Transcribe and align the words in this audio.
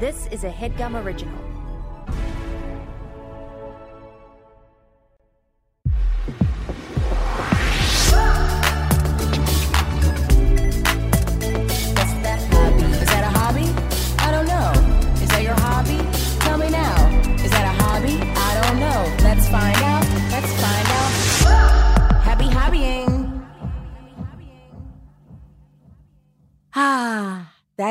This 0.00 0.26
is 0.32 0.42
a 0.42 0.50
headgum 0.50 1.00
original. 1.04 1.53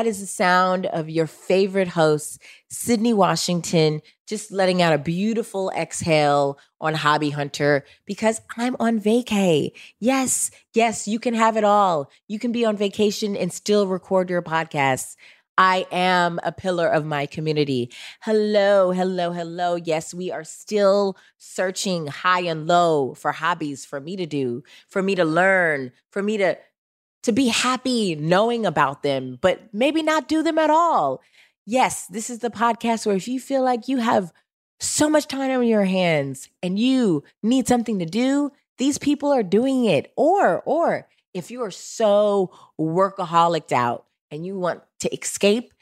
That 0.04 0.10
is 0.10 0.20
the 0.20 0.26
sound 0.26 0.84
of 0.84 1.08
your 1.08 1.26
favorite 1.26 1.88
host, 1.88 2.38
Sydnee 2.70 3.14
Washington, 3.14 4.02
just 4.26 4.52
letting 4.52 4.82
out 4.82 4.92
a 4.92 4.98
beautiful 4.98 5.70
exhale 5.74 6.58
on 6.78 6.92
Hobby 6.92 7.30
Hunter 7.30 7.86
because 8.04 8.42
I'm 8.54 8.76
on 8.78 9.00
vacay. 9.00 9.70
Yes, 10.00 10.50
yes, 10.74 11.08
you 11.08 11.18
can 11.18 11.32
have 11.32 11.56
it 11.56 11.64
all. 11.64 12.10
You 12.28 12.38
can 12.38 12.52
be 12.52 12.66
on 12.66 12.76
vacation 12.76 13.34
and 13.34 13.50
still 13.50 13.86
record 13.86 14.28
your 14.28 14.42
podcasts. 14.42 15.16
I 15.56 15.86
am 15.90 16.38
a 16.42 16.52
pillar 16.52 16.86
of 16.86 17.06
my 17.06 17.24
community. 17.24 17.90
Hello, 18.20 18.90
hello, 18.90 19.32
hello. 19.32 19.76
Yes, 19.76 20.12
we 20.12 20.30
are 20.30 20.44
still 20.44 21.16
searching 21.38 22.08
high 22.08 22.42
and 22.42 22.66
low 22.66 23.14
for 23.14 23.32
hobbies 23.32 23.86
for 23.86 24.02
me 24.02 24.16
to 24.16 24.26
do, 24.26 24.64
for 24.86 25.02
me 25.02 25.14
to 25.14 25.24
learn, 25.24 25.92
for 26.10 26.22
me 26.22 26.36
to 26.36 26.58
to 27.24 27.32
be 27.32 27.48
happy 27.48 28.14
knowing 28.14 28.66
about 28.66 29.02
them, 29.02 29.38
but 29.40 29.72
maybe 29.72 30.02
not 30.02 30.28
do 30.28 30.42
them 30.42 30.58
at 30.58 30.70
all. 30.70 31.22
Yes, 31.66 32.06
this 32.06 32.28
is 32.28 32.40
the 32.40 32.50
podcast 32.50 33.06
where 33.06 33.16
if 33.16 33.26
you 33.26 33.40
feel 33.40 33.62
like 33.62 33.88
you 33.88 33.98
have 33.98 34.32
so 34.78 35.08
much 35.08 35.26
time 35.26 35.50
on 35.50 35.66
your 35.66 35.84
hands 35.84 36.50
and 36.62 36.78
you 36.78 37.24
need 37.42 37.66
something 37.66 37.98
to 37.98 38.04
do, 38.04 38.52
these 38.76 38.98
people 38.98 39.32
are 39.32 39.42
doing 39.42 39.86
it. 39.86 40.12
Or, 40.16 40.62
or 40.66 41.08
if 41.32 41.50
you 41.50 41.62
are 41.62 41.70
so 41.70 42.52
workaholic 42.78 43.72
out 43.72 44.04
and 44.30 44.44
you 44.44 44.58
want 44.58 44.82
to 45.00 45.12
escape, 45.14 45.72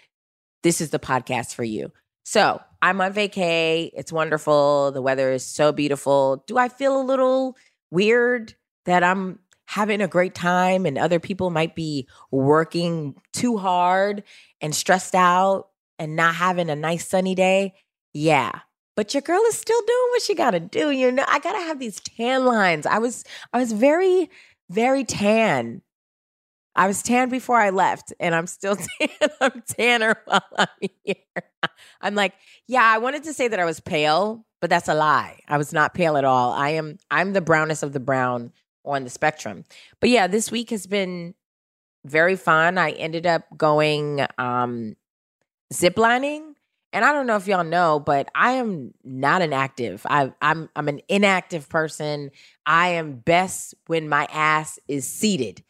this 0.62 0.80
is 0.80 0.90
the 0.90 1.00
podcast 1.00 1.54
for 1.54 1.64
you. 1.64 1.90
So 2.24 2.60
I'm 2.80 3.00
on 3.00 3.12
vacay. 3.12 3.90
It's 3.94 4.12
wonderful. 4.12 4.92
The 4.92 5.02
weather 5.02 5.32
is 5.32 5.44
so 5.44 5.72
beautiful. 5.72 6.44
Do 6.46 6.56
I 6.56 6.68
feel 6.68 7.00
a 7.00 7.02
little 7.02 7.56
weird 7.90 8.54
that 8.84 9.02
I'm 9.02 9.40
having 9.72 10.02
a 10.02 10.08
great 10.08 10.34
time 10.34 10.84
and 10.84 10.98
other 10.98 11.18
people 11.18 11.48
might 11.48 11.74
be 11.74 12.06
working 12.30 13.14
too 13.32 13.56
hard 13.56 14.22
and 14.60 14.74
stressed 14.74 15.14
out 15.14 15.68
and 15.98 16.14
not 16.14 16.34
having 16.34 16.68
a 16.68 16.76
nice 16.76 17.08
sunny 17.08 17.34
day? 17.34 17.72
Yeah. 18.12 18.52
But 18.96 19.14
your 19.14 19.22
girl 19.22 19.40
is 19.48 19.56
still 19.56 19.80
doing 19.80 20.08
what 20.10 20.20
she 20.20 20.34
got 20.34 20.50
to 20.50 20.60
do. 20.60 20.90
You 20.90 21.10
know, 21.10 21.24
I 21.26 21.38
got 21.38 21.52
to 21.52 21.58
have 21.60 21.78
these 21.78 22.00
tan 22.00 22.44
lines. 22.44 22.84
I 22.84 22.98
was 22.98 23.24
I 23.54 23.58
was 23.58 23.72
very 23.72 24.28
very 24.68 25.04
tan. 25.04 25.80
I 26.76 26.86
was 26.86 27.02
tan 27.02 27.30
before 27.30 27.56
I 27.56 27.70
left 27.70 28.12
and 28.20 28.34
I'm 28.34 28.46
still 28.46 28.76
tan. 29.00 29.30
I'm 29.40 29.62
tanner 29.66 30.16
while 30.26 30.44
I'm 30.58 30.88
here. 31.02 31.16
I'm 32.02 32.14
like, 32.14 32.34
yeah, 32.68 32.84
I 32.84 32.98
wanted 32.98 33.24
to 33.24 33.32
say 33.32 33.48
that 33.48 33.58
I 33.58 33.64
was 33.64 33.80
pale, 33.80 34.44
but 34.60 34.68
that's 34.68 34.88
a 34.88 34.94
lie. 34.94 35.40
I 35.48 35.56
was 35.56 35.72
not 35.72 35.94
pale 35.94 36.18
at 36.18 36.26
all. 36.26 36.52
I 36.52 36.70
am 36.70 36.98
I'm 37.10 37.32
the 37.32 37.40
brownest 37.40 37.82
of 37.82 37.94
the 37.94 38.00
brown 38.00 38.52
on 38.84 39.04
the 39.04 39.10
spectrum. 39.10 39.64
But 40.00 40.10
yeah, 40.10 40.26
this 40.26 40.50
week 40.50 40.70
has 40.70 40.86
been 40.86 41.34
very 42.04 42.36
fun. 42.36 42.78
I 42.78 42.90
ended 42.90 43.26
up 43.26 43.44
going 43.56 44.26
um 44.38 44.96
ziplining. 45.72 46.54
And 46.94 47.06
I 47.06 47.12
don't 47.12 47.26
know 47.26 47.36
if 47.36 47.46
y'all 47.46 47.64
know, 47.64 48.00
but 48.00 48.28
I 48.34 48.52
am 48.52 48.92
not 49.02 49.40
an 49.40 49.54
active. 49.54 50.04
I, 50.10 50.30
I'm 50.42 50.68
I'm 50.76 50.88
an 50.88 51.00
inactive 51.08 51.70
person. 51.70 52.30
I 52.66 52.88
am 52.88 53.14
best 53.14 53.74
when 53.86 54.10
my 54.10 54.26
ass 54.30 54.78
is 54.88 55.06
seated. 55.06 55.64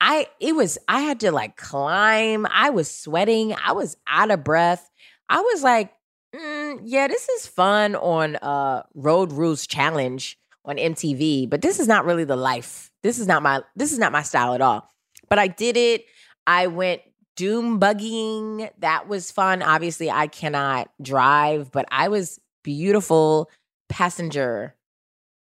I 0.00 0.28
it 0.38 0.54
was 0.54 0.78
I 0.88 1.00
had 1.00 1.20
to 1.20 1.32
like 1.32 1.56
climb. 1.56 2.46
I 2.48 2.70
was 2.70 2.88
sweating. 2.88 3.54
I 3.64 3.72
was 3.72 3.96
out 4.06 4.30
of 4.30 4.44
breath. 4.44 4.88
I 5.28 5.40
was 5.40 5.64
like, 5.64 5.92
mm, 6.34 6.80
yeah, 6.84 7.08
this 7.08 7.28
is 7.28 7.46
fun 7.48 7.96
on 7.96 8.36
uh 8.36 8.84
Road 8.94 9.32
Rules 9.32 9.66
Challenge 9.66 10.38
on 10.64 10.76
MTV, 10.76 11.48
but 11.48 11.62
this 11.62 11.80
is 11.80 11.88
not 11.88 12.04
really 12.04 12.24
the 12.24 12.36
life. 12.36 12.90
This 13.02 13.18
is 13.18 13.26
not 13.26 13.42
my 13.42 13.62
this 13.76 13.92
is 13.92 13.98
not 13.98 14.12
my 14.12 14.22
style 14.22 14.54
at 14.54 14.60
all. 14.60 14.88
But 15.28 15.38
I 15.38 15.48
did 15.48 15.76
it. 15.76 16.04
I 16.46 16.66
went 16.66 17.02
dune 17.36 17.80
buggying. 17.80 18.70
That 18.78 19.08
was 19.08 19.30
fun. 19.30 19.62
Obviously, 19.62 20.10
I 20.10 20.26
cannot 20.26 20.90
drive, 21.00 21.72
but 21.72 21.86
I 21.90 22.08
was 22.08 22.38
beautiful 22.62 23.50
passenger. 23.88 24.76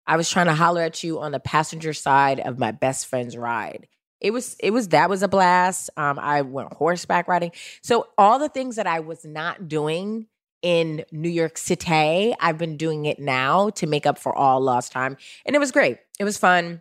I 0.07 0.17
was 0.17 0.29
trying 0.29 0.47
to 0.47 0.55
holler 0.55 0.83
at 0.83 1.03
you 1.03 1.21
on 1.21 1.33
the 1.33 1.41
passenger 1.41 1.93
side 1.93 2.41
of 2.41 2.59
my 2.59 2.73
best 2.73 3.07
friend's 3.07 3.37
ride. 3.37 3.87
It 4.21 4.33
was 4.33 4.57
it 4.61 4.71
was 4.71 4.89
that 4.89 5.11
was 5.11 5.23
a 5.23 5.29
blast. 5.29 5.91
Um, 5.97 6.19
I 6.19 6.43
went 6.43 6.73
horseback 6.73 7.29
riding. 7.29 7.53
So 7.83 8.07
all 8.17 8.39
the 8.39 8.49
things 8.49 8.77
that 8.77 8.87
I 8.87 9.01
was 9.01 9.25
not 9.25 9.69
doing 9.69 10.27
in 10.65 11.05
New 11.13 11.29
York 11.29 11.59
City. 11.59 12.35
I've 12.41 12.57
been 12.57 12.79
doing 12.79 13.05
it 13.05 13.21
now 13.21 13.69
to 13.71 13.87
make 13.87 14.07
up 14.07 14.19
for 14.19 14.35
all 14.35 14.61
lost 14.63 14.93
time. 14.93 15.19
And 15.45 15.55
it 15.55 15.59
was 15.59 15.71
great. 15.71 15.99
It 16.19 16.25
was 16.25 16.39
fun. 16.39 16.81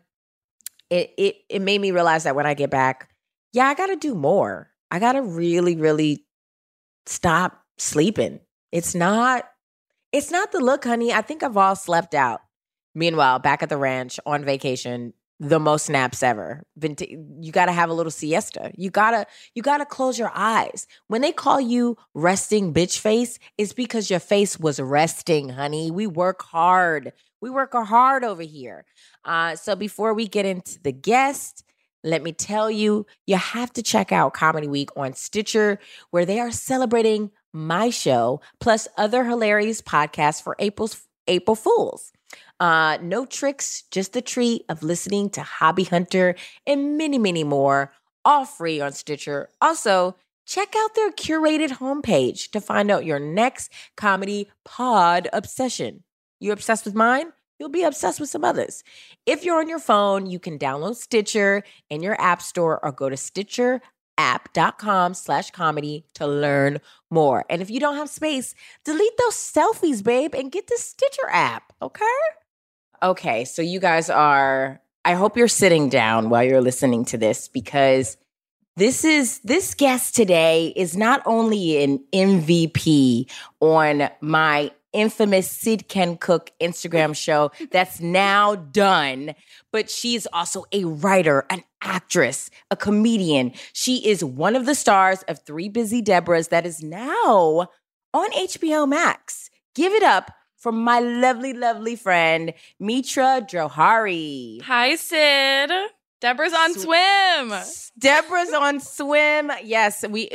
It 0.90 1.14
it 1.18 1.36
it 1.50 1.62
made 1.62 1.82
me 1.82 1.92
realize 1.92 2.24
that 2.24 2.36
when 2.36 2.46
I 2.46 2.54
get 2.54 2.70
back, 2.70 3.10
yeah, 3.52 3.68
I 3.68 3.74
got 3.74 3.88
to 3.88 3.98
do 3.98 4.16
more. 4.16 4.72
I 4.90 5.00
got 5.00 5.14
to 5.14 5.22
really 5.22 5.76
really 5.76 6.26
stop 7.06 7.62
sleeping. 7.78 8.40
It's 8.72 8.96
not 8.96 9.50
it's 10.14 10.32
not 10.32 10.54
the 10.54 10.60
look, 10.62 10.86
honey. 10.86 11.12
I 11.12 11.22
think 11.22 11.44
I've 11.44 11.58
all 11.58 11.76
slept 11.76 12.16
out. 12.16 12.40
Meanwhile, 12.96 13.40
back 13.40 13.64
at 13.64 13.70
the 13.70 13.78
ranch 13.78 14.18
on 14.26 14.46
vacation, 14.46 15.14
the 15.40 15.60
most 15.60 15.90
naps 15.90 16.24
ever. 16.24 16.64
You 16.82 17.52
got 17.52 17.66
to 17.66 17.72
have 17.72 17.90
a 17.90 17.94
little 17.94 18.12
siesta. 18.12 18.72
You 18.76 18.90
gotta 18.90 19.26
you 19.56 19.62
gotta 19.62 19.86
close 19.86 20.18
your 20.18 20.32
eyes. 20.34 20.88
When 21.08 21.22
they 21.22 21.32
call 21.32 21.60
you 21.60 21.98
resting 22.14 22.74
bitch 22.74 23.00
face, 23.00 23.40
it's 23.58 23.74
because 23.74 24.10
your 24.10 24.20
face 24.20 24.60
was 24.60 24.80
resting, 24.80 25.50
honey. 25.50 25.92
We 25.92 26.08
work 26.08 26.44
hard. 26.44 27.14
We 27.42 27.50
work 27.50 27.74
hard 27.74 28.24
over 28.24 28.44
here. 28.44 28.86
Uh, 29.26 29.56
so 29.56 29.76
before 29.76 30.14
we 30.14 30.28
get 30.28 30.46
into 30.46 30.82
the 30.82 30.94
guest, 30.94 31.66
let 32.04 32.22
me 32.22 32.32
tell 32.34 32.70
you, 32.70 33.06
you 33.26 33.38
have 33.38 33.72
to 33.74 33.82
check 33.82 34.12
out 34.12 34.34
Comedy 34.34 34.68
Week 34.68 34.90
on 34.96 35.14
Stitcher, 35.14 35.80
where 36.12 36.26
they 36.26 36.40
are 36.40 36.52
celebrating 36.52 37.32
my 37.54 37.90
show 37.90 38.42
plus 38.60 38.88
other 38.98 39.24
hilarious 39.24 39.82
podcasts 39.82 40.42
for 40.42 40.56
April's 40.60 41.02
April 41.28 41.56
Fools. 41.56 42.12
Uh, 42.60 42.98
no 43.02 43.26
tricks, 43.26 43.84
just 43.92 44.14
the 44.14 44.22
treat 44.22 44.64
of 44.70 44.84
listening 44.84 45.30
to 45.32 45.42
Hobby 45.42 45.84
Hunter 45.84 46.36
and 46.66 46.98
many, 46.98 47.18
many 47.18 47.44
more, 47.44 47.92
all 48.24 48.46
free 48.46 48.80
on 48.80 48.94
Stitcher. 48.94 49.50
Also, 49.62 50.16
check 50.46 50.74
out 50.78 50.96
their 50.96 51.12
curated 51.12 51.78
homepage 51.78 52.52
to 52.52 52.62
find 52.62 52.92
out 52.92 53.06
your 53.06 53.20
next 53.20 53.72
comedy 53.98 54.50
pod 54.64 55.28
obsession. 55.34 56.04
You 56.40 56.52
obsessed 56.52 56.86
with 56.86 56.96
mine? 56.96 57.34
You'll 57.60 57.70
be 57.70 57.84
obsessed 57.84 58.20
with 58.20 58.30
some 58.30 58.44
others. 58.44 58.84
If 59.26 59.46
you're 59.46 59.60
on 59.60 59.70
your 59.70 59.80
phone, 59.80 60.26
you 60.26 60.40
can 60.40 60.60
download 60.60 60.96
Stitcher 60.96 61.64
in 61.90 62.04
your 62.04 62.20
app 62.20 62.42
store 62.42 62.84
or 62.84 62.92
go 62.92 63.10
to 63.10 63.16
stitcherapp.com 64.18 65.14
slash 65.14 65.52
comedy 65.52 66.06
to 66.16 66.28
learn 66.28 66.80
more. 67.10 67.46
And 67.50 67.62
if 67.62 67.70
you 67.70 67.80
don't 67.80 67.96
have 67.96 68.10
space, 68.10 68.56
delete 68.84 69.18
those 69.18 69.36
selfies, 69.36 70.04
babe, 70.04 70.34
and 70.36 70.52
get 70.52 70.68
the 70.68 70.78
Stitcher 70.78 71.30
app, 71.30 71.74
okay? 71.82 72.06
Okay, 73.02 73.46
so 73.46 73.62
you 73.62 73.80
guys 73.80 74.10
are, 74.10 74.82
I 75.06 75.14
hope 75.14 75.38
you're 75.38 75.48
sitting 75.48 75.90
down 75.90 76.30
while 76.30 76.44
you're 76.44 76.62
listening 76.62 77.06
to 77.06 77.18
this 77.18 77.48
because 77.48 78.18
this 78.76 79.04
is, 79.04 79.40
this 79.40 79.76
guest 79.76 80.16
today 80.16 80.74
is 80.76 80.98
not 80.98 81.22
only 81.26 81.84
an 81.84 82.00
MVP 82.14 83.30
on 83.60 84.10
my 84.22 84.72
infamous 84.94 85.50
Sid 85.50 85.88
Can 85.88 86.18
Cook 86.18 86.52
Instagram 86.62 87.16
show 87.26 87.52
that's 87.72 88.00
now 88.00 88.56
done, 88.56 89.36
but 89.72 89.90
she's 89.90 90.26
also 90.28 90.66
a 90.72 90.86
writer, 90.86 91.46
an 91.50 91.64
actress, 91.82 92.50
a 92.72 92.76
comedian. 92.76 93.52
She 93.74 94.08
is 94.08 94.24
one 94.24 94.56
of 94.56 94.66
the 94.66 94.76
stars 94.76 95.24
of 95.28 95.40
Three 95.40 95.70
Busy 95.70 96.02
Debras 96.02 96.50
that 96.50 96.66
is 96.66 96.82
now 96.82 97.68
on 98.14 98.32
HBO 98.32 98.88
Max. 98.88 99.50
Give 99.76 99.92
it 99.94 100.04
up 100.04 100.32
for 100.56 100.72
my 100.72 101.00
lovely, 101.00 101.54
lovely 101.54 101.96
friend, 101.96 102.54
Mitra 102.80 103.42
Jouhari. 103.42 104.62
Hi, 104.62 104.96
Sid. 104.96 105.72
Deborah's 106.22 106.54
on 106.54 106.74
Sw- 106.74 106.82
swim. 106.84 107.54
Deborah's 108.00 108.54
on 108.54 108.80
swim. 108.80 109.52
Yes, 109.64 110.06
we. 110.08 110.30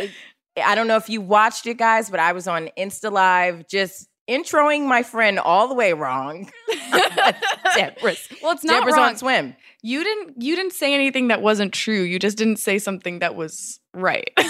I 0.63 0.75
don't 0.75 0.89
know 0.89 0.97
if 0.97 1.09
you 1.09 1.21
watched 1.21 1.67
it, 1.67 1.79
guys, 1.79 2.11
but 2.11 2.21
I 2.21 2.33
was 2.33 2.47
on 2.47 2.69
Insta 2.77 3.11
Live 3.11 3.67
just 3.69 4.08
introing 4.29 4.87
my 4.87 5.03
friend 5.03 5.39
all 5.39 5.69
the 5.69 5.75
way 5.75 5.93
wrong. 5.93 6.51
Deborah's. 7.75 8.29
Well, 8.43 8.53
it's 8.53 8.65
not 8.65 8.81
Deborah's 8.81 8.97
wrong. 8.97 9.09
on 9.09 9.17
swim. 9.17 9.57
You 9.83 10.03
didn't 10.03 10.43
you 10.43 10.57
didn't 10.57 10.73
say 10.73 10.93
anything 10.95 11.29
that 11.29 11.41
wasn't 11.41 11.73
true. 11.73 12.03
You 12.03 12.19
just 12.19 12.37
didn't 12.37 12.57
say 12.57 12.79
something 12.79 13.21
that 13.21 13.35
was 13.35 13.81
right. 13.95 14.31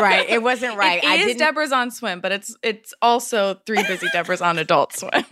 Right. 0.00 0.28
It 0.30 0.42
wasn't 0.42 0.76
right. 0.78 1.02
It 1.02 1.08
I 1.08 1.16
is 1.16 1.26
didn't. 1.26 1.40
Deborah's 1.40 1.72
on 1.72 1.90
swim, 1.90 2.20
but 2.20 2.30
it's 2.32 2.56
it's 2.62 2.94
also 3.02 3.54
three 3.66 3.82
busy 3.82 4.06
Deborah's 4.12 4.40
on 4.40 4.58
adult 4.58 4.94
swim. 4.96 5.10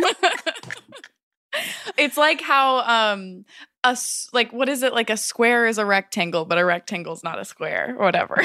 it's 1.96 2.16
like 2.16 2.40
how 2.40 2.80
um 3.12 3.44
a 3.84 3.96
like 4.32 4.52
what 4.52 4.68
is 4.68 4.82
it 4.82 4.92
like 4.92 5.08
a 5.08 5.16
square 5.16 5.66
is 5.66 5.78
a 5.78 5.86
rectangle, 5.86 6.44
but 6.44 6.58
a 6.58 6.64
rectangle 6.64 7.12
is 7.14 7.22
not 7.24 7.38
a 7.38 7.44
square 7.44 7.94
or 7.96 8.04
whatever. 8.04 8.42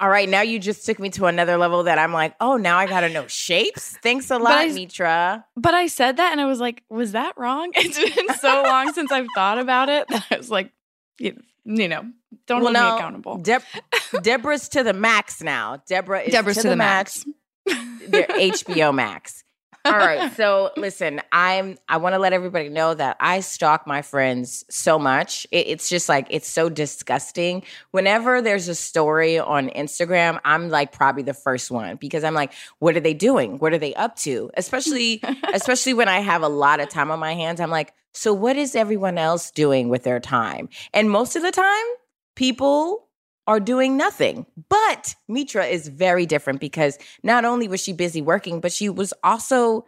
All 0.00 0.08
right. 0.08 0.28
Now 0.28 0.42
you 0.42 0.58
just 0.58 0.86
took 0.86 0.98
me 0.98 1.10
to 1.10 1.26
another 1.26 1.56
level 1.56 1.82
that 1.84 1.98
I'm 1.98 2.12
like, 2.12 2.34
oh, 2.40 2.56
now 2.56 2.78
I 2.78 2.86
got 2.86 3.00
to 3.00 3.08
know 3.08 3.26
shapes. 3.26 3.96
Thanks 4.02 4.30
a 4.30 4.34
But 4.34 4.42
lot, 4.42 4.52
I- 4.54 4.68
Mitra. 4.68 5.44
but 5.56 5.74
I 5.74 5.88
said 5.88 6.18
that 6.18 6.32
and 6.32 6.40
I 6.40 6.46
was 6.46 6.60
like, 6.60 6.82
was 6.88 7.12
that 7.12 7.32
wrong? 7.36 7.72
It's 7.76 7.98
been 8.14 8.34
so 8.36 8.62
long 8.62 8.92
since 8.92 9.10
I've 9.10 9.26
thought 9.34 9.58
about 9.58 9.88
it 9.88 10.06
that 10.10 10.24
I 10.30 10.36
was 10.36 10.50
like, 10.50 10.70
you, 11.18 11.36
you 11.64 11.88
know, 11.88 12.04
don't 12.46 12.60
hold 12.62 12.74
me 12.74 12.78
accountable. 12.80 13.38
Deb- 13.38 13.62
Deborah's 14.22 14.68
to 14.70 14.82
the 14.84 14.92
max 14.92 15.42
now. 15.42 15.82
Deborah 15.88 16.20
is 16.22 16.32
Deborah's 16.32 16.58
to, 16.58 16.68
the, 16.68 16.76
max. 16.76 17.24
They're 17.66 18.26
HBO 18.28 18.94
Max. 18.94 19.44
All 19.84 19.96
right. 19.96 20.32
So 20.34 20.70
listen, 20.76 21.20
I'm 21.32 21.78
I 21.88 21.96
want 21.96 22.14
to 22.14 22.18
let 22.18 22.32
everybody 22.32 22.68
know 22.68 22.94
that 22.94 23.16
I 23.20 23.40
stalk 23.40 23.86
my 23.86 24.02
friends 24.02 24.64
so 24.68 24.98
much. 24.98 25.46
It, 25.50 25.66
it's 25.68 25.88
just 25.88 26.08
like 26.08 26.26
it's 26.30 26.48
so 26.48 26.68
disgusting. 26.68 27.62
Whenever 27.90 28.42
there's 28.42 28.68
a 28.68 28.74
story 28.74 29.38
on 29.38 29.68
Instagram, 29.70 30.40
I'm 30.44 30.68
like 30.68 30.92
probably 30.92 31.22
the 31.22 31.34
first 31.34 31.70
one 31.70 31.96
because 31.96 32.24
I'm 32.24 32.34
like, 32.34 32.52
what 32.78 32.96
are 32.96 33.00
they 33.00 33.14
doing? 33.14 33.58
What 33.58 33.72
are 33.72 33.78
they 33.78 33.94
up 33.94 34.16
to? 34.16 34.50
Especially 34.56 35.22
especially 35.54 35.94
when 35.94 36.08
I 36.08 36.20
have 36.20 36.42
a 36.42 36.48
lot 36.48 36.80
of 36.80 36.88
time 36.88 37.10
on 37.10 37.18
my 37.18 37.34
hands. 37.34 37.60
I'm 37.60 37.70
like, 37.70 37.94
so 38.12 38.32
what 38.32 38.56
is 38.56 38.74
everyone 38.74 39.18
else 39.18 39.50
doing 39.50 39.88
with 39.88 40.02
their 40.02 40.20
time? 40.20 40.68
And 40.92 41.10
most 41.10 41.36
of 41.36 41.42
the 41.42 41.52
time, 41.52 41.86
people 42.34 43.07
are 43.48 43.58
doing 43.58 43.96
nothing. 43.96 44.46
But 44.68 45.16
Mitra 45.26 45.64
is 45.64 45.88
very 45.88 46.26
different 46.26 46.60
because 46.60 46.98
not 47.22 47.46
only 47.46 47.66
was 47.66 47.80
she 47.80 47.94
busy 47.94 48.20
working, 48.22 48.60
but 48.60 48.72
she 48.72 48.90
was 48.90 49.14
also 49.24 49.86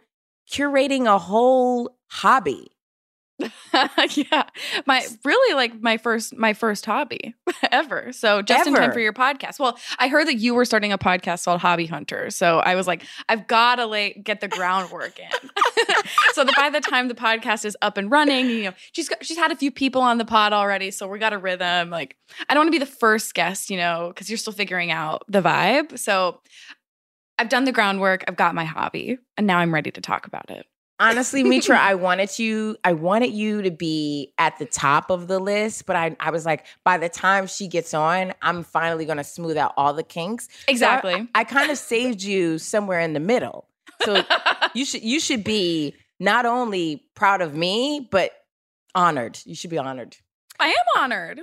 curating 0.51 1.05
a 1.05 1.19
whole 1.19 1.95
hobby. 2.07 2.71
yeah. 4.15 4.43
My 4.85 5.05
really 5.23 5.55
like 5.55 5.81
my 5.81 5.97
first 5.97 6.35
my 6.35 6.53
first 6.53 6.85
hobby 6.85 7.33
ever. 7.71 8.11
So 8.13 8.41
just 8.41 8.67
in 8.67 8.73
time 8.73 8.91
for 8.91 8.99
your 8.99 9.13
podcast. 9.13 9.59
Well 9.59 9.77
i 9.99 10.07
heard 10.07 10.27
that 10.27 10.35
you 10.35 10.53
were 10.53 10.65
starting 10.65 10.91
a 10.91 10.97
podcast 10.97 11.45
called 11.45 11.61
hobby 11.61 11.85
hunter. 11.85 12.29
So 12.29 12.59
i 12.59 12.75
was 12.75 12.87
like 12.87 13.03
i've 13.29 13.47
got 13.47 13.75
to 13.75 13.85
lay 13.85 14.13
get 14.23 14.41
the 14.41 14.47
groundwork 14.47 15.19
in. 15.19 15.49
So 16.33 16.43
that 16.43 16.55
by 16.55 16.69
the 16.69 16.79
time 16.79 17.09
the 17.09 17.13
podcast 17.13 17.65
is 17.65 17.77
up 17.81 17.97
and 17.97 18.09
running 18.09 18.49
you 18.49 18.63
know 18.63 18.73
she's 18.93 19.09
got, 19.09 19.23
she's 19.25 19.37
had 19.37 19.51
a 19.51 19.55
few 19.55 19.71
people 19.71 20.01
on 20.01 20.17
the 20.17 20.25
pod 20.25 20.53
already 20.53 20.89
so 20.91 21.07
we 21.07 21.19
got 21.19 21.33
a 21.33 21.37
rhythm. 21.37 21.89
Like 21.89 22.15
i 22.49 22.53
don't 22.53 22.61
want 22.61 22.67
to 22.73 22.79
be 22.79 22.83
the 22.83 22.91
first 22.91 23.33
guest 23.33 23.69
you 23.69 23.77
know 23.77 24.07
because 24.07 24.29
you're 24.29 24.37
still 24.37 24.53
figuring 24.53 24.91
out 24.91 25.23
the 25.27 25.41
vibe. 25.41 25.99
So 25.99 26.41
i've 27.37 27.49
done 27.49 27.65
the 27.65 27.71
groundwork 27.71 28.23
i've 28.27 28.35
got 28.35 28.55
my 28.55 28.65
hobby 28.65 29.17
and 29.37 29.47
now 29.47 29.57
i'm 29.57 29.73
ready 29.73 29.91
to 29.91 30.01
talk 30.01 30.27
about 30.27 30.49
it 30.49 30.65
Honestly, 31.01 31.43
Mitra, 31.43 31.77
I 31.81 31.95
wanted 31.95 32.37
you, 32.37 32.77
I 32.83 32.93
wanted 32.93 33.31
you 33.33 33.63
to 33.63 33.71
be 33.71 34.33
at 34.37 34.59
the 34.59 34.65
top 34.65 35.09
of 35.09 35.27
the 35.27 35.39
list, 35.39 35.87
but 35.87 35.95
I, 35.95 36.15
I 36.19 36.29
was 36.29 36.45
like, 36.45 36.65
by 36.83 36.97
the 36.99 37.09
time 37.09 37.47
she 37.47 37.67
gets 37.67 37.93
on, 37.95 38.33
I'm 38.41 38.63
finally 38.63 39.05
gonna 39.05 39.23
smooth 39.23 39.57
out 39.57 39.73
all 39.77 39.93
the 39.93 40.03
kinks. 40.03 40.45
So 40.45 40.49
I- 40.67 40.71
exactly 40.71 41.27
I, 41.33 41.43
kind 41.43 41.71
of 41.71 41.77
saved 41.79 42.21
you 42.21 42.59
somewhere 42.59 42.99
in 42.99 43.13
the 43.13 43.19
middle. 43.19 43.67
So 44.03 44.23
you 44.75 44.85
should 44.85 45.01
you 45.01 45.19
should 45.19 45.43
be 45.43 45.95
not 46.19 46.45
only 46.45 47.03
proud 47.15 47.41
of 47.41 47.55
me, 47.55 48.07
but 48.11 48.31
honored. 48.93 49.39
You 49.43 49.55
should 49.55 49.71
be 49.71 49.79
honored. 49.79 50.17
i 50.59 50.67
am 50.67 51.01
honored 51.03 51.41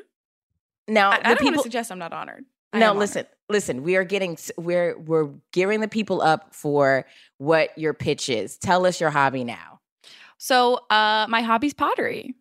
Now 0.87 1.11
I, 1.11 1.21
I 1.25 1.35
don't 1.35 1.45
want 1.45 1.57
to 1.57 1.63
suggest 1.63 1.91
I'm 1.91 1.99
not 1.99 2.13
honored. 2.13 2.45
I 2.73 2.79
No, 2.79 2.91
am 2.91 2.99
listen, 2.99 3.27
listen. 3.49 3.83
We 3.83 3.97
are 3.97 4.05
getting 4.05 4.39
we're 4.57 4.99
we're 4.99 5.31
gearing 5.53 5.81
the 5.81 5.89
people 5.89 6.21
up 6.23 6.55
for 6.55 7.07
what 7.39 7.77
your 7.79 7.95
pitch 7.95 8.29
is. 8.29 8.57
Tell 8.59 8.87
us 8.87 9.01
your 9.01 9.11
hobby 9.11 9.45
now. 9.45 9.81
So, 10.39 10.81
uh, 10.89 11.27
my 11.29 11.43
hobby's 11.43 11.75
pottery. 11.75 12.35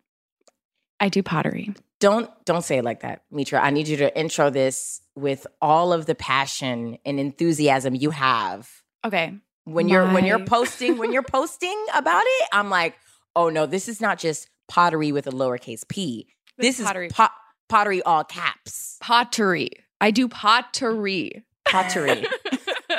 I 1.00 1.08
do 1.08 1.22
pottery. 1.22 1.74
Don't 2.00 2.30
don't 2.44 2.62
say 2.62 2.78
it 2.78 2.84
like 2.84 3.00
that, 3.00 3.22
Mitra. 3.30 3.60
I 3.60 3.70
need 3.70 3.88
you 3.88 3.96
to 3.98 4.18
intro 4.18 4.50
this 4.50 5.00
with 5.16 5.46
all 5.60 5.92
of 5.92 6.06
the 6.06 6.14
passion 6.14 6.98
and 7.04 7.18
enthusiasm 7.18 7.94
you 7.94 8.10
have. 8.10 8.70
Okay. 9.04 9.34
When 9.64 9.88
you're 9.88 10.06
when 10.06 10.24
you're 10.24 10.44
posting 10.46 10.96
when 10.96 11.12
you're 11.12 11.22
posting 11.22 11.86
about 11.94 12.22
it, 12.24 12.48
I'm 12.52 12.70
like, 12.70 12.94
oh 13.34 13.48
no, 13.48 13.66
this 13.66 13.88
is 13.88 14.00
not 14.00 14.18
just 14.18 14.48
pottery 14.68 15.10
with 15.10 15.26
a 15.26 15.32
lowercase 15.32 15.86
p. 15.88 16.28
This 16.56 16.80
pottery. 16.80 17.06
is 17.08 17.12
pot, 17.12 17.32
pottery 17.68 18.02
all 18.02 18.24
caps. 18.24 18.96
Pottery. 19.00 19.70
I 20.00 20.10
do 20.10 20.28
pottery. 20.28 21.44
Pottery. 21.68 22.26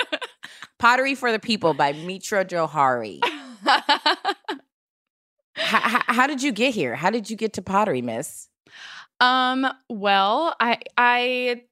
pottery 0.80 1.16
for 1.16 1.32
the 1.32 1.40
people 1.40 1.74
by 1.74 1.94
Mitra 1.94 2.46
Jouhari. 2.46 3.20
How, 5.56 5.80
how, 5.80 6.02
how 6.14 6.28
did 6.28 6.42
you 6.42 6.52
get 6.54 6.74
here? 6.74 6.96
How 6.96 7.10
did 7.10 7.30
you 7.30 7.36
get 7.36 7.54
to 7.54 7.62
pottery, 7.62 8.02
miss? 8.02 8.48
um, 9.20 9.68
well, 9.90 10.56
I 10.60 10.78
I 10.96 11.64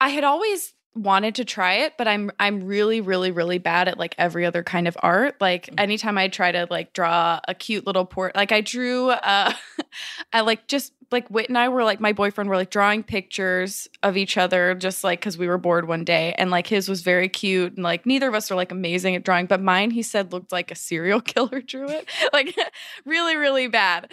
I 0.00 0.08
had 0.08 0.24
always 0.24 0.72
wanted 0.94 1.34
to 1.34 1.44
try 1.44 1.74
it, 1.74 1.94
but 1.98 2.08
I'm 2.08 2.30
I'm 2.40 2.64
really 2.64 3.02
really 3.02 3.30
really 3.30 3.58
bad 3.58 3.88
at 3.88 3.98
like 3.98 4.14
every 4.16 4.46
other 4.46 4.62
kind 4.62 4.88
of 4.88 4.96
art. 5.02 5.36
Like 5.40 5.66
Mm. 5.66 5.74
anytime 5.80 6.16
I 6.16 6.28
try 6.28 6.50
to 6.50 6.66
like 6.70 6.94
draw 6.94 7.40
a 7.46 7.54
cute 7.54 7.86
little 7.86 8.06
port, 8.06 8.34
like 8.34 8.52
I 8.52 8.62
drew 8.62 9.10
uh 9.10 9.52
I 10.32 10.40
like 10.40 10.66
just 10.66 10.92
like 11.12 11.28
Whit 11.28 11.48
and 11.48 11.58
I 11.58 11.68
were 11.68 11.84
like 11.84 12.00
my 12.00 12.12
boyfriend 12.12 12.48
were 12.50 12.56
like 12.56 12.70
drawing 12.70 13.02
pictures 13.02 13.88
of 14.02 14.16
each 14.16 14.36
other 14.36 14.74
just 14.74 15.02
like 15.04 15.20
cuz 15.20 15.36
we 15.36 15.48
were 15.48 15.58
bored 15.58 15.88
one 15.88 16.04
day 16.04 16.34
and 16.38 16.50
like 16.50 16.66
his 16.66 16.88
was 16.88 17.02
very 17.02 17.28
cute 17.28 17.74
and 17.74 17.82
like 17.82 18.06
neither 18.06 18.28
of 18.28 18.34
us 18.34 18.50
are 18.50 18.54
like 18.54 18.70
amazing 18.72 19.16
at 19.16 19.24
drawing, 19.24 19.46
but 19.46 19.60
mine 19.60 19.90
he 19.90 20.02
said 20.02 20.32
looked 20.32 20.52
like 20.52 20.70
a 20.70 20.74
serial 20.74 21.20
killer 21.32 21.60
drew 21.60 21.88
it. 21.88 22.08
Like 22.32 22.56
really 23.04 23.36
really 23.36 23.66
bad. 23.66 24.10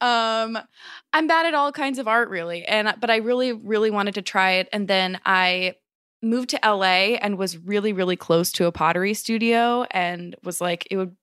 um 0.00 0.58
I'm 1.12 1.26
bad 1.26 1.46
at 1.46 1.54
all 1.54 1.72
kinds 1.72 1.98
of 1.98 2.08
art 2.08 2.28
really. 2.28 2.64
And 2.64 2.94
but 3.00 3.10
I 3.10 3.16
really 3.16 3.52
really 3.52 3.90
wanted 3.90 4.14
to 4.14 4.22
try 4.22 4.52
it 4.52 4.68
and 4.72 4.88
then 4.88 5.20
I 5.24 5.76
moved 6.22 6.50
to 6.50 6.60
LA 6.64 7.16
and 7.20 7.36
was 7.36 7.58
really 7.58 7.92
really 7.92 8.16
close 8.16 8.52
to 8.52 8.66
a 8.66 8.72
pottery 8.72 9.14
studio 9.14 9.84
and 9.90 10.36
was 10.44 10.60
like 10.60 10.86
it 10.90 10.96
would 10.96 11.16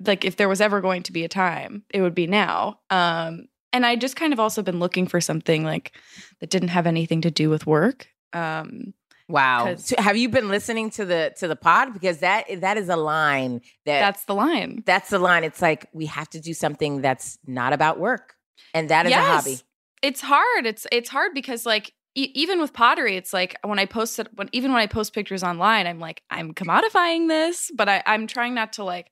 like 0.00 0.24
if 0.24 0.36
there 0.36 0.48
was 0.48 0.60
ever 0.60 0.80
going 0.80 1.02
to 1.04 1.12
be 1.12 1.24
a 1.24 1.28
time, 1.28 1.84
it 1.90 2.00
would 2.00 2.14
be 2.14 2.26
now. 2.26 2.80
Um 2.90 3.46
and 3.72 3.84
I 3.84 3.96
just 3.96 4.14
kind 4.16 4.32
of 4.32 4.38
also 4.38 4.62
been 4.62 4.78
looking 4.78 5.06
for 5.06 5.20
something 5.20 5.64
like 5.64 5.96
that 6.40 6.50
didn't 6.50 6.68
have 6.68 6.86
anything 6.86 7.20
to 7.22 7.30
do 7.30 7.50
with 7.50 7.66
work. 7.66 8.08
Um 8.32 8.94
wow. 9.28 9.74
So 9.76 9.96
have 9.98 10.16
you 10.16 10.28
been 10.28 10.48
listening 10.48 10.90
to 10.90 11.04
the 11.04 11.32
to 11.38 11.48
the 11.48 11.56
pod? 11.56 11.92
Because 11.92 12.18
that 12.18 12.46
that 12.60 12.76
is 12.76 12.88
a 12.88 12.96
line 12.96 13.60
that 13.86 14.00
that's 14.00 14.24
the 14.24 14.34
line. 14.34 14.82
that's 14.86 15.10
the 15.10 15.18
line. 15.18 15.44
It's 15.44 15.62
like 15.62 15.88
we 15.92 16.06
have 16.06 16.28
to 16.30 16.40
do 16.40 16.54
something 16.54 17.00
that's 17.00 17.38
not 17.46 17.72
about 17.72 17.98
work, 17.98 18.34
and 18.72 18.90
that 18.90 19.06
is 19.06 19.12
a 19.12 19.16
hobby. 19.22 19.58
It's 20.02 20.20
hard. 20.20 20.66
It's 20.66 20.86
it's 20.92 21.08
hard 21.08 21.32
because 21.34 21.64
like 21.64 21.92
e- 22.14 22.30
even 22.34 22.60
with 22.60 22.72
pottery, 22.74 23.16
it's 23.16 23.32
like 23.32 23.56
when 23.64 23.78
I 23.78 23.86
post 23.86 24.18
it, 24.18 24.28
when 24.34 24.48
even 24.52 24.72
when 24.72 24.82
I 24.82 24.86
post 24.86 25.14
pictures 25.14 25.42
online, 25.42 25.86
I'm 25.86 25.98
like 25.98 26.22
I'm 26.30 26.52
commodifying 26.52 27.28
this, 27.28 27.70
but 27.74 27.88
I, 27.88 28.02
I'm 28.06 28.26
trying 28.26 28.54
not 28.54 28.74
to 28.74 28.84
like. 28.84 29.10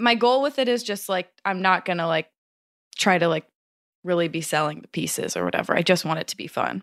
My 0.00 0.14
goal 0.14 0.42
with 0.42 0.58
it 0.58 0.68
is 0.68 0.82
just 0.82 1.08
like 1.08 1.28
I'm 1.44 1.62
not 1.62 1.84
gonna 1.84 2.06
like 2.06 2.30
try 2.96 3.18
to 3.18 3.28
like 3.28 3.46
really 4.04 4.28
be 4.28 4.40
selling 4.40 4.80
the 4.80 4.88
pieces 4.88 5.36
or 5.36 5.44
whatever. 5.44 5.76
I 5.76 5.82
just 5.82 6.04
want 6.04 6.20
it 6.20 6.28
to 6.28 6.36
be 6.36 6.46
fun. 6.46 6.82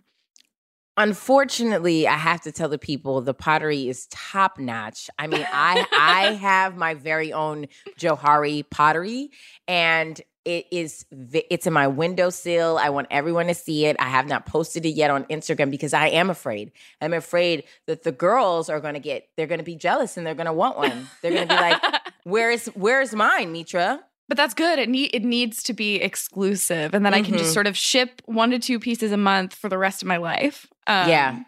Unfortunately, 0.98 2.08
I 2.08 2.16
have 2.16 2.42
to 2.42 2.54
tell 2.54 2.70
the 2.70 2.78
people 2.78 3.20
the 3.20 3.34
pottery 3.34 3.90
is 3.90 4.08
top 4.08 4.58
notch. 4.58 5.10
I 5.20 5.28
mean, 5.28 5.46
I 5.52 5.86
I 5.92 6.34
have 6.42 6.78
my 6.78 6.94
very 6.94 7.34
own 7.34 7.68
Jouhari 8.00 8.70
pottery, 8.70 9.32
and 9.68 10.22
it 10.46 10.68
is 10.72 11.06
it's 11.12 11.68
in 11.68 11.74
my 11.74 11.88
windowsill. 11.88 12.78
I 12.78 12.90
want 12.90 13.08
everyone 13.10 13.48
to 13.48 13.56
see 13.56 13.88
it. 13.88 13.98
I 14.00 14.08
have 14.08 14.28
not 14.28 14.46
posted 14.46 14.86
it 14.86 14.90
yet 14.90 15.10
on 15.10 15.26
Instagram 15.26 15.72
because 15.72 15.94
I 15.94 16.08
am 16.08 16.30
afraid. 16.30 16.72
I'm 17.02 17.14
afraid 17.14 17.64
that 17.88 18.04
the 18.04 18.12
girls 18.12 18.70
are 18.70 18.80
going 18.80 18.94
to 18.94 19.00
get 19.00 19.28
they're 19.36 19.48
going 19.48 19.60
to 19.60 19.66
be 19.66 19.76
jealous 19.76 20.16
and 20.16 20.26
they're 20.26 20.36
going 20.36 20.46
to 20.46 20.54
want 20.54 20.78
one. 20.78 21.10
They're 21.22 21.34
going 21.34 21.48
to 21.48 21.54
be 21.54 21.60
like, 21.60 21.82
"Where 22.26 22.52
is 22.52 22.68
where's 22.76 23.16
mine, 23.16 23.54
Mitra?" 23.54 24.02
But 24.28 24.38
that's 24.38 24.54
good. 24.54 24.80
It 24.80 24.90
need 24.90 25.12
it 25.14 25.24
needs 25.24 25.64
to 25.64 25.74
be 25.74 25.96
exclusive, 25.96 26.94
and 26.94 27.06
then 27.06 27.14
I 27.14 27.22
can 27.22 27.38
just 27.38 27.54
sort 27.54 27.68
of 27.68 27.78
ship 27.78 28.22
one 28.26 28.52
to 28.52 28.60
two 28.60 28.80
pieces 28.80 29.12
a 29.12 29.18
month 29.18 29.54
for 29.54 29.70
the 29.70 29.78
rest 29.78 30.02
of 30.02 30.08
my 30.08 30.18
life. 30.18 30.68
Um, 30.88 31.10
Yeah. 31.10 31.44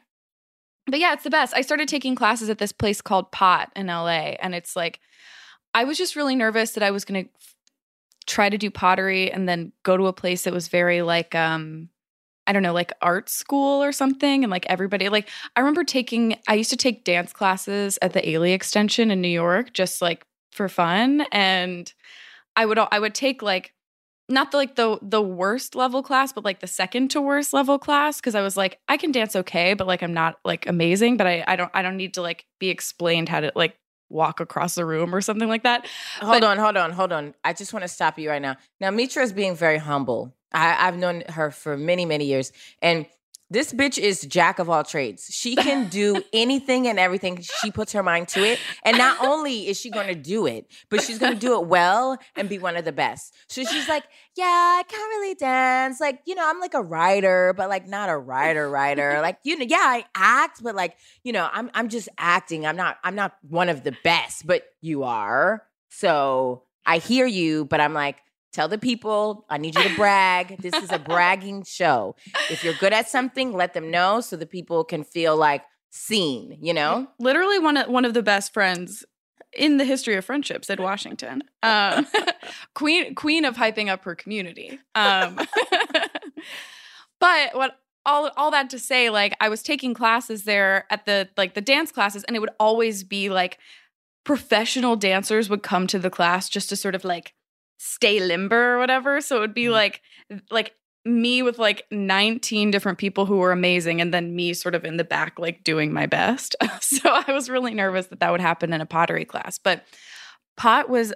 But 0.86 1.00
yeah, 1.00 1.12
it's 1.12 1.24
the 1.24 1.30
best. 1.30 1.54
I 1.54 1.62
started 1.62 1.90
taking 1.90 2.16
classes 2.16 2.50
at 2.50 2.60
this 2.60 2.72
place 2.72 3.02
called 3.02 3.32
Pot 3.32 3.72
in 3.76 3.88
LA, 3.88 4.38
and 4.40 4.56
it's 4.56 4.76
like 4.76 5.02
I 5.74 5.84
was 5.84 5.98
just 5.98 6.16
really 6.16 6.36
nervous 6.36 6.72
that 6.72 6.84
I 6.84 6.92
was 6.92 7.04
going 7.04 7.26
to 7.26 7.32
try 8.26 8.50
to 8.50 8.58
do 8.58 8.70
pottery 8.70 9.32
and 9.32 9.50
then 9.50 9.72
go 9.84 9.98
to 9.98 10.08
a 10.08 10.14
place 10.14 10.44
that 10.44 10.54
was 10.54 10.68
very 10.68 11.02
like 11.02 11.34
um 11.34 11.90
I 12.46 12.54
don't 12.54 12.64
know, 12.64 12.74
like 12.74 12.94
art 13.02 13.28
school 13.28 13.84
or 13.84 13.92
something. 13.92 14.44
And 14.44 14.50
like 14.50 14.66
everybody, 14.68 15.10
like, 15.10 15.28
I 15.58 15.60
remember 15.60 15.84
taking, 15.84 16.38
I 16.48 16.54
used 16.54 16.70
to 16.70 16.78
take 16.78 17.04
dance 17.04 17.34
classes 17.34 18.00
at 18.02 18.14
the 18.14 18.22
Ailey 18.22 18.54
Extension 18.54 19.12
in 19.12 19.20
New 19.20 19.28
York, 19.28 19.74
just 19.74 20.02
like 20.02 20.26
for 20.52 20.70
fun. 20.70 21.26
And 21.32 21.92
I 22.56 22.66
would 22.66 22.78
I 22.80 23.00
would 23.00 23.14
take 23.16 23.42
like 23.42 23.74
not 24.30 24.52
the 24.52 24.58
like 24.58 24.76
the 24.76 25.00
the 25.02 25.22
worst 25.22 25.76
level 25.76 26.04
class, 26.04 26.34
but 26.34 26.44
like 26.44 26.60
the 26.60 26.68
second 26.68 27.10
to 27.12 27.22
worst 27.22 27.54
level 27.54 27.80
class 27.80 28.20
because 28.20 28.36
I 28.36 28.42
was 28.42 28.58
like 28.58 28.80
I 28.88 28.98
can 28.98 29.12
dance 29.12 29.36
okay, 29.36 29.74
but 29.74 29.88
like 29.88 30.02
I'm 30.02 30.14
not 30.14 30.36
like 30.44 30.68
amazing, 30.68 31.18
but 31.18 31.28
I 31.28 31.44
I 31.48 31.56
don't 31.56 31.72
I 31.74 31.82
don't 31.82 31.98
need 31.98 32.14
to 32.16 32.22
like 32.22 32.46
be 32.60 32.70
explained 32.70 33.30
how 33.30 33.40
to 33.40 33.52
like 33.56 33.78
walk 34.10 34.40
across 34.40 34.76
the 34.76 34.86
room 34.86 35.14
or 35.14 35.20
something 35.22 35.50
like 35.50 35.64
that. 35.64 35.86
Hold 36.22 36.42
But- 36.42 36.44
on, 36.44 36.58
hold 36.58 36.78
on, 36.78 36.92
hold 36.92 37.12
on. 37.12 37.36
I 37.44 37.54
just 37.54 37.74
want 37.74 37.84
to 37.84 37.90
stop 37.90 38.18
you 38.18 38.30
right 38.30 38.42
now. 38.42 38.56
Now, 38.80 38.90
Mitra 38.90 39.22
is 39.22 39.34
being 39.34 39.54
very 39.56 39.78
humble. 39.78 40.34
I, 40.54 40.88
I've 40.88 40.96
known 40.98 41.24
her 41.28 41.52
for 41.52 41.76
many, 41.76 42.06
many 42.06 42.24
years. 42.26 42.54
And 42.82 43.06
this 43.50 43.72
bitch 43.72 43.98
is 43.98 44.22
jack 44.22 44.60
of 44.60 44.70
all 44.70 44.84
trades. 44.84 45.28
She 45.32 45.56
can 45.56 45.88
do 45.88 46.22
anything 46.34 46.88
and 46.88 47.00
everything. 47.00 47.40
She 47.62 47.72
puts 47.72 47.94
her 47.94 48.04
mind 48.04 48.28
to 48.30 48.44
it. 48.44 48.60
And 48.84 48.98
not 48.98 49.18
only 49.24 49.68
is 49.68 49.80
she 49.80 49.90
going 49.90 50.08
to 50.08 50.16
do 50.16 50.46
it, 50.46 50.70
but 50.90 51.02
she's 51.02 51.18
going 51.18 51.34
to 51.34 51.40
do 51.40 51.60
it 51.60 51.68
well 51.68 52.18
and 52.36 52.50
be 52.50 52.60
one 52.60 52.76
of 52.76 52.84
the 52.84 52.92
best. 52.92 53.34
So 53.48 53.64
she's 53.64 53.88
like, 53.88 54.04
yeah, 54.36 54.46
I 54.46 54.84
can't 54.88 55.10
really 55.10 55.36
dance. 55.36 56.02
Like, 56.02 56.22
you 56.26 56.36
know, 56.36 56.44
I'm 56.48 56.60
like 56.60 56.74
a 56.74 56.82
writer, 56.82 57.54
but 57.56 57.70
like 57.70 57.88
not 57.88 58.10
a 58.10 58.18
writer 58.18 58.70
writer. 58.70 59.22
Like, 59.28 59.40
you 59.44 59.58
know, 59.58 59.66
yeah, 59.68 59.78
I 59.78 60.06
act, 60.16 60.62
but 60.64 60.74
like, 60.76 60.96
you 61.24 61.34
know, 61.34 61.50
I'm 61.52 61.70
I'm 61.74 61.90
just 61.90 62.08
acting. 62.18 62.66
I'm 62.66 62.78
not 62.78 62.98
I'm 63.04 63.16
not 63.16 63.36
one 63.42 63.68
of 63.68 63.84
the 63.84 63.94
best, 64.04 64.48
but 64.48 64.64
you 64.80 65.04
are. 65.04 65.64
So 65.90 66.64
I 66.86 67.00
hear 67.00 67.26
you, 67.26 67.66
but 67.66 67.82
I'm 67.82 67.94
like, 67.94 68.18
tell 68.54 68.68
the 68.68 68.78
people, 68.78 69.46
I 69.50 69.58
need 69.58 69.76
you 69.76 69.84
to 69.84 69.96
brag. 69.96 70.62
This 70.62 70.74
is 70.74 70.92
a 70.92 71.00
bragging 71.00 71.64
show. 71.64 72.16
If 72.50 72.64
you're 72.64 72.74
good 72.76 72.94
at 72.94 73.10
something, 73.10 73.54
let 73.54 73.74
them 73.74 73.92
know 73.92 74.22
so 74.22 74.36
the 74.36 74.46
people 74.46 74.84
can 74.84 75.04
feel 75.04 75.36
like 75.38 75.64
seen, 75.90 76.58
you 76.62 76.74
know? 76.74 77.08
literally 77.20 77.60
one 77.60 77.78
of 77.78 77.90
one 77.90 78.06
of 78.06 78.14
the 78.14 78.24
best 78.24 78.54
friends 78.54 79.06
in 79.54 79.78
the 79.78 79.86
history 79.86 80.16
of 80.16 80.26
friendships 80.26 80.70
at 80.70 80.80
Washington. 80.80 81.44
Um, 81.64 82.08
queen 82.74 83.16
queen 83.16 83.46
of 83.46 83.56
hyping 83.56 83.90
up 83.90 84.04
her 84.04 84.16
community. 84.16 84.80
Um, 84.96 85.36
but 87.20 87.56
what 87.56 87.80
all 88.06 88.32
all 88.38 88.52
that 88.52 88.70
to 88.72 88.80
say, 88.80 89.10
like 89.10 89.36
I 89.40 89.50
was 89.50 89.64
taking 89.64 89.94
classes 89.94 90.44
there 90.44 90.86
at 90.90 91.06
the 91.06 91.30
like 91.38 91.54
the 91.54 91.62
dance 91.62 91.92
classes, 91.92 92.24
and 92.24 92.36
it 92.36 92.40
would 92.40 92.52
always 92.60 93.04
be 93.04 93.30
like 93.30 93.58
professional 94.24 94.96
dancers 94.96 95.50
would 95.50 95.64
come 95.64 95.88
to 95.88 96.00
the 96.00 96.10
class 96.10 96.50
just 96.50 96.70
to 96.70 96.76
sort 96.76 96.96
of 96.96 97.06
like 97.06 97.34
stay 97.78 98.20
limber 98.20 98.74
or 98.76 98.80
whatever. 98.80 99.22
So 99.22 99.38
it 99.38 99.40
would 99.40 99.54
be 99.54 99.70
like 99.70 100.02
like 100.52 100.74
me 101.08 101.42
with 101.42 101.58
like 101.58 101.86
19 101.90 102.70
different 102.70 102.98
people 102.98 103.26
who 103.26 103.38
were 103.38 103.52
amazing 103.52 104.02
and 104.02 104.14
then 104.14 104.36
me 104.36 104.54
sort 104.54 104.76
of 104.76 104.84
in 104.84 104.98
the 104.98 105.04
back 105.04 105.40
like 105.40 105.64
doing 105.64 105.94
my 105.94 106.06
best. 106.06 106.56
So 106.82 107.10
i 107.10 107.32
was 107.32 107.50
really 107.50 107.74
nervous 107.74 108.08
that 108.08 108.20
that 108.20 108.32
would 108.32 108.42
happen 108.42 108.72
in 108.74 108.82
a 108.82 108.86
pottery 108.86 109.26
class. 109.26 109.58
But 109.58 109.84
pot 110.56 110.90
was 110.90 111.14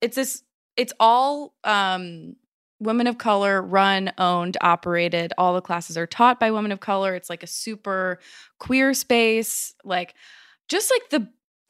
it's 0.00 0.16
this 0.16 0.42
it's 0.76 0.92
all 0.98 1.54
um 1.64 2.36
women 2.80 3.06
of 3.06 3.18
color 3.18 3.62
run 3.62 4.12
owned 4.18 4.56
operated. 4.60 5.32
All 5.38 5.54
the 5.54 5.60
classes 5.60 5.96
are 5.96 6.06
taught 6.06 6.40
by 6.40 6.50
women 6.50 6.72
of 6.72 6.80
color. 6.80 7.14
It's 7.14 7.30
like 7.30 7.42
a 7.42 7.48
super 7.48 8.18
queer 8.58 8.92
space 8.94 9.74
like 9.84 10.14
just 10.68 10.90
like 10.90 11.10
the 11.10 11.28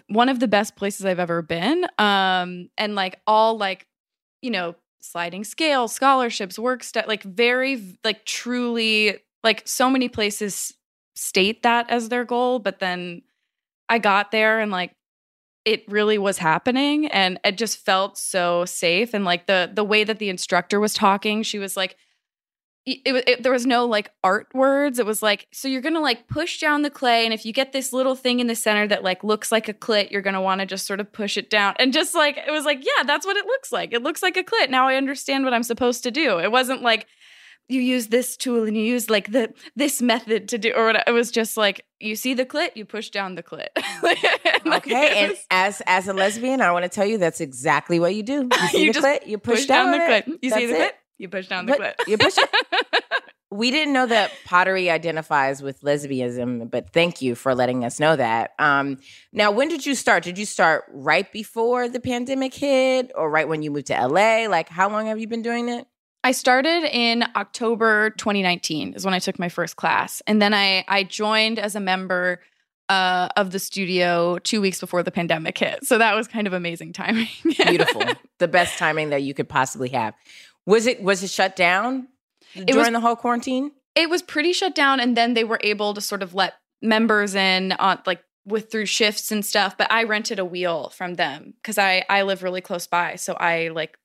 one 0.08 0.28
of 0.28 0.38
the 0.38 0.48
best 0.48 0.76
places 0.76 1.06
i've 1.06 1.20
ever 1.20 1.42
been. 1.42 1.86
Um 1.98 2.68
and 2.76 2.94
like 2.94 3.20
all 3.26 3.56
like 3.56 3.86
you 4.44 4.50
know 4.50 4.74
sliding 5.00 5.44
scale 5.44 5.88
scholarships 5.88 6.58
work 6.58 6.84
stuff 6.84 7.06
like 7.08 7.22
very 7.22 7.98
like 8.04 8.24
truly 8.24 9.16
like 9.42 9.62
so 9.66 9.90
many 9.90 10.08
places 10.08 10.74
state 11.16 11.62
that 11.62 11.88
as 11.90 12.08
their 12.08 12.24
goal 12.24 12.58
but 12.58 12.78
then 12.78 13.22
i 13.88 13.98
got 13.98 14.30
there 14.30 14.60
and 14.60 14.70
like 14.70 14.92
it 15.64 15.82
really 15.88 16.18
was 16.18 16.38
happening 16.38 17.06
and 17.06 17.40
it 17.44 17.56
just 17.56 17.78
felt 17.78 18.18
so 18.18 18.64
safe 18.66 19.14
and 19.14 19.24
like 19.24 19.46
the 19.46 19.70
the 19.72 19.84
way 19.84 20.04
that 20.04 20.18
the 20.18 20.28
instructor 20.28 20.78
was 20.78 20.92
talking 20.94 21.42
she 21.42 21.58
was 21.58 21.76
like 21.76 21.96
it, 22.86 23.24
it, 23.28 23.42
there 23.42 23.52
was 23.52 23.64
no 23.64 23.86
like 23.86 24.10
art 24.22 24.48
words 24.52 24.98
it 24.98 25.06
was 25.06 25.22
like 25.22 25.46
so 25.52 25.68
you're 25.68 25.80
gonna 25.80 26.00
like 26.00 26.28
push 26.28 26.60
down 26.60 26.82
the 26.82 26.90
clay 26.90 27.24
and 27.24 27.32
if 27.32 27.46
you 27.46 27.52
get 27.52 27.72
this 27.72 27.92
little 27.92 28.14
thing 28.14 28.40
in 28.40 28.46
the 28.46 28.54
center 28.54 28.86
that 28.86 29.02
like 29.02 29.24
looks 29.24 29.50
like 29.50 29.68
a 29.68 29.74
clit 29.74 30.10
you're 30.10 30.20
gonna 30.22 30.42
want 30.42 30.60
to 30.60 30.66
just 30.66 30.86
sort 30.86 31.00
of 31.00 31.10
push 31.12 31.36
it 31.38 31.48
down 31.48 31.74
and 31.78 31.92
just 31.94 32.14
like 32.14 32.36
it 32.36 32.50
was 32.50 32.64
like 32.66 32.84
yeah 32.84 33.02
that's 33.06 33.24
what 33.24 33.36
it 33.38 33.46
looks 33.46 33.72
like 33.72 33.92
it 33.94 34.02
looks 34.02 34.22
like 34.22 34.36
a 34.36 34.42
clit 34.44 34.68
now 34.68 34.86
i 34.86 34.96
understand 34.96 35.44
what 35.44 35.54
i'm 35.54 35.62
supposed 35.62 36.02
to 36.02 36.10
do 36.10 36.38
it 36.38 36.52
wasn't 36.52 36.82
like 36.82 37.06
you 37.66 37.80
use 37.80 38.08
this 38.08 38.36
tool 38.36 38.64
and 38.64 38.76
you 38.76 38.82
use 38.82 39.08
like 39.08 39.32
the 39.32 39.50
this 39.74 40.02
method 40.02 40.48
to 40.50 40.58
do 40.58 40.70
or 40.76 40.84
what 40.84 41.02
it 41.08 41.12
was 41.12 41.30
just 41.30 41.56
like 41.56 41.86
you 42.00 42.14
see 42.14 42.34
the 42.34 42.44
clit 42.44 42.68
you 42.74 42.84
push 42.84 43.08
down 43.08 43.34
the 43.34 43.42
clit 43.42 43.68
Like, 44.02 44.18
Okay. 44.86 45.24
And 45.24 45.36
as 45.50 45.80
as 45.86 46.08
a 46.08 46.12
lesbian, 46.12 46.60
I 46.60 46.72
want 46.72 46.84
to 46.84 46.88
tell 46.88 47.06
you 47.06 47.16
that's 47.18 47.40
exactly 47.40 48.00
what 48.00 48.14
you 48.14 48.22
do. 48.22 48.48
You 48.50 48.68
see 48.68 48.84
You 48.84 48.92
the 48.92 49.00
clit, 49.00 49.26
you 49.26 49.38
push, 49.38 49.60
push 49.60 49.66
down 49.66 49.90
the 49.92 49.98
it. 49.98 50.26
clit 50.26 50.38
you 50.42 50.50
see 50.50 50.66
the 50.66 50.74
it. 50.74 50.92
clit 50.92 50.92
you 51.18 51.28
push 51.28 51.48
down 51.48 51.66
the 51.66 51.76
But 51.78 51.98
clit 51.98 52.08
you 52.08 52.18
push 52.18 52.36
We 53.50 53.70
didn't 53.70 53.92
know 53.92 54.06
that 54.06 54.32
pottery 54.44 54.90
identifies 54.90 55.62
with 55.62 55.80
lesbianism, 55.82 56.68
but 56.72 56.90
thank 56.92 57.22
you 57.22 57.36
for 57.36 57.54
letting 57.54 57.84
us 57.84 58.00
know 58.00 58.16
that. 58.16 58.50
Um, 58.58 58.98
now, 59.32 59.52
when 59.52 59.68
did 59.68 59.86
you 59.86 59.94
start? 59.94 60.24
Did 60.24 60.38
you 60.38 60.44
start 60.44 60.84
right 60.92 61.30
before 61.30 61.88
the 61.88 62.00
pandemic 62.00 62.52
hit 62.52 63.12
or 63.14 63.30
right 63.30 63.46
when 63.46 63.62
you 63.62 63.70
moved 63.70 63.86
to 63.88 64.08
LA? 64.08 64.48
Like, 64.48 64.68
how 64.68 64.90
long 64.90 65.06
have 65.06 65.20
you 65.20 65.28
been 65.28 65.42
doing 65.42 65.68
it? 65.68 65.86
I 66.24 66.32
started 66.32 66.84
in 66.90 67.22
October 67.36 68.10
2019 68.10 68.94
is 68.94 69.04
when 69.04 69.14
I 69.14 69.20
took 69.20 69.38
my 69.38 69.50
first 69.50 69.76
class, 69.76 70.20
and 70.26 70.42
then 70.42 70.52
I 70.52 70.84
I 70.88 71.04
joined 71.04 71.60
as 71.60 71.76
a 71.76 71.80
member 71.80 72.40
uh, 72.88 73.28
of 73.36 73.50
the 73.50 73.58
studio 73.58 74.38
two 74.38 74.60
weeks 74.60 74.80
before 74.80 75.02
the 75.02 75.10
pandemic 75.10 75.58
hit. 75.58 75.84
So 75.84 75.98
that 75.98 76.14
was 76.16 76.26
kind 76.26 76.46
of 76.46 76.52
amazing 76.52 76.92
timing. 76.92 77.28
Beautiful. 77.42 78.02
the 78.38 78.48
best 78.48 78.78
timing 78.78 79.10
that 79.10 79.22
you 79.22 79.34
could 79.34 79.48
possibly 79.48 79.90
have. 79.90 80.14
Was 80.66 80.86
it 80.86 81.02
was 81.02 81.22
it 81.22 81.30
shut 81.30 81.56
down 81.56 82.08
during 82.54 82.76
was- 82.76 82.90
the 82.90 83.00
whole 83.00 83.16
quarantine? 83.16 83.72
it 83.96 84.10
was 84.10 84.22
pretty 84.22 84.52
shut 84.52 84.74
down, 84.74 84.98
and 84.98 85.16
then 85.16 85.34
they 85.34 85.44
were 85.44 85.60
able 85.62 85.94
to 85.94 86.00
sort 86.00 86.22
of 86.22 86.34
let 86.34 86.54
members 86.82 87.34
in 87.34 87.72
on 87.72 88.00
like 88.06 88.22
with 88.44 88.70
through 88.70 88.86
shifts 88.86 89.30
and 89.30 89.44
stuff. 89.46 89.76
But 89.78 89.90
I 89.92 90.02
rented 90.04 90.38
a 90.38 90.44
wheel 90.44 90.90
from 90.90 91.14
them 91.14 91.54
because 91.62 91.78
I 91.78 92.04
I 92.08 92.22
live 92.22 92.42
really 92.42 92.60
close 92.60 92.86
by, 92.86 93.16
so 93.16 93.34
I 93.34 93.68
like 93.68 93.96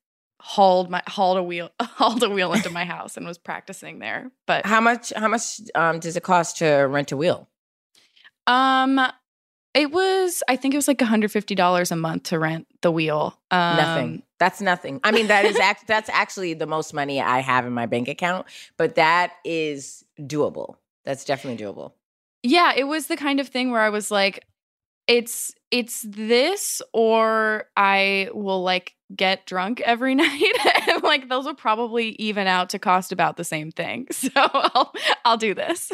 hauled 0.41 0.89
my 0.89 1.01
hauled 1.07 1.37
a 1.37 1.43
wheel 1.43 1.69
hauled 1.81 2.23
a 2.23 2.29
wheel 2.29 2.53
into 2.53 2.69
my 2.69 2.85
house 2.85 3.17
and 3.17 3.25
was 3.25 3.37
practicing 3.37 3.99
there. 3.99 4.31
But 4.47 4.65
How 4.65 4.79
much 4.79 5.11
how 5.15 5.27
much 5.27 5.59
um, 5.75 5.99
does 5.99 6.15
it 6.15 6.23
cost 6.23 6.57
to 6.57 6.67
rent 6.67 7.11
a 7.11 7.17
wheel? 7.17 7.49
Um, 8.47 8.99
it 9.73 9.91
was 9.91 10.41
I 10.47 10.55
think 10.55 10.73
it 10.73 10.77
was 10.77 10.87
like 10.87 10.99
$150 10.99 11.91
a 11.91 11.95
month 11.95 12.23
to 12.23 12.39
rent 12.39 12.67
the 12.81 12.91
wheel. 12.91 13.39
Um, 13.51 13.75
Nothing. 13.77 14.23
That's 14.39 14.62
nothing. 14.62 15.00
I 15.03 15.12
mean, 15.12 15.27
that 15.27 15.46
is 15.46 15.58
act- 15.62 15.88
that's 15.88 16.10
actually 16.10 16.53
the 16.53 16.65
most 16.67 16.93
money 16.93 17.22
I 17.22 17.39
have 17.39 17.65
in 17.65 17.74
my 17.74 17.86
bank 17.86 18.08
account, 18.08 18.48
but 18.77 18.96
that 18.96 19.34
is 19.43 20.03
doable. 20.19 20.75
That's 21.05 21.25
definitely 21.25 21.63
doable. 21.63 21.93
Yeah, 22.43 22.74
it 22.75 22.86
was 22.86 23.08
the 23.08 23.17
kind 23.17 23.39
of 23.39 23.50
thing 23.50 23.72
where 23.72 23.81
I 23.81 23.89
was 23.89 24.12
like, 24.12 24.46
it's 25.08 25.53
it's 25.72 26.05
this 26.08 26.81
or 26.93 27.65
I 27.75 28.29
will 28.34 28.62
like 28.63 28.96
get 29.15 29.46
drunk 29.46 29.81
every 29.81 30.15
night. 30.15 30.43
and 30.88 31.03
like 31.03 31.29
those 31.29 31.46
will 31.46 31.55
probably 31.55 32.10
even 32.19 32.48
out 32.48 32.69
to 32.69 32.79
cost 32.79 33.12
about 33.12 33.36
the 33.36 33.43
same 33.43 33.72
thing. 33.72 34.08
So 34.13 34.29
I'll 34.36 34.93
I'll 35.25 35.38
do 35.38 35.53
this. 35.53 35.91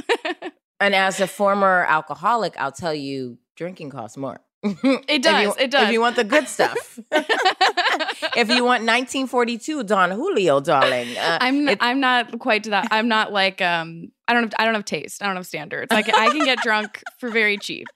And 0.79 0.93
as 0.93 1.21
a 1.21 1.27
former 1.27 1.85
alcoholic, 1.87 2.55
I'll 2.59 2.71
tell 2.73 2.93
you, 2.93 3.37
drinking 3.55 3.89
costs 3.91 4.17
more. 4.17 4.41
It 5.07 5.21
does, 5.21 5.55
it 5.57 5.69
does. 5.71 5.87
If 5.87 5.93
you 5.93 6.01
want 6.01 6.15
the 6.15 6.23
good 6.23 6.47
stuff. 6.47 6.99
if 7.11 8.49
you 8.49 8.63
want 8.63 8.81
1942 8.83 9.83
Don 9.83 10.11
Julio, 10.11 10.59
darling. 10.59 11.15
Uh, 11.17 11.37
I'm 11.41 11.69
it- 11.69 11.77
I'm 11.81 11.99
not 11.99 12.39
quite 12.39 12.63
to 12.65 12.71
that. 12.71 12.87
I'm 12.91 13.07
not 13.07 13.31
like 13.31 13.61
um 13.61 14.11
I 14.27 14.33
don't 14.33 14.43
have 14.43 14.53
I 14.57 14.65
don't 14.65 14.73
have 14.73 14.85
taste. 14.85 15.21
I 15.21 15.27
don't 15.27 15.35
have 15.35 15.45
standards. 15.45 15.91
Like 15.91 16.09
I 16.13 16.29
can 16.29 16.43
get 16.45 16.59
drunk 16.59 17.03
for 17.19 17.29
very 17.29 17.57
cheap. 17.57 17.87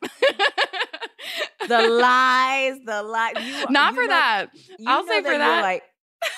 the 1.68 1.82
lies, 1.88 2.78
the 2.86 3.04
lies. 3.04 3.34
You, 3.40 3.66
not 3.70 3.94
you 3.94 4.02
for 4.02 4.04
know- 4.04 4.08
that. 4.10 4.48
you 4.78 4.86
I'll 4.88 5.06
say 5.08 5.22
for 5.22 5.30
you're 5.30 5.38
that. 5.40 5.62
Like, 5.62 5.84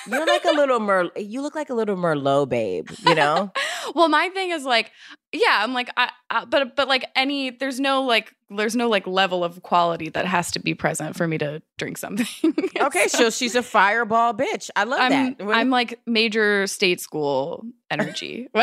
you're 0.06 0.26
like 0.26 0.44
a 0.44 0.52
little 0.52 0.78
mer. 0.80 1.10
You 1.16 1.42
look 1.42 1.54
like 1.54 1.68
a 1.70 1.74
little 1.74 1.96
Merlot, 1.96 2.48
babe. 2.48 2.88
You 3.06 3.14
know. 3.16 3.50
well, 3.94 4.08
my 4.08 4.28
thing 4.28 4.50
is 4.50 4.64
like, 4.64 4.92
yeah, 5.32 5.58
I'm 5.62 5.74
like, 5.74 5.90
I, 5.96 6.10
I, 6.30 6.44
but 6.44 6.76
but 6.76 6.86
like 6.88 7.04
any, 7.16 7.50
there's 7.50 7.80
no 7.80 8.02
like, 8.02 8.32
there's 8.56 8.74
no 8.76 8.88
like 8.88 9.06
level 9.06 9.44
of 9.44 9.62
quality 9.62 10.08
that 10.10 10.26
has 10.26 10.50
to 10.52 10.60
be 10.60 10.74
present 10.74 11.16
for 11.16 11.26
me 11.28 11.38
to 11.38 11.62
drink 11.78 11.98
something. 11.98 12.26
Okay, 12.80 13.06
so 13.06 13.30
she's 13.30 13.54
a 13.54 13.62
fireball 13.62 14.34
bitch. 14.34 14.68
I 14.74 14.84
love 14.84 15.00
I'm 15.00 15.10
that. 15.10 15.44
What- 15.44 15.56
I'm 15.56 15.70
like 15.70 16.00
major 16.04 16.66
state 16.66 17.00
school 17.00 17.64
energy. 17.90 18.48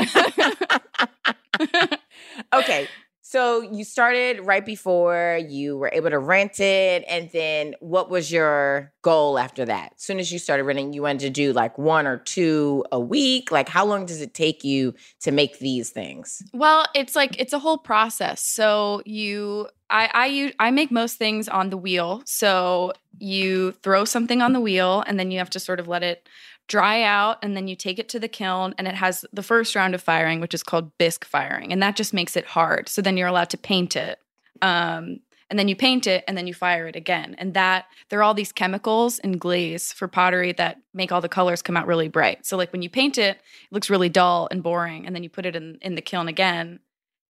okay. 2.54 2.88
So 3.30 3.62
you 3.62 3.84
started 3.84 4.44
right 4.44 4.66
before 4.66 5.40
you 5.48 5.78
were 5.78 5.92
able 5.94 6.10
to 6.10 6.18
rent 6.18 6.60
it, 6.60 7.06
and 7.08 7.30
then 7.32 7.76
what 7.80 8.10
was 8.10 8.32
your 8.32 8.92
goal 9.04 9.38
after 9.38 9.66
that? 9.66 9.94
As 9.96 10.02
soon 10.02 10.18
as 10.18 10.32
you 10.32 10.40
started 10.40 10.64
renting, 10.64 10.94
you 10.94 11.04
wanted 11.04 11.20
to 11.20 11.30
do 11.30 11.54
like 11.54 11.78
one 11.78 12.08
or 12.08 12.18
two 12.18 12.84
a 12.92 13.00
week. 13.00 13.52
Like, 13.52 13.70
how 13.70 13.86
long 13.86 14.08
does 14.08 14.20
it 14.20 14.34
take 14.34 14.64
you 14.64 14.96
to 15.20 15.32
make 15.32 15.60
these 15.60 15.92
things? 15.92 16.42
Well, 16.56 16.88
it's 16.96 17.16
like 17.16 17.40
it's 17.40 17.54
a 17.54 17.60
whole 17.60 17.78
process. 17.78 18.44
So 18.44 19.04
you, 19.06 19.68
I, 19.92 20.10
I, 20.12 20.26
use, 20.26 20.54
I 20.58 20.72
make 20.72 20.90
most 20.90 21.20
things 21.20 21.48
on 21.48 21.70
the 21.70 21.78
wheel. 21.78 22.24
So 22.26 22.94
you 23.20 23.74
throw 23.84 24.06
something 24.06 24.42
on 24.42 24.54
the 24.54 24.60
wheel, 24.60 25.04
and 25.06 25.20
then 25.20 25.30
you 25.30 25.38
have 25.38 25.52
to 25.52 25.60
sort 25.60 25.80
of 25.80 25.88
let 25.88 26.02
it 26.02 26.28
dry 26.70 27.02
out 27.02 27.40
and 27.42 27.58
then 27.58 27.68
you 27.68 27.76
take 27.76 28.00
it 28.00 28.08
to 28.08 28.20
the 28.20 28.28
kiln 28.30 28.74
and 28.78 28.88
it 28.88 28.96
has 28.96 29.26
the 29.34 29.44
first 29.44 29.76
round 29.76 29.94
of 29.94 30.02
firing 30.02 30.40
which 30.40 30.54
is 30.54 30.64
called 30.64 30.98
bisque 30.98 31.26
firing 31.26 31.74
and 31.74 31.84
that 31.84 31.98
just 31.98 32.14
makes 32.14 32.38
it 32.38 32.46
hard. 32.46 32.88
So 32.88 33.02
then 33.02 33.18
you're 33.18 33.28
allowed 33.28 33.50
to 33.50 33.58
paint 33.58 33.98
it 33.98 34.20
um, 34.62 35.20
and 35.50 35.58
then 35.58 35.68
you 35.68 35.76
paint 35.76 36.06
it 36.06 36.24
and 36.28 36.38
then 36.38 36.46
you 36.46 36.54
fire 36.54 36.88
it 36.88 36.96
again. 36.96 37.36
And 37.40 37.56
that 37.56 37.86
there 38.10 38.20
are 38.20 38.24
all 38.24 38.36
these 38.36 38.52
chemicals 38.52 39.18
and 39.20 39.42
glaze 39.42 39.92
for 39.92 40.08
pottery 40.08 40.54
that 40.54 40.78
make 40.94 41.12
all 41.12 41.22
the 41.22 41.28
colors 41.28 41.64
come 41.64 41.76
out 41.76 41.88
really 41.88 42.08
bright. 42.08 42.46
So 42.46 42.56
like 42.56 42.72
when 42.72 42.84
you 42.84 42.90
paint 42.90 43.18
it 43.18 43.38
it 43.38 43.72
looks 43.72 43.90
really 43.90 44.10
dull 44.10 44.48
and 44.52 44.64
boring 44.64 45.06
and 45.06 45.16
then 45.16 45.24
you 45.24 45.30
put 45.30 45.48
it 45.48 45.56
in, 45.56 45.80
in 45.82 45.96
the 45.96 46.02
kiln 46.02 46.28
again 46.28 46.80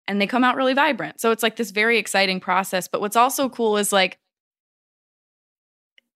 and 0.06 0.20
they 0.20 0.26
come 0.26 0.44
out 0.44 0.56
really 0.56 0.74
vibrant. 0.74 1.18
So 1.20 1.30
it's 1.30 1.42
like 1.42 1.56
this 1.56 1.70
very 1.70 1.96
exciting 1.96 2.40
process. 2.40 2.88
But 2.88 3.00
what's 3.00 3.16
also 3.16 3.48
cool 3.48 3.78
is 3.78 3.90
like 3.90 4.18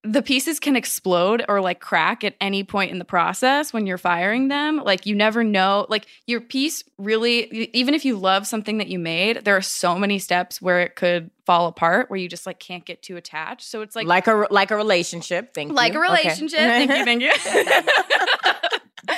the 0.05 0.21
pieces 0.21 0.59
can 0.59 0.75
explode 0.75 1.43
or 1.49 1.61
like 1.61 1.79
crack 1.79 2.23
at 2.23 2.35
any 2.39 2.63
point 2.63 2.91
in 2.91 2.99
the 2.99 3.05
process 3.05 3.73
when 3.73 3.87
you're 3.87 3.97
firing 3.97 4.47
them. 4.49 4.77
Like 4.77 5.05
you 5.05 5.15
never 5.15 5.43
know. 5.43 5.87
Like 5.89 6.05
your 6.27 6.41
piece 6.41 6.83
really, 6.97 7.69
even 7.73 7.93
if 7.93 8.05
you 8.05 8.17
love 8.17 8.45
something 8.45 8.77
that 8.77 8.87
you 8.87 8.99
made, 8.99 9.43
there 9.45 9.57
are 9.57 9.61
so 9.61 9.97
many 9.97 10.19
steps 10.19 10.61
where 10.61 10.81
it 10.81 10.95
could 10.95 11.31
fall 11.45 11.67
apart 11.67 12.09
where 12.09 12.17
you 12.17 12.29
just 12.29 12.45
like 12.45 12.59
can't 12.59 12.85
get 12.85 13.01
too 13.01 13.17
attached. 13.17 13.67
So 13.67 13.81
it's 13.81 13.95
like 13.95 14.05
like 14.05 14.27
a 14.27 14.47
like 14.51 14.71
a 14.71 14.75
relationship. 14.77 15.53
Thank 15.53 15.73
like 15.73 15.93
you. 15.93 15.99
Like 15.99 16.09
a 16.09 16.13
relationship. 16.23 16.59
Okay. 16.59 16.87
Thank 16.87 16.99
you, 16.99 17.05
thank 17.05 17.21
you. 17.21 17.31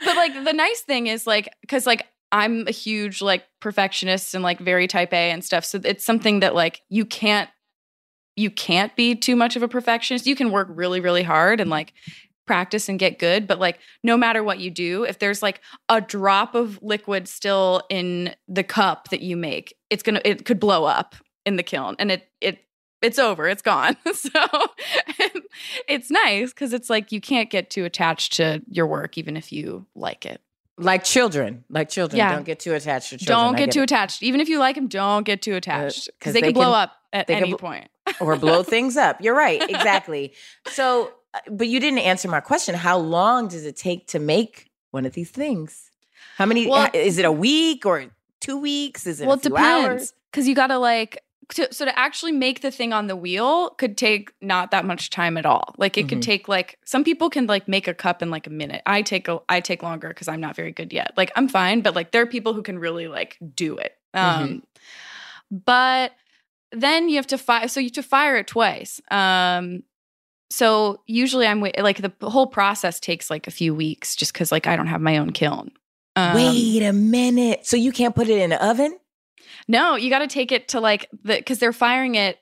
but 0.04 0.16
like 0.16 0.44
the 0.44 0.52
nice 0.52 0.80
thing 0.80 1.06
is 1.06 1.26
like 1.26 1.54
because 1.60 1.86
like 1.86 2.06
I'm 2.32 2.66
a 2.66 2.72
huge 2.72 3.20
like 3.20 3.44
perfectionist 3.60 4.34
and 4.34 4.42
like 4.42 4.58
very 4.58 4.86
type 4.86 5.12
A 5.12 5.30
and 5.30 5.44
stuff. 5.44 5.64
So 5.64 5.80
it's 5.84 6.04
something 6.04 6.40
that 6.40 6.54
like 6.54 6.80
you 6.88 7.04
can't 7.04 7.50
you 8.40 8.50
can't 8.50 8.94
be 8.96 9.14
too 9.14 9.36
much 9.36 9.54
of 9.56 9.62
a 9.62 9.68
perfectionist. 9.68 10.26
You 10.26 10.34
can 10.36 10.50
work 10.50 10.68
really, 10.70 11.00
really 11.00 11.22
hard 11.22 11.60
and 11.60 11.68
like 11.68 11.92
practice 12.46 12.88
and 12.88 12.98
get 12.98 13.18
good, 13.18 13.46
but 13.46 13.58
like 13.60 13.78
no 14.02 14.16
matter 14.16 14.42
what 14.42 14.58
you 14.58 14.70
do, 14.70 15.04
if 15.04 15.18
there's 15.18 15.42
like 15.42 15.60
a 15.88 16.00
drop 16.00 16.54
of 16.54 16.78
liquid 16.82 17.28
still 17.28 17.82
in 17.90 18.34
the 18.48 18.64
cup 18.64 19.08
that 19.10 19.20
you 19.20 19.36
make, 19.36 19.76
it's 19.90 20.02
gonna 20.02 20.20
it 20.24 20.44
could 20.44 20.58
blow 20.58 20.84
up 20.84 21.14
in 21.46 21.56
the 21.56 21.62
kiln 21.62 21.94
and 21.98 22.10
it 22.10 22.28
it 22.40 22.58
it's 23.02 23.18
over, 23.18 23.46
it's 23.48 23.62
gone. 23.62 23.96
so 24.14 24.30
it's 25.88 26.10
nice 26.10 26.50
because 26.52 26.72
it's 26.72 26.90
like 26.90 27.12
you 27.12 27.20
can't 27.20 27.50
get 27.50 27.70
too 27.70 27.84
attached 27.84 28.34
to 28.34 28.62
your 28.68 28.86
work 28.86 29.16
even 29.18 29.36
if 29.36 29.52
you 29.52 29.86
like 29.94 30.26
it. 30.26 30.40
Like 30.78 31.04
children, 31.04 31.64
like 31.68 31.90
children, 31.90 32.16
Yeah. 32.18 32.32
don't 32.34 32.44
get 32.44 32.58
too 32.60 32.72
attached 32.74 33.10
to 33.10 33.18
children. 33.18 33.36
don't 33.38 33.54
I 33.56 33.58
get 33.66 33.70
too 33.72 33.80
it. 33.80 33.84
attached. 33.84 34.22
Even 34.22 34.40
if 34.40 34.48
you 34.48 34.58
like 34.58 34.76
them, 34.76 34.88
don't 34.88 35.24
get 35.24 35.42
too 35.42 35.52
uh, 35.54 35.56
attached 35.58 36.06
because 36.06 36.18
'cause 36.20 36.32
they, 36.32 36.40
they 36.40 36.46
can 36.48 36.54
blow 36.54 36.72
can- 36.72 36.82
up 36.82 36.92
at 37.12 37.26
can 37.26 37.36
any 37.36 37.54
point. 37.54 37.88
Or 38.20 38.36
blow 38.36 38.62
things 38.74 38.96
up. 38.96 39.20
You're 39.20 39.36
right, 39.36 39.62
exactly. 39.68 40.32
So, 40.68 41.12
uh, 41.34 41.38
but 41.50 41.68
you 41.68 41.78
didn't 41.80 42.00
answer 42.00 42.28
my 42.28 42.40
question. 42.40 42.74
How 42.74 42.98
long 42.98 43.48
does 43.48 43.64
it 43.64 43.76
take 43.76 44.06
to 44.08 44.18
make 44.18 44.70
one 44.90 45.06
of 45.06 45.12
these 45.12 45.30
things? 45.30 45.90
How 46.36 46.46
many? 46.46 46.66
Well- 46.66 46.90
is 46.94 47.18
it 47.18 47.24
a 47.24 47.32
week 47.32 47.84
or 47.86 48.06
two 48.40 48.58
weeks? 48.58 49.06
Is 49.06 49.20
it 49.20 49.26
well, 49.26 49.34
a 49.36 49.38
it 49.38 49.42
depends 49.42 50.14
because 50.30 50.48
you 50.48 50.54
got 50.54 50.68
to 50.68 50.78
like 50.78 51.22
to, 51.54 51.72
so 51.74 51.84
to 51.84 51.98
actually 51.98 52.30
make 52.32 52.60
the 52.62 52.70
thing 52.70 52.92
on 52.92 53.08
the 53.08 53.16
wheel 53.16 53.70
could 53.70 53.98
take 53.98 54.30
not 54.40 54.70
that 54.70 54.84
much 54.84 55.10
time 55.10 55.36
at 55.36 55.44
all. 55.44 55.74
Like 55.78 55.98
it 55.98 56.06
Mhm. 56.06 56.08
could 56.10 56.22
take 56.22 56.48
like 56.48 56.78
some 56.84 57.02
people 57.04 57.28
can 57.28 57.46
like 57.46 57.66
make 57.66 57.88
a 57.88 57.94
cup 57.94 58.22
in 58.22 58.30
like 58.30 58.46
a 58.46 58.50
minute. 58.50 58.82
I 58.86 59.02
take 59.02 59.26
a 59.28 59.40
I 59.48 59.60
take 59.60 59.82
longer 59.82 60.08
because 60.08 60.28
I'm 60.28 60.40
not 60.40 60.54
very 60.56 60.70
good 60.72 60.92
yet. 60.92 61.12
Like 61.16 61.32
I'm 61.36 61.48
fine, 61.48 61.80
but 61.80 61.94
like 61.96 62.12
there 62.12 62.22
are 62.22 62.26
people 62.26 62.54
who 62.54 62.62
can 62.62 62.78
really 62.78 63.08
like 63.08 63.36
do 63.54 63.76
it. 63.78 63.96
Um, 64.14 64.62
but 65.50 66.12
then 66.72 67.08
you 67.08 67.16
have 67.16 67.26
to 67.28 67.38
fire. 67.38 67.68
So 67.68 67.80
you 67.80 67.86
have 67.86 67.92
to 67.94 68.02
fire 68.02 68.36
it 68.36 68.46
twice. 68.46 69.00
Um, 69.10 69.82
so 70.50 71.02
usually 71.06 71.46
I'm 71.46 71.60
wait- 71.60 71.78
like 71.80 71.98
the 72.02 72.12
whole 72.30 72.46
process 72.46 72.98
takes 73.00 73.30
like 73.30 73.46
a 73.46 73.50
few 73.50 73.74
weeks 73.74 74.16
just 74.16 74.32
because 74.32 74.50
like 74.50 74.66
I 74.66 74.76
don't 74.76 74.88
have 74.88 75.00
my 75.00 75.18
own 75.18 75.30
kiln. 75.30 75.70
Um, 76.16 76.34
Wait 76.34 76.82
a 76.82 76.92
minute. 76.92 77.66
So 77.66 77.76
you 77.76 77.92
can't 77.92 78.14
put 78.16 78.28
it 78.28 78.38
in 78.38 78.52
an 78.52 78.58
oven? 78.58 78.98
no, 79.68 79.94
you 79.96 80.10
got 80.10 80.20
to 80.20 80.26
take 80.26 80.50
it 80.52 80.68
to 80.68 80.80
like 80.80 81.08
the 81.22 81.36
because 81.36 81.58
they're 81.60 81.72
firing 81.72 82.14
it 82.16 82.38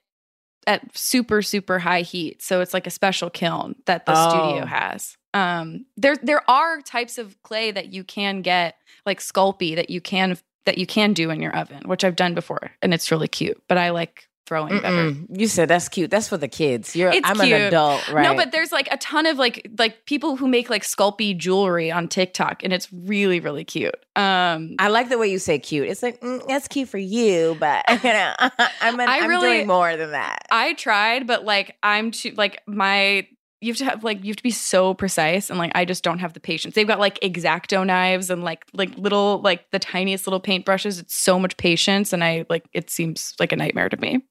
at 0.66 0.96
super 0.96 1.42
super 1.42 1.78
high 1.78 2.02
heat, 2.02 2.42
so 2.42 2.60
it's 2.60 2.72
like 2.74 2.86
a 2.86 2.90
special 2.90 3.28
kiln 3.30 3.74
that 3.86 4.06
the 4.06 4.12
Oh. 4.14 4.28
studio 4.30 4.64
has. 4.66 5.16
Um, 5.34 5.84
there 5.96 6.16
there 6.22 6.48
are 6.50 6.80
types 6.80 7.18
of 7.18 7.40
clay 7.42 7.70
that 7.70 7.92
you 7.92 8.04
can 8.04 8.40
get 8.42 8.76
like 9.04 9.20
Sculpey 9.20 9.76
that 9.76 9.90
you 9.90 10.00
can 10.00 10.38
that 10.68 10.76
you 10.76 10.86
can 10.86 11.14
do 11.14 11.30
in 11.30 11.40
your 11.40 11.56
oven, 11.56 11.88
which 11.88 12.04
I've 12.04 12.14
done 12.14 12.34
before, 12.34 12.70
and 12.82 12.92
it's 12.92 13.10
really 13.10 13.26
cute. 13.26 13.60
But 13.68 13.78
I 13.78 13.88
like 13.88 14.28
throwing 14.46 14.80
better. 14.80 15.12
Mm-mm. 15.12 15.26
You 15.30 15.48
said 15.48 15.68
that's 15.68 15.88
cute. 15.88 16.10
That's 16.10 16.28
for 16.28 16.36
the 16.36 16.46
kids. 16.46 16.94
You're. 16.94 17.10
It's 17.10 17.26
I'm 17.26 17.36
cute. 17.36 17.52
an 17.52 17.62
adult, 17.62 18.06
right? 18.12 18.22
No, 18.22 18.34
but 18.34 18.52
there's 18.52 18.70
like 18.70 18.86
a 18.90 18.98
ton 18.98 19.24
of 19.24 19.38
like 19.38 19.66
like 19.78 20.04
people 20.04 20.36
who 20.36 20.46
make 20.46 20.68
like 20.68 20.82
Sculpey 20.82 21.36
jewelry 21.36 21.90
on 21.90 22.06
TikTok, 22.06 22.62
and 22.62 22.70
it's 22.70 22.92
really 22.92 23.40
really 23.40 23.64
cute. 23.64 23.96
Um, 24.14 24.76
I 24.78 24.88
like 24.88 25.08
the 25.08 25.16
way 25.16 25.28
you 25.28 25.38
say 25.38 25.58
cute. 25.58 25.88
It's 25.88 26.02
like 26.02 26.20
mm, 26.20 26.46
that's 26.46 26.68
cute 26.68 26.90
for 26.90 26.98
you, 26.98 27.56
but 27.58 27.84
you 28.04 28.12
know, 28.12 28.34
I'm, 28.82 29.00
an, 29.00 29.08
I 29.08 29.20
I'm 29.20 29.40
doing 29.40 29.66
more 29.66 29.96
than 29.96 30.10
that. 30.10 30.46
I 30.50 30.74
tried, 30.74 31.26
but 31.26 31.46
like 31.46 31.76
I'm 31.82 32.10
too 32.10 32.34
like 32.36 32.60
my 32.66 33.26
you 33.60 33.72
have 33.72 33.78
to 33.78 33.84
have 33.84 34.04
like 34.04 34.22
you 34.22 34.28
have 34.28 34.36
to 34.36 34.42
be 34.42 34.50
so 34.50 34.94
precise 34.94 35.50
and 35.50 35.58
like 35.58 35.72
I 35.74 35.84
just 35.84 36.04
don't 36.04 36.20
have 36.20 36.32
the 36.32 36.40
patience. 36.40 36.74
They've 36.74 36.86
got 36.86 37.00
like 37.00 37.18
exacto 37.20 37.84
knives 37.84 38.30
and 38.30 38.44
like 38.44 38.64
like 38.72 38.96
little 38.96 39.40
like 39.42 39.70
the 39.70 39.78
tiniest 39.78 40.26
little 40.26 40.40
paintbrushes. 40.40 41.00
It's 41.00 41.16
so 41.16 41.38
much 41.38 41.56
patience 41.56 42.12
and 42.12 42.22
I 42.22 42.44
like 42.48 42.66
it 42.72 42.90
seems 42.90 43.34
like 43.40 43.52
a 43.52 43.56
nightmare 43.56 43.88
to 43.88 43.96
me. 43.96 44.22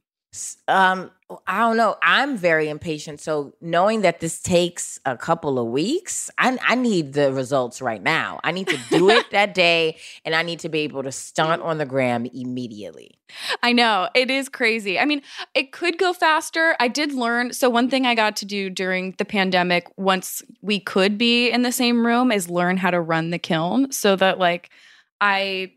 Um 0.67 1.11
i 1.45 1.59
don't 1.59 1.75
know 1.75 1.97
i'm 2.01 2.37
very 2.37 2.69
impatient 2.69 3.19
so 3.19 3.53
knowing 3.59 4.01
that 4.01 4.21
this 4.21 4.39
takes 4.39 4.97
a 5.05 5.17
couple 5.17 5.59
of 5.59 5.67
weeks 5.67 6.29
i, 6.37 6.57
I 6.65 6.75
need 6.75 7.13
the 7.13 7.33
results 7.33 7.81
right 7.81 8.01
now 8.01 8.39
i 8.45 8.51
need 8.51 8.67
to 8.69 8.79
do 8.89 9.09
it 9.09 9.25
that 9.31 9.53
day 9.53 9.97
and 10.23 10.33
i 10.33 10.41
need 10.41 10.59
to 10.59 10.69
be 10.69 10.79
able 10.79 11.03
to 11.03 11.11
stunt 11.11 11.61
on 11.61 11.77
the 11.77 11.85
gram 11.85 12.25
immediately 12.25 13.11
I 13.61 13.73
know 13.73 14.07
it 14.15 14.31
is 14.31 14.47
crazy. 14.47 14.97
I 14.97 15.03
mean, 15.03 15.21
it 15.53 15.73
could 15.73 15.97
go 15.97 16.13
faster. 16.13 16.77
I 16.79 16.87
did 16.87 17.11
learn. 17.11 17.51
So, 17.51 17.69
one 17.69 17.89
thing 17.89 18.05
I 18.05 18.15
got 18.15 18.37
to 18.37 18.45
do 18.45 18.69
during 18.69 19.15
the 19.17 19.25
pandemic, 19.25 19.85
once 19.97 20.41
we 20.61 20.79
could 20.79 21.17
be 21.17 21.49
in 21.49 21.61
the 21.61 21.73
same 21.73 22.05
room, 22.05 22.31
is 22.31 22.49
learn 22.49 22.77
how 22.77 22.89
to 22.89 23.01
run 23.01 23.31
the 23.31 23.37
kiln 23.37 23.91
so 23.91 24.15
that, 24.15 24.39
like, 24.39 24.69
I 25.19 25.73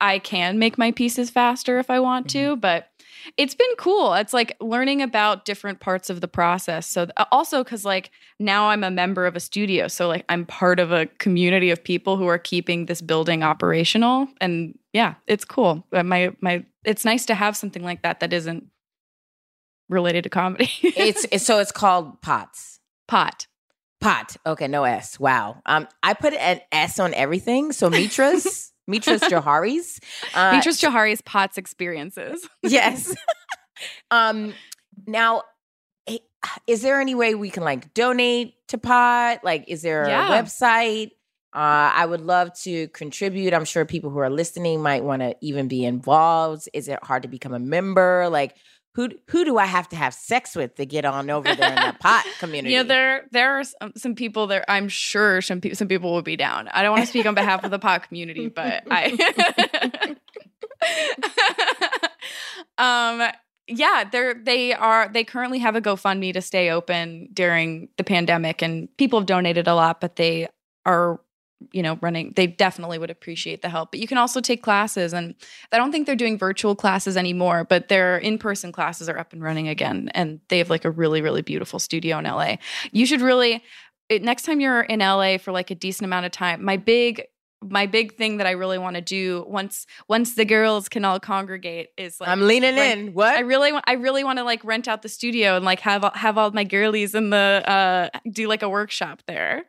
I 0.00 0.18
can 0.18 0.58
make 0.58 0.78
my 0.78 0.92
pieces 0.92 1.28
faster 1.28 1.78
if 1.78 1.90
I 1.90 2.00
want 2.00 2.30
to. 2.30 2.56
But 2.56 2.88
it's 3.36 3.54
been 3.54 3.74
cool. 3.78 4.14
It's 4.14 4.32
like 4.32 4.56
learning 4.60 5.02
about 5.02 5.44
different 5.44 5.80
parts 5.80 6.10
of 6.10 6.20
the 6.20 6.28
process. 6.28 6.86
So, 6.86 7.06
uh, 7.16 7.24
also 7.32 7.64
because 7.64 7.84
like 7.84 8.10
now 8.38 8.68
I'm 8.68 8.84
a 8.84 8.90
member 8.90 9.26
of 9.26 9.36
a 9.36 9.40
studio, 9.40 9.88
so 9.88 10.08
like 10.08 10.24
I'm 10.28 10.44
part 10.46 10.80
of 10.80 10.92
a 10.92 11.06
community 11.18 11.70
of 11.70 11.82
people 11.82 12.16
who 12.16 12.26
are 12.26 12.38
keeping 12.38 12.86
this 12.86 13.00
building 13.00 13.42
operational, 13.42 14.28
and 14.40 14.78
yeah, 14.92 15.14
it's 15.26 15.44
cool. 15.44 15.84
Uh, 15.92 16.02
My 16.02 16.34
my 16.40 16.64
it's 16.84 17.04
nice 17.04 17.26
to 17.26 17.34
have 17.34 17.56
something 17.56 17.82
like 17.82 18.02
that 18.02 18.20
that 18.20 18.32
isn't 18.32 18.66
related 19.88 20.24
to 20.24 20.30
comedy. 20.30 20.70
it's, 20.82 21.26
it's 21.32 21.44
so 21.44 21.58
it's 21.58 21.72
called 21.72 22.20
pots 22.22 22.80
pot. 23.06 23.46
pot 24.00 24.36
okay 24.46 24.66
no 24.66 24.84
s 24.84 25.20
wow 25.20 25.60
um 25.66 25.86
i 26.02 26.14
put 26.14 26.32
an 26.34 26.60
s 26.72 26.98
on 26.98 27.12
everything 27.14 27.70
so 27.72 27.90
mitra's 27.90 28.72
mitra's 28.86 29.22
jouhari's 29.30 30.00
uh, 30.34 30.50
Beatrice 30.52 30.80
Johari's 30.80 31.20
pots 31.22 31.58
experiences. 31.58 32.46
yes 32.62 33.14
um 34.10 34.54
now 35.06 35.42
eh, 36.06 36.18
is 36.66 36.82
there 36.82 37.00
any 37.00 37.14
way 37.14 37.34
we 37.34 37.50
can 37.50 37.62
like 37.64 37.92
donate 37.94 38.54
to 38.68 38.78
pot 38.78 39.40
like 39.42 39.64
is 39.68 39.82
there 39.82 40.06
Yeah. 40.08 40.28
a 40.28 40.42
website 40.42 41.10
uh, 41.56 41.94
I 41.94 42.04
would 42.04 42.20
love 42.20 42.52
to 42.62 42.88
contribute. 42.88 43.54
I'm 43.54 43.64
sure 43.64 43.84
people 43.84 44.10
who 44.10 44.18
are 44.18 44.28
listening 44.28 44.82
might 44.82 45.04
want 45.04 45.22
to 45.22 45.36
even 45.40 45.68
be 45.68 45.84
involved. 45.84 46.68
Is 46.72 46.88
it 46.88 46.98
hard 47.04 47.22
to 47.22 47.28
become 47.28 47.54
a 47.54 47.60
member? 47.60 48.28
Like, 48.28 48.56
who 48.94 49.08
who 49.28 49.44
do 49.44 49.58
I 49.58 49.66
have 49.66 49.88
to 49.90 49.96
have 49.96 50.14
sex 50.14 50.54
with 50.54 50.76
to 50.76 50.86
get 50.86 51.04
on 51.04 51.28
over 51.28 51.52
there 51.54 51.68
in 51.68 51.74
the 51.74 51.96
pot 52.00 52.24
community? 52.38 52.74
You 52.74 52.82
know, 52.82 52.88
there 52.88 53.24
there 53.32 53.58
are 53.58 53.64
some, 53.64 53.92
some 53.96 54.14
people 54.14 54.46
there. 54.46 54.64
I'm 54.68 54.88
sure 54.88 55.42
some 55.42 55.60
pe- 55.60 55.74
some 55.74 55.88
people 55.88 56.12
will 56.12 56.22
be 56.22 56.36
down. 56.36 56.68
I 56.68 56.82
don't 56.82 56.92
want 56.92 57.02
to 57.02 57.08
speak 57.08 57.26
on 57.26 57.34
behalf 57.34 57.64
of 57.64 57.70
the 57.70 57.78
pot 57.78 58.06
community, 58.08 58.48
but 58.48 58.84
I. 58.90 60.16
um. 63.22 63.30
Yeah, 63.66 64.04
they're 64.12 64.34
they 64.34 64.74
are 64.74 65.08
they 65.08 65.24
currently 65.24 65.58
have 65.60 65.74
a 65.74 65.80
GoFundMe 65.80 66.34
to 66.34 66.42
stay 66.42 66.70
open 66.70 67.30
during 67.32 67.88
the 67.96 68.04
pandemic, 68.04 68.60
and 68.60 68.94
people 68.98 69.18
have 69.18 69.26
donated 69.26 69.66
a 69.66 69.74
lot, 69.74 70.02
but 70.02 70.16
they 70.16 70.48
are 70.84 71.18
you 71.72 71.82
know, 71.82 71.98
running, 72.00 72.32
they 72.36 72.46
definitely 72.46 72.98
would 72.98 73.10
appreciate 73.10 73.62
the 73.62 73.68
help. 73.68 73.90
But 73.90 74.00
you 74.00 74.06
can 74.06 74.18
also 74.18 74.40
take 74.40 74.62
classes. 74.62 75.12
And 75.12 75.34
I 75.72 75.76
don't 75.76 75.92
think 75.92 76.06
they're 76.06 76.16
doing 76.16 76.38
virtual 76.38 76.74
classes 76.74 77.16
anymore, 77.16 77.64
but 77.64 77.88
their 77.88 78.18
in 78.18 78.38
person 78.38 78.72
classes 78.72 79.08
are 79.08 79.18
up 79.18 79.32
and 79.32 79.42
running 79.42 79.68
again. 79.68 80.10
And 80.14 80.40
they 80.48 80.58
have 80.58 80.70
like 80.70 80.84
a 80.84 80.90
really, 80.90 81.22
really 81.22 81.42
beautiful 81.42 81.78
studio 81.78 82.18
in 82.18 82.24
LA. 82.24 82.56
You 82.92 83.06
should 83.06 83.20
really, 83.20 83.62
it, 84.08 84.22
next 84.22 84.44
time 84.44 84.60
you're 84.60 84.82
in 84.82 85.00
LA 85.00 85.38
for 85.38 85.52
like 85.52 85.70
a 85.70 85.74
decent 85.74 86.04
amount 86.04 86.26
of 86.26 86.32
time, 86.32 86.64
my 86.64 86.76
big 86.76 87.24
my 87.70 87.86
big 87.86 88.14
thing 88.14 88.38
that 88.38 88.46
I 88.46 88.52
really 88.52 88.78
want 88.78 88.96
to 88.96 89.00
do 89.00 89.44
once 89.48 89.86
once 90.08 90.34
the 90.34 90.44
girls 90.44 90.88
can 90.88 91.04
all 91.04 91.18
congregate 91.18 91.88
is 91.96 92.20
like 92.20 92.28
I'm 92.28 92.42
leaning 92.42 92.76
rent- 92.76 93.00
in. 93.00 93.14
What? 93.14 93.34
I 93.34 93.40
really 93.40 93.72
want 93.72 93.84
I 93.88 93.94
really 93.94 94.24
want 94.24 94.38
to 94.38 94.44
like 94.44 94.64
rent 94.64 94.88
out 94.88 95.02
the 95.02 95.08
studio 95.08 95.56
and 95.56 95.64
like 95.64 95.80
have 95.80 96.04
have 96.14 96.38
all 96.38 96.50
my 96.50 96.64
girlies 96.64 97.14
in 97.14 97.30
the 97.30 97.62
uh 98.16 98.18
do 98.30 98.48
like 98.48 98.62
a 98.62 98.68
workshop 98.68 99.22
there. 99.26 99.64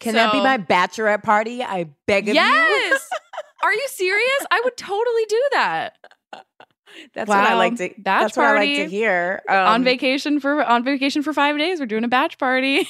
Can 0.00 0.14
that 0.14 0.32
be 0.32 0.40
my 0.40 0.58
bachelorette 0.58 1.22
party? 1.22 1.62
I 1.62 1.90
beg 2.06 2.24
of 2.28 2.34
you. 2.34 2.40
Yes. 2.40 3.08
Are 3.62 3.72
you 3.72 3.86
serious? 3.88 4.46
I 4.50 4.60
would 4.64 4.76
totally 4.76 5.24
do 5.28 5.42
that. 5.52 5.96
That's 7.14 7.28
what 7.28 7.38
I 7.38 7.54
like 7.54 7.76
to. 7.76 7.88
Batch 7.98 8.22
that's 8.22 8.36
what 8.36 8.46
I 8.46 8.54
like 8.54 8.76
to 8.76 8.88
hear. 8.88 9.42
on 9.48 9.76
Um, 9.76 9.84
vacation 9.84 10.40
for 10.40 10.60
on 10.64 10.82
vacation 10.82 11.22
for 11.22 11.32
5 11.32 11.56
days. 11.56 11.78
We're 11.78 11.86
doing 11.86 12.02
a 12.02 12.08
batch 12.08 12.36
party. 12.36 12.82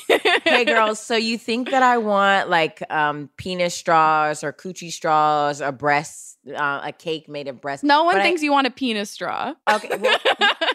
hey 0.45 0.65
girls, 0.75 0.99
so 0.99 1.17
you 1.17 1.37
think 1.37 1.71
that 1.71 1.83
I 1.83 1.99
want 1.99 2.49
like 2.49 2.83
um 2.91 3.29
penis 3.37 3.75
straws 3.75 4.43
or 4.43 4.55
coochie 4.55 4.91
straws 4.91 5.61
or 5.61 5.71
breasts, 5.71 6.39
uh, 6.49 6.81
a 6.85 6.93
cake 6.93 7.29
made 7.29 7.47
of 7.47 7.61
breasts? 7.61 7.85
No 7.85 8.05
one 8.05 8.15
But 8.15 8.23
I- 8.23 8.25
thinks 8.25 8.43
you 8.43 8.53
want 8.53 8.67
a 8.67 8.71
penis 8.71 9.11
straw. 9.11 9.53
Okay, 9.71 9.97
well, 9.99 10.19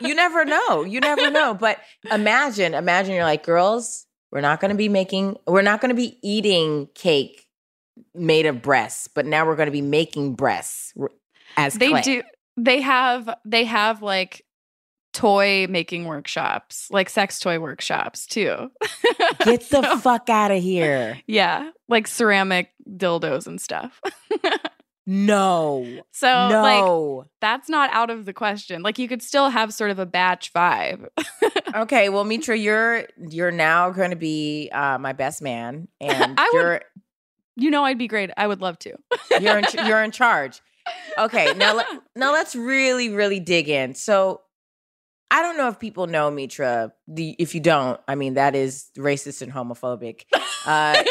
you 0.02 0.14
never 0.14 0.46
know. 0.46 0.84
You 0.84 1.00
never 1.00 1.32
know. 1.32 1.56
But 1.56 1.80
imagine, 2.12 2.76
imagine 2.76 3.16
you're 3.16 3.24
like, 3.24 3.44
girls, 3.44 4.06
we're 4.36 4.42
not 4.42 4.60
going 4.60 4.70
to 4.70 4.76
be 4.76 4.90
making, 4.90 5.38
we're 5.48 5.62
not 5.62 5.80
going 5.80 5.90
to 5.90 5.96
be 5.96 6.18
eating 6.22 6.90
cake 6.94 7.48
made 8.14 8.46
of 8.46 8.62
breasts, 8.62 9.08
but 9.08 9.26
now 9.26 9.46
we're 9.46 9.56
going 9.56 9.68
to 9.68 9.72
be 9.72 9.82
making 9.82 10.36
breasts 10.36 10.94
as 11.56 11.76
they 11.76 11.88
clay. 11.88 12.02
do 12.02 12.24
they 12.58 12.82
have 12.82 13.34
they 13.46 13.64
have 13.64 14.02
like 14.02 14.42
toy 15.14 15.66
making 15.70 16.04
workshops 16.04 16.90
like 16.92 17.10
sex 17.10 17.40
toy 17.40 17.58
workshops 17.60 18.26
too 18.26 18.70
Get 19.46 19.62
the 19.70 19.82
So, 19.82 19.98
fuck 20.00 20.30
out 20.30 20.52
of 20.52 20.62
here! 20.62 21.18
yeah 21.28 21.72
like 21.88 22.06
ceramic 22.06 22.72
dildos 22.86 23.48
and 23.48 23.62
stuff 23.62 24.02
No, 25.08 25.86
so 26.12 26.28
like 26.28 27.28
that's 27.42 27.70
not 27.70 27.92
out 27.94 28.10
of 28.10 28.26
the 28.26 28.34
question 28.34 28.82
like 28.82 28.98
you 28.98 29.08
could 29.08 29.22
still 29.22 29.50
have 29.50 29.72
sort 29.74 29.92
of 29.92 30.00
a 30.00 30.06
batch 30.06 30.52
vibe 30.52 31.08
okay, 31.76 32.10
well, 32.10 32.24
Mitra, 32.24 32.58
you're 32.58 33.06
you're 33.30 33.52
now 33.52 33.92
going 33.92 34.10
to 34.10 34.16
be 34.16 34.70
uh, 34.74 34.98
my 34.98 35.14
best 35.14 35.42
man, 35.42 35.88
and 36.02 36.40
I 36.40 36.50
would- 36.54 36.60
you're 36.60 36.82
you 37.58 37.72
know 37.72 37.86
i'd 37.86 37.98
be 37.98 38.08
great 38.08 38.30
i 38.36 38.46
would 38.46 38.60
love 38.60 38.78
to 38.78 38.94
you're 39.40 39.58
in, 39.60 39.66
you're 39.86 40.04
in 40.04 40.12
charge. 40.12 40.62
Okay, 41.18 41.54
now 41.56 41.76
let, 41.76 41.88
now 42.16 42.34
let's 42.34 42.56
really 42.56 43.10
really 43.10 43.40
dig 43.40 43.70
in. 43.70 43.96
So 43.96 44.42
I 45.32 45.42
don't 45.42 45.58
know 45.58 45.68
if 45.70 45.80
people 45.80 46.06
know 46.08 46.30
Mitra. 46.30 46.94
The 47.08 47.36
if 47.40 47.56
you 47.56 47.62
don't, 47.62 48.00
I 48.08 48.16
mean 48.16 48.34
that 48.36 48.56
is 48.56 48.90
racist 48.98 49.42
and 49.42 49.52
homophobic. 49.54 50.24
Uh, 50.66 51.02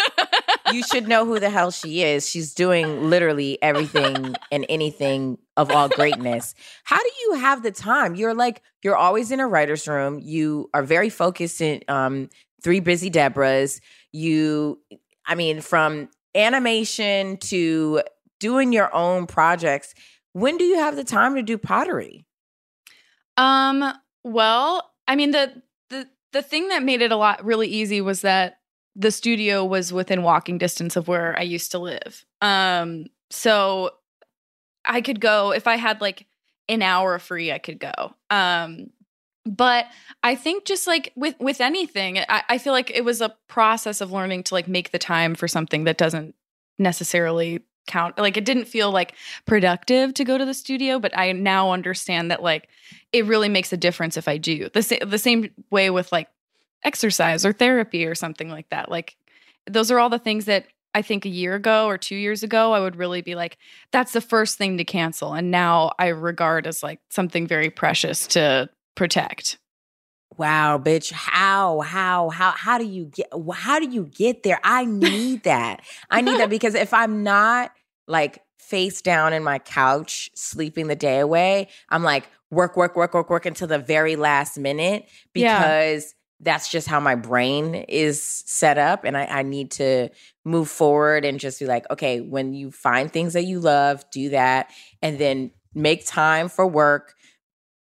you 0.75 0.83
should 0.83 1.07
know 1.09 1.25
who 1.25 1.39
the 1.39 1.51
hell 1.51 1.71
she 1.71 2.03
is. 2.03 2.29
She's 2.29 2.53
doing 2.53 3.09
literally 3.09 3.63
everything 3.63 4.35
and 4.51 4.67
anything 4.69 5.39
of 5.57 5.71
all 5.71 5.89
greatness. 5.89 6.55
How 6.83 6.99
do 6.99 7.11
you 7.23 7.35
have 7.35 7.63
the 7.63 7.71
time? 7.71 8.15
You're 8.15 8.35
like 8.35 8.63
you're 8.83 8.97
always 8.97 9.31
in 9.31 9.41
a 9.41 9.47
writer's 9.47 9.87
room. 9.87 10.19
You 10.23 10.69
are 10.75 10.83
very 10.83 11.09
focused 11.09 11.61
in 11.61 11.83
um, 11.89 12.29
three 12.63 12.81
busy 12.81 13.11
Debras. 13.11 13.81
You, 14.13 14.81
I 15.27 15.35
mean, 15.35 15.61
from 15.61 16.09
animation 16.35 17.37
to 17.39 18.03
doing 18.41 18.73
your 18.73 18.95
own 18.95 19.27
projects. 19.27 19.95
When 20.33 20.57
do 20.57 20.65
you 20.65 20.79
have 20.79 20.97
the 20.97 21.05
time 21.05 21.37
to 21.37 21.43
do 21.43 21.57
pottery? 21.57 22.27
Um, 23.37 23.95
well, 24.25 24.91
I 25.07 25.17
mean 25.17 25.31
the 25.31 25.63
the 25.91 26.09
the 26.33 26.43
thing 26.43 26.69
that 26.69 26.83
made 26.83 27.03
it 27.03 27.13
a 27.13 27.17
lot 27.17 27.45
really 27.45 27.69
easy 27.69 28.01
was 28.01 28.23
that 28.23 28.59
the 28.97 29.11
studio 29.11 29.65
was 29.65 29.93
within 29.93 30.23
walking 30.23 30.59
distance 30.59 30.97
of 30.97 31.09
where 31.09 31.37
I 31.39 31.43
used 31.43 31.73
to 31.73 31.79
live. 31.79 32.25
Um, 32.41 33.07
so 33.31 33.91
I 34.85 35.01
could 35.01 35.21
go 35.21 35.53
if 35.53 35.67
I 35.67 35.77
had 35.77 36.01
like 36.01 36.27
an 36.69 36.83
hour 36.83 37.19
free, 37.19 37.53
I 37.53 37.59
could 37.59 37.79
go. 37.79 38.15
Um, 38.31 38.91
but 39.47 39.87
I 40.23 40.35
think 40.37 40.65
just 40.65 40.87
like 40.87 41.13
with 41.17 41.35
with 41.39 41.61
anything, 41.61 42.19
I, 42.19 42.43
I 42.49 42.59
feel 42.59 42.73
like 42.73 42.91
it 42.91 43.05
was 43.05 43.21
a 43.21 43.35
process 43.49 44.01
of 44.01 44.13
learning 44.13 44.45
to 44.45 44.55
like 44.55 44.69
make 44.69 44.91
the 44.91 44.99
time 44.99 45.35
for 45.35 45.49
something 45.49 45.85
that 45.85 45.99
doesn't 45.99 46.35
necessarily 46.79 47.61
count. 47.87 48.17
Like 48.17 48.37
it 48.37 48.47
didn't 48.47 48.65
feel 48.65 48.91
like 48.91 49.15
productive 49.45 50.15
to 50.15 50.25
go 50.25 50.39
to 50.39 50.45
the 50.45 50.55
studio, 50.55 50.99
but 50.99 51.17
I 51.17 51.33
now 51.33 51.73
understand 51.73 52.31
that 52.31 52.43
like 52.43 52.69
it 53.13 53.27
really 53.27 53.49
makes 53.49 53.73
a 53.73 53.77
difference 53.77 54.17
if 54.17 54.29
I 54.29 54.39
do. 54.39 54.71
The 54.71 54.83
sa- 54.83 55.05
the 55.05 55.19
same 55.19 55.51
way 55.71 55.91
with 55.91 56.11
like 56.11 56.29
exercise 56.85 57.45
or 57.45 57.53
therapy 57.53 58.07
or 58.07 58.15
something 58.15 58.49
like 58.49 58.69
that. 58.71 58.91
Like 58.91 59.17
those 59.67 59.91
are 59.91 59.99
all 59.99 60.11
the 60.11 60.19
things 60.19 60.45
that 60.45 60.67
I 60.95 61.03
think 61.03 61.25
a 61.25 61.31
year 61.31 61.55
ago 61.55 61.87
or 61.87 61.99
2 61.99 62.15
years 62.15 62.43
ago 62.43 62.73
I 62.73 62.81
would 62.81 62.97
really 62.97 63.23
be 63.23 63.35
like 63.35 63.59
that's 63.91 64.13
the 64.13 64.21
first 64.21 64.59
thing 64.59 64.79
to 64.79 64.85
cancel 64.85 65.35
and 65.35 65.51
now 65.51 65.91
I 65.99 66.09
regard 66.09 66.67
as 66.67 66.83
like 66.83 67.01
something 67.11 67.47
very 67.47 67.71
precious 67.71 68.27
to 68.29 68.69
protect. 68.95 69.59
Wow, 70.37 70.79
bitch. 70.79 71.13
How, 71.13 71.81
how, 71.81 72.31
how, 72.31 72.51
how 72.51 72.79
do 72.79 72.85
you 72.85 73.07
get, 73.07 73.29
how 73.55 73.79
do 73.79 73.89
you 73.89 74.05
get 74.05 74.43
there? 74.43 74.59
I 74.65 74.85
need 74.85 75.45
that. 75.45 75.83
I 76.11 76.21
need 76.21 76.41
that 76.41 76.51
because 76.51 76.75
if 76.75 76.93
I'm 76.93 77.23
not 77.23 77.73
like 78.09 78.43
face 78.59 79.01
down 79.01 79.33
in 79.33 79.45
my 79.45 79.59
couch, 79.59 80.31
sleeping 80.35 80.89
the 80.89 80.97
day 80.97 81.21
away, 81.21 81.69
I'm 81.89 82.03
like 82.03 82.29
work, 82.51 82.77
work, 82.77 82.97
work, 82.97 83.15
work, 83.15 83.31
work 83.31 83.47
until 83.47 83.69
the 83.69 83.79
very 83.79 84.17
last 84.17 84.59
minute 84.59 85.09
Yeah. 85.35 86.15
That's 86.45 86.71
just 86.71 86.87
how 86.87 87.01
my 87.01 87.15
brain 87.15 87.75
is 87.75 88.23
set 88.23 88.79
up. 88.79 89.05
And 89.05 89.17
I, 89.17 89.25
I 89.25 89.43
need 89.43 89.71
to 89.73 90.11
move 90.45 90.69
forward 90.69 91.25
and 91.25 91.41
just 91.41 91.59
be 91.59 91.67
like, 91.67 91.91
okay, 91.91 92.21
when 92.21 92.53
you 92.53 92.71
find 92.71 93.11
things 93.11 93.33
that 93.33 93.45
you 93.45 93.61
love, 93.61 94.05
do 94.11 94.29
that. 94.31 94.71
And 95.03 95.19
then 95.19 95.51
make 95.75 96.07
time 96.07 96.49
for 96.49 96.67
work. 96.67 97.15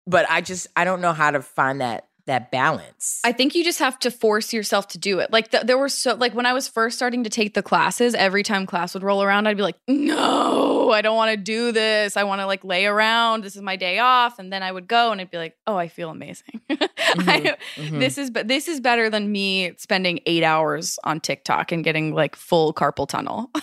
But 0.06 0.26
I 0.30 0.40
just, 0.40 0.68
I 0.76 0.84
don't 0.84 1.00
know 1.00 1.12
how 1.12 1.32
to 1.32 1.42
find 1.42 1.80
that 1.80 2.08
that 2.26 2.50
balance. 2.50 3.20
I 3.24 3.32
think 3.32 3.54
you 3.54 3.64
just 3.64 3.78
have 3.80 3.98
to 4.00 4.10
force 4.10 4.52
yourself 4.52 4.88
to 4.88 4.98
do 4.98 5.18
it. 5.18 5.32
Like 5.32 5.50
th- 5.50 5.64
there 5.64 5.76
were 5.78 5.88
so 5.88 6.14
like 6.14 6.34
when 6.34 6.46
I 6.46 6.52
was 6.52 6.68
first 6.68 6.96
starting 6.96 7.24
to 7.24 7.30
take 7.30 7.54
the 7.54 7.62
classes, 7.62 8.14
every 8.14 8.42
time 8.42 8.64
class 8.66 8.94
would 8.94 9.02
roll 9.02 9.22
around, 9.22 9.46
I'd 9.48 9.56
be 9.56 9.62
like, 9.62 9.76
"No, 9.88 10.90
I 10.92 11.02
don't 11.02 11.16
want 11.16 11.30
to 11.32 11.36
do 11.36 11.72
this. 11.72 12.16
I 12.16 12.24
want 12.24 12.40
to 12.40 12.46
like 12.46 12.64
lay 12.64 12.86
around. 12.86 13.42
This 13.44 13.56
is 13.56 13.62
my 13.62 13.76
day 13.76 13.98
off." 13.98 14.38
And 14.38 14.52
then 14.52 14.62
I 14.62 14.70
would 14.70 14.86
go 14.86 15.10
and 15.12 15.20
I'd 15.20 15.30
be 15.30 15.38
like, 15.38 15.56
"Oh, 15.66 15.76
I 15.76 15.88
feel 15.88 16.10
amazing. 16.10 16.60
I, 16.70 17.56
Mhm. 17.76 17.98
This 18.00 18.18
is 18.18 18.30
but 18.30 18.48
this 18.48 18.68
is 18.68 18.80
better 18.80 19.10
than 19.10 19.30
me 19.32 19.72
spending 19.78 20.20
8 20.26 20.42
hours 20.44 20.98
on 21.04 21.20
TikTok 21.20 21.72
and 21.72 21.82
getting 21.82 22.14
like 22.14 22.36
full 22.36 22.72
carpal 22.72 23.08
tunnel." 23.08 23.50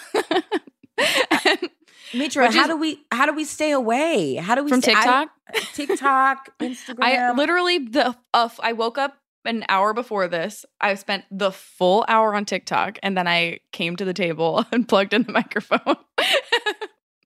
Mitra, 2.14 2.48
which 2.48 2.56
how 2.56 2.64
is- 2.64 2.68
do 2.68 2.78
we 2.78 3.02
how 3.12 3.26
do 3.26 3.34
we 3.34 3.46
stay 3.46 3.72
away? 3.72 4.36
How 4.36 4.56
do 4.56 4.64
we 4.64 4.70
from 4.70 4.82
stay, 4.82 4.94
I- 4.96 4.96
TikTok? 4.96 5.30
TikTok, 5.74 6.60
Instagram. 6.60 7.04
I 7.04 7.32
literally 7.34 7.80
the 7.80 8.16
uh, 8.34 8.50
I 8.60 8.74
woke 8.74 8.98
up 8.98 9.18
an 9.46 9.66
hour 9.70 9.94
before 9.94 10.28
this. 10.28 10.66
I 10.80 10.94
spent 10.96 11.26
the 11.32 11.52
full 11.52 12.06
hour 12.08 12.36
on 12.36 12.46
TikTok, 12.46 13.00
and 13.02 13.18
then 13.18 13.28
I 13.28 13.60
came 13.72 13.96
to 13.96 14.06
the 14.06 14.14
table 14.14 14.66
and 14.72 14.88
plugged 14.88 15.14
in 15.14 15.24
the 15.24 15.32
microphone. 15.32 15.96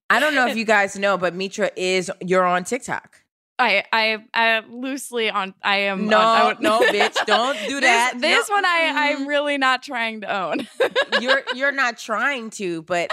I 0.09 0.19
don't 0.19 0.35
know 0.35 0.47
if 0.47 0.55
you 0.57 0.65
guys 0.65 0.95
know, 0.97 1.17
but 1.17 1.33
Mitra 1.33 1.71
is 1.75 2.11
you're 2.21 2.45
on 2.45 2.63
TikTok. 2.63 3.22
I 3.63 3.83
I 3.93 4.17
I 4.33 4.59
loosely 4.69 5.29
on. 5.29 5.53
I 5.63 5.77
am 5.77 6.07
No, 6.07 6.17
on, 6.19 6.23
I 6.37 6.47
would- 6.47 6.59
no, 6.59 6.79
bitch, 6.81 7.25
don't 7.25 7.57
do 7.67 7.79
that. 7.81 8.13
This, 8.13 8.21
this 8.21 8.49
No, 8.49 8.55
one 8.55 8.65
I 8.65 8.91
I'm 8.93 9.27
really 9.27 9.57
not 9.57 9.81
trying 9.83 10.21
to 10.21 10.27
own. 10.35 10.67
you're 11.21 11.43
you're 11.55 11.71
not 11.71 11.97
trying 11.97 12.49
to, 12.51 12.81
but 12.83 13.11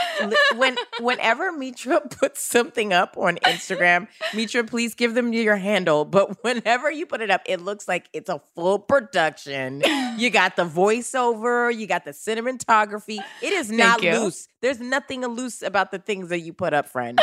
when 0.56 0.76
whenever 1.00 1.52
Mitra 1.52 2.00
puts 2.20 2.40
something 2.42 2.92
up 2.92 3.16
on 3.16 3.36
Instagram, 3.44 4.08
Mitra, 4.34 4.64
please 4.64 4.94
give 4.94 5.14
them 5.14 5.32
your 5.32 5.56
handle. 5.56 6.04
But 6.04 6.42
whenever 6.42 6.90
you 6.90 7.06
put 7.06 7.20
it 7.20 7.30
up, 7.30 7.42
it 7.46 7.60
looks 7.60 7.86
like 7.86 8.08
it's 8.12 8.28
a 8.28 8.40
full 8.54 8.78
production. 8.78 9.82
You 10.18 10.30
got 10.30 10.56
the 10.56 10.64
voiceover, 10.64 11.74
you 11.76 11.86
got 11.86 12.04
the 12.04 12.10
cinematography. 12.12 13.18
It 13.42 13.52
is 13.52 13.70
not 13.70 14.02
loose. 14.02 14.48
There's 14.60 14.80
nothing 14.80 15.24
loose 15.26 15.62
about 15.62 15.90
the 15.92 15.98
things 15.98 16.28
that 16.30 16.40
you 16.40 16.52
put 16.52 16.74
up, 16.74 16.88
friend. 16.88 17.18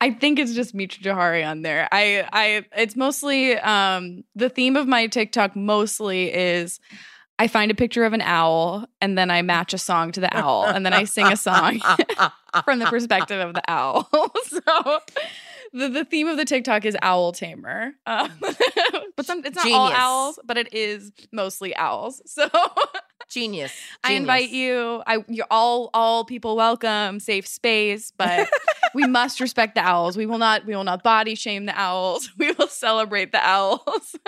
I 0.00 0.10
think 0.10 0.38
it's 0.38 0.54
just 0.54 0.74
Mitra 0.74 1.02
Jouhari 1.02 1.46
on 1.46 1.62
there. 1.62 1.88
I 1.92 2.26
I 2.32 2.64
it's 2.76 2.96
mostly 2.96 3.56
um 3.58 4.24
the 4.34 4.48
theme 4.48 4.76
of 4.76 4.88
my 4.88 5.06
TikTok 5.06 5.54
mostly 5.54 6.32
is 6.32 6.80
I 7.38 7.48
find 7.48 7.70
a 7.70 7.74
picture 7.74 8.04
of 8.04 8.12
an 8.12 8.22
owl 8.22 8.86
and 9.00 9.16
then 9.16 9.30
I 9.30 9.42
match 9.42 9.74
a 9.74 9.78
song 9.78 10.10
to 10.12 10.20
the 10.20 10.34
owl 10.34 10.64
and 10.64 10.86
then 10.86 10.94
I 10.94 11.04
sing 11.04 11.26
a 11.26 11.36
song 11.36 11.80
from 12.64 12.78
the 12.78 12.86
perspective 12.86 13.46
of 13.46 13.54
the 13.54 13.62
owl. 13.68 14.08
so 14.44 15.00
the, 15.72 15.88
the 15.88 16.04
theme 16.06 16.28
of 16.28 16.38
the 16.38 16.46
TikTok 16.46 16.86
is 16.86 16.96
owl 17.02 17.32
tamer. 17.32 17.92
Um, 18.06 18.32
but 19.16 19.26
some, 19.26 19.44
it's 19.44 19.56
not 19.56 19.70
all 19.70 19.92
owls, 19.92 20.38
but 20.44 20.56
it 20.56 20.72
is 20.72 21.12
mostly 21.30 21.76
owls. 21.76 22.22
So 22.24 22.48
Genius. 23.28 23.72
I 24.04 24.12
invite 24.12 24.50
you. 24.50 25.02
I 25.06 25.24
you're 25.28 25.46
all 25.50 25.90
all 25.92 26.24
people 26.24 26.56
welcome, 26.56 27.20
safe 27.20 27.46
space, 27.46 28.12
but 28.16 28.48
we 28.94 29.06
must 29.06 29.40
respect 29.40 29.74
the 29.74 29.82
owls. 29.82 30.16
We 30.16 30.26
will 30.26 30.38
not 30.38 30.64
we 30.64 30.76
will 30.76 30.84
not 30.84 31.02
body 31.02 31.34
shame 31.34 31.66
the 31.66 31.78
owls. 31.78 32.30
We 32.38 32.52
will 32.52 32.68
celebrate 32.68 33.32
the 33.32 33.46
owls. 33.46 34.16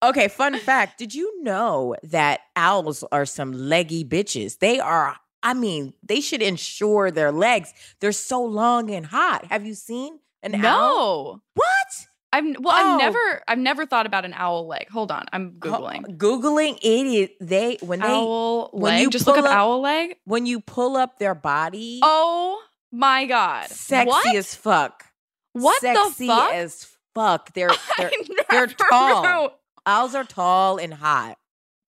Okay, 0.00 0.28
fun 0.28 0.56
fact. 0.60 0.96
Did 0.98 1.12
you 1.12 1.42
know 1.42 1.96
that 2.04 2.40
owls 2.54 3.02
are 3.10 3.26
some 3.26 3.52
leggy 3.52 4.04
bitches? 4.04 4.60
They 4.60 4.78
are, 4.78 5.16
I 5.42 5.54
mean, 5.54 5.92
they 6.04 6.20
should 6.20 6.40
insure 6.40 7.10
their 7.10 7.32
legs. 7.32 7.74
They're 7.98 8.12
so 8.12 8.40
long 8.44 8.90
and 8.92 9.04
hot. 9.04 9.46
Have 9.46 9.66
you 9.66 9.74
seen 9.74 10.20
an 10.44 10.54
owl? 10.54 10.62
no. 10.62 11.42
What? 11.54 12.07
I've 12.38 12.56
well, 12.60 12.74
Oh. 12.76 12.92
I've 12.94 12.98
never 12.98 13.42
I've 13.48 13.58
never 13.58 13.86
thought 13.86 14.06
about 14.06 14.24
an 14.24 14.32
owl 14.34 14.66
leg. 14.66 14.88
Hold 14.90 15.10
on, 15.10 15.26
I'm 15.32 15.52
googling. 15.58 16.04
Oh, 16.08 16.12
Googling 16.12 16.78
it 16.80 17.06
is 17.06 17.28
they 17.40 17.78
when 17.80 18.00
they 18.00 18.06
owl 18.06 18.70
when 18.72 18.94
leg. 18.94 19.02
you 19.02 19.10
Just 19.10 19.26
look 19.26 19.36
up, 19.38 19.44
up- 19.44 19.50
owl 19.50 19.80
leg. 19.80 20.16
when 20.24 20.46
you 20.46 20.60
pull 20.60 20.96
up 20.96 21.18
their 21.18 21.34
body, 21.34 22.00
Oh 22.02 22.62
my 22.92 23.26
god. 23.26 23.66
sexy 23.68 24.06
what? 24.08 24.34
as 24.36 24.54
fuck. 24.54 25.04
What 25.52 25.80
the 25.82 25.94
sexy 25.94 26.26
fuck? 26.28 26.52
as 26.54 26.86
fuck. 27.14 27.52
They're, 27.54 27.70
they're 27.98 28.10
they're 28.50 28.66
tall. 28.68 29.22
knew. 29.22 29.50
owls 29.86 30.14
are 30.14 30.24
tall 30.24 30.78
and 30.78 30.94
hot. 30.94 31.36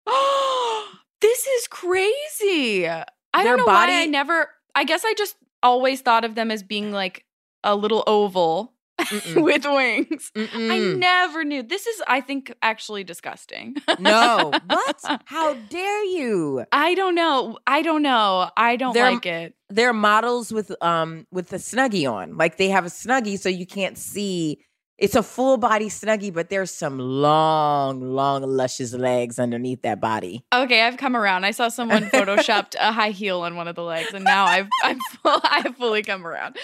this 1.20 1.46
is 1.46 1.66
crazy. 1.68 2.88
I 2.88 3.04
Their 3.35 3.56
don't 3.56 3.59
know 3.59 3.64
why 3.72 4.02
I 4.02 4.06
never. 4.06 4.48
I 4.74 4.85
guess 4.85 5.04
I 5.04 5.14
just 5.14 5.37
always 5.62 6.00
thought 6.00 6.24
of 6.24 6.35
them 6.35 6.50
as 6.50 6.62
being 6.62 6.92
like 6.92 7.24
a 7.64 7.74
little 7.74 8.04
oval. 8.06 8.72
with 9.36 9.64
wings. 9.64 10.30
I 10.36 10.40
Mm-mm. 10.40 10.98
never 10.98 11.44
knew. 11.44 11.62
This 11.62 11.86
is, 11.86 12.02
I 12.06 12.20
think, 12.20 12.52
actually 12.62 13.04
disgusting. 13.04 13.76
no. 13.98 14.52
What? 14.66 15.20
How 15.26 15.54
dare 15.54 16.04
you? 16.04 16.64
I 16.72 16.94
don't 16.94 17.14
know. 17.14 17.58
I 17.66 17.82
don't 17.82 18.02
know. 18.02 18.50
I 18.56 18.76
don't 18.76 18.94
They're- 18.94 19.10
like 19.10 19.26
it. 19.26 19.54
they're 19.68 19.92
models 19.92 20.52
with 20.52 20.70
um 20.82 21.26
with 21.32 21.48
the 21.48 21.56
snuggie 21.58 22.10
on. 22.10 22.36
Like 22.36 22.56
they 22.56 22.68
have 22.68 22.84
a 22.86 22.88
snuggie 22.90 23.38
so 23.38 23.48
you 23.48 23.66
can't 23.66 23.98
see. 23.98 24.60
It's 24.98 25.14
a 25.14 25.22
full 25.22 25.58
body 25.58 25.90
snuggie, 25.90 26.32
but 26.32 26.48
there's 26.48 26.70
some 26.70 26.98
long, 26.98 28.00
long, 28.00 28.42
luscious 28.44 28.94
legs 28.94 29.38
underneath 29.38 29.82
that 29.82 30.00
body. 30.00 30.42
Okay, 30.54 30.80
I've 30.80 30.96
come 30.96 31.14
around. 31.14 31.44
I 31.44 31.50
saw 31.50 31.68
someone 31.68 32.04
photoshopped 32.04 32.76
a 32.80 32.92
high 32.92 33.10
heel 33.10 33.42
on 33.42 33.56
one 33.56 33.68
of 33.68 33.76
the 33.76 33.82
legs, 33.82 34.14
and 34.14 34.24
now 34.24 34.46
I've 34.46 34.68
I'm 34.82 34.98
full, 35.22 35.38
I've 35.44 35.76
fully 35.76 36.02
come 36.02 36.26
around. 36.26 36.56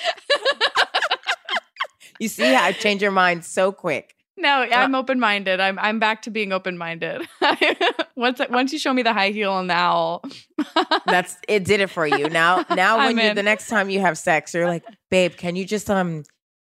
You 2.18 2.28
see 2.28 2.52
how 2.52 2.64
I 2.64 2.72
change 2.72 3.02
your 3.02 3.10
mind 3.10 3.44
so 3.44 3.72
quick. 3.72 4.14
No, 4.36 4.48
I'm 4.62 4.94
open 4.94 5.20
minded. 5.20 5.60
I'm 5.60 5.78
I'm 5.78 5.98
back 5.98 6.22
to 6.22 6.30
being 6.30 6.52
open 6.52 6.76
minded. 6.78 7.22
once 8.16 8.40
once 8.50 8.72
you 8.72 8.78
show 8.78 8.92
me 8.92 9.02
the 9.02 9.12
high 9.12 9.30
heel 9.30 9.56
and 9.58 9.68
the 9.70 9.74
owl, 9.74 10.24
That's 11.06 11.36
it 11.46 11.64
did 11.64 11.80
it 11.80 11.88
for 11.90 12.06
you. 12.06 12.28
Now 12.28 12.64
now 12.70 12.98
I'm 12.98 13.14
when 13.14 13.24
you 13.24 13.30
in. 13.30 13.36
the 13.36 13.42
next 13.42 13.68
time 13.68 13.90
you 13.90 14.00
have 14.00 14.16
sex, 14.18 14.54
you're 14.54 14.66
like, 14.66 14.84
babe, 15.10 15.36
can 15.36 15.54
you 15.54 15.64
just 15.64 15.88
um 15.90 16.24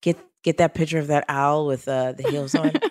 get 0.02 0.17
get 0.43 0.58
that 0.58 0.74
picture 0.74 0.98
of 0.98 1.08
that 1.08 1.26
owl 1.30 1.67
with 1.67 1.88
uh 1.88 2.13
the 2.13 2.24
heels 2.24 2.56
on? 2.56 2.72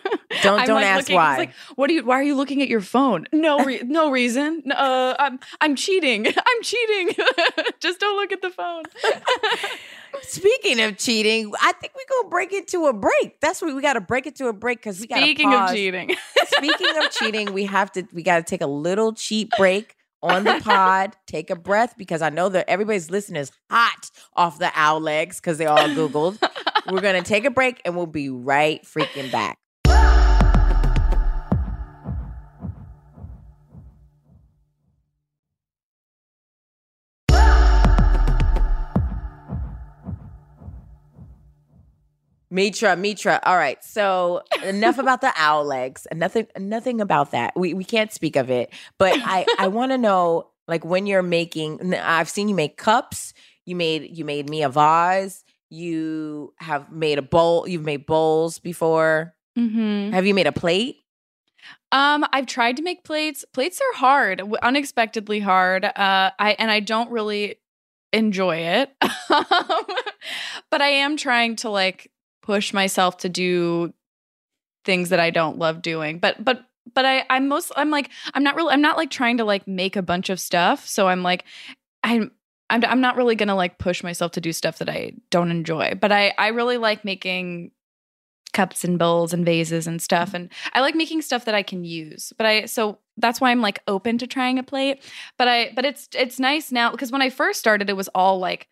Don't 0.43 0.61
I'm, 0.61 0.67
don't 0.67 0.77
like, 0.77 0.87
ask 0.87 1.03
looking- 1.05 1.17
why. 1.17 1.37
Like, 1.37 1.53
what 1.77 1.91
are 1.91 1.93
you? 1.93 2.05
Why 2.05 2.15
are 2.19 2.23
you 2.23 2.35
looking 2.35 2.63
at 2.63 2.69
your 2.69 2.81
phone? 2.81 3.27
No, 3.33 3.63
re- 3.65 3.83
no 3.85 4.11
reason. 4.11 4.63
Uh, 4.75 5.15
I'm 5.19 5.39
I'm 5.61 5.77
cheating. 5.77 6.27
I'm 6.27 6.63
cheating. 6.63 7.11
Just 7.81 8.01
don't 8.01 8.17
look 8.17 8.33
at 8.33 8.41
the 8.41 8.49
phone. 8.51 8.83
Speaking 10.23 10.81
of 10.81 10.99
cheating, 10.99 11.53
I 11.61 11.73
think 11.73 11.93
we're 11.95 12.23
gonna 12.23 12.29
break 12.29 12.53
it 12.53 12.69
to 12.69 12.87
a 12.87 12.93
break. 12.93 13.41
That's 13.41 13.63
what 13.63 13.75
we 13.75 13.83
gotta 13.83 14.01
break 14.01 14.27
it 14.27 14.37
to 14.37 14.49
a 14.49 14.53
break 14.53 14.79
because 14.79 15.01
we 15.01 15.07
gotta 15.07 15.23
Speaking 15.23 15.53
of 15.53 15.71
cheating, 15.71 16.15
Speaking 16.47 16.97
of 17.03 17.11
cheating, 17.11 17.53
we 17.53 17.65
have 17.65 17.91
to 17.93 18.05
we 18.13 18.23
gotta 18.23 18.43
take 18.43 18.61
a 18.61 18.67
little 18.67 19.13
cheap 19.13 19.51
break 19.57 19.97
on 20.23 20.45
the 20.45 20.61
pod, 20.65 21.17
take 21.27 21.51
a 21.51 21.57
breath 21.57 21.95
because 21.97 22.23
I 22.23 22.31
know 22.31 22.49
that 22.51 22.69
everybody's 22.69 23.11
listening 23.11 23.41
is 23.41 23.51
hot 23.71 24.11
off 24.35 24.59
the 24.59 24.71
owl 24.75 25.01
legs 25.01 25.41
because 25.41 25.59
they 25.59 25.67
all 25.67 25.79
Googled. 25.79 26.39
We're 26.91 27.01
gonna 27.01 27.23
take 27.23 27.45
a 27.45 27.51
break 27.51 27.81
and 27.85 27.97
we'll 27.97 28.07
be 28.07 28.29
right 28.29 28.83
freaking 28.85 29.31
back. 29.33 29.59
Mitra, 42.53 42.97
Mitra. 42.97 43.41
All 43.45 43.57
right. 43.57 43.83
So 43.83 44.43
enough 44.63 44.99
about 44.99 45.23
the 45.23 45.33
owl 45.37 45.65
legs. 45.65 46.07
Nothing 46.15 46.47
nothing 46.59 47.01
about 47.01 47.31
that. 47.33 47.55
We 47.57 47.73
we 47.75 47.83
can't 47.85 48.13
speak 48.13 48.37
of 48.37 48.51
it. 48.51 48.73
But 48.99 49.15
I 49.25 49.47
I 49.59 49.69
want 49.69 49.93
to 49.93 49.99
know 49.99 50.51
like 50.69 50.85
when 50.85 51.07
you're 51.07 51.23
making 51.23 51.95
I've 51.95 52.29
seen 52.29 52.49
you 52.49 52.55
make 52.55 52.77
cups. 52.77 53.33
You 53.65 53.75
made 53.75 54.17
you 54.17 54.25
made 54.25 54.51
me 54.51 54.63
a 54.63 54.69
vase. 54.69 55.45
You 55.71 56.53
have 56.59 56.93
made 56.93 57.19
a 57.19 57.23
bowl. 57.23 57.67
You've 57.67 57.85
made 57.85 58.05
bowls 58.07 58.59
before. 58.59 59.35
hmm 59.57 60.11
Have 60.11 60.27
you 60.27 60.35
made 60.35 60.47
a 60.47 60.53
plate? 60.53 60.97
um, 61.93 62.27
I've 62.33 62.47
tried 62.47 62.77
to 62.79 62.83
make 62.83 63.05
plates. 63.05 63.45
Plates 63.55 63.81
are 63.81 63.97
hard, 63.99 64.43
unexpectedly 64.63 65.41
hard. 65.41 65.85
Uh, 65.85 66.31
I 66.39 66.57
and 66.59 66.71
I 66.71 66.81
don't 66.81 67.11
really 67.11 67.57
enjoy 68.13 68.57
it, 68.57 68.91
but 70.71 70.81
I 70.83 70.89
am 70.89 71.17
trying 71.17 71.57
to 71.57 71.71
like 71.71 72.11
push 72.43 72.73
myself 72.73 73.19
to 73.19 73.29
do 73.29 73.93
things 74.85 75.11
that 75.11 75.21
I 75.21 75.31
don't 75.31 75.59
love 75.59 75.83
doing. 75.83 76.19
But 76.19 76.45
but 76.45 76.65
but 76.95 77.05
I 77.05 77.25
I'm 77.31 77.49
most 77.49 77.73
I'm 77.77 77.91
like 77.91 78.11
I'm 78.35 78.43
not 78.43 78.57
really 78.57 78.73
I'm 78.73 78.83
not 78.83 78.97
like 78.97 79.11
trying 79.11 79.39
to 79.39 79.45
like 79.45 79.67
make 79.67 79.97
a 79.97 80.03
bunch 80.03 80.31
of 80.31 80.41
stuff. 80.41 80.87
So 80.87 81.09
I'm 81.09 81.23
like 81.23 81.45
I'm 82.03 82.33
I'm 82.69 82.85
I'm 82.85 83.01
not 83.01 83.17
really 83.17 83.35
gonna 83.35 83.55
like 83.55 83.79
push 83.79 84.03
myself 84.03 84.33
to 84.33 84.41
do 84.41 84.53
stuff 84.53 84.79
that 84.79 84.89
I 84.89 85.13
don't 85.31 85.51
enjoy. 85.51 85.95
But 86.01 86.13
I 86.13 86.35
I 86.39 86.49
really 86.49 86.77
like 86.79 87.05
making 87.05 87.71
cups 88.53 88.85
and 88.85 88.99
bowls 88.99 89.33
and 89.33 89.47
vases 89.47 89.87
and 89.87 90.03
stuff 90.03 90.35
and 90.35 90.51
I 90.75 90.81
like 90.81 90.95
making 90.95 91.23
stuff 91.23 91.47
that 91.47 91.55
I 91.55 91.63
can 91.63 91.85
use. 91.85 92.33
But 92.37 92.47
I 92.47 92.65
so 92.67 92.99
that's 93.17 93.41
why 93.41 93.51
I'm 93.51 93.61
like 93.61 93.81
open 93.87 94.19
to 94.19 94.27
trying 94.27 94.59
a 94.59 94.63
plate. 94.63 95.03
But 95.39 95.49
I 95.49 95.73
but 95.75 95.85
it's 95.85 96.09
it's 96.15 96.41
nice 96.41 96.73
now 96.73 96.91
because 96.91 97.13
when 97.13 97.23
I 97.23 97.31
first 97.31 97.61
started 97.61 97.89
it 97.89 97.97
was 97.97 98.09
all 98.09 98.39
like 98.39 98.69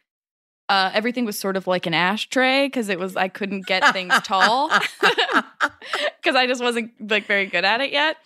uh, 0.71 0.91
everything 0.95 1.25
was 1.25 1.37
sort 1.37 1.57
of 1.57 1.67
like 1.67 1.85
an 1.87 1.95
ashtray 1.95 2.67
because 2.67 2.89
it 2.89 2.99
was 2.99 3.17
I 3.17 3.27
couldn't 3.27 3.67
get 3.67 3.93
things 3.93 4.15
tall 4.25 4.69
because 5.01 6.37
I 6.37 6.47
just 6.47 6.63
wasn't 6.63 6.93
like 7.11 7.27
very 7.27 7.47
good 7.47 7.65
at 7.65 7.81
it 7.81 7.91
yet. 7.91 8.17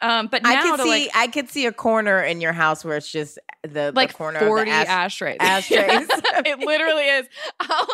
Um, 0.00 0.26
but 0.26 0.42
now 0.42 0.50
I 0.50 0.62
could 0.62 0.80
see 0.80 0.88
like 1.04 1.10
I 1.14 1.28
could 1.28 1.48
see 1.48 1.64
a 1.66 1.72
corner 1.72 2.20
in 2.20 2.40
your 2.40 2.52
house 2.52 2.84
where 2.84 2.96
it's 2.96 3.10
just 3.10 3.38
the, 3.62 3.92
like 3.94 4.08
the 4.08 4.14
corner 4.14 4.40
forty 4.40 4.62
of 4.62 4.66
the 4.66 4.72
ash- 4.72 4.88
ashtrays. 4.88 5.36
ashtrays. 5.38 6.08
it 6.44 6.58
literally 6.58 7.04
is. 7.04 7.28
I'll, 7.60 7.86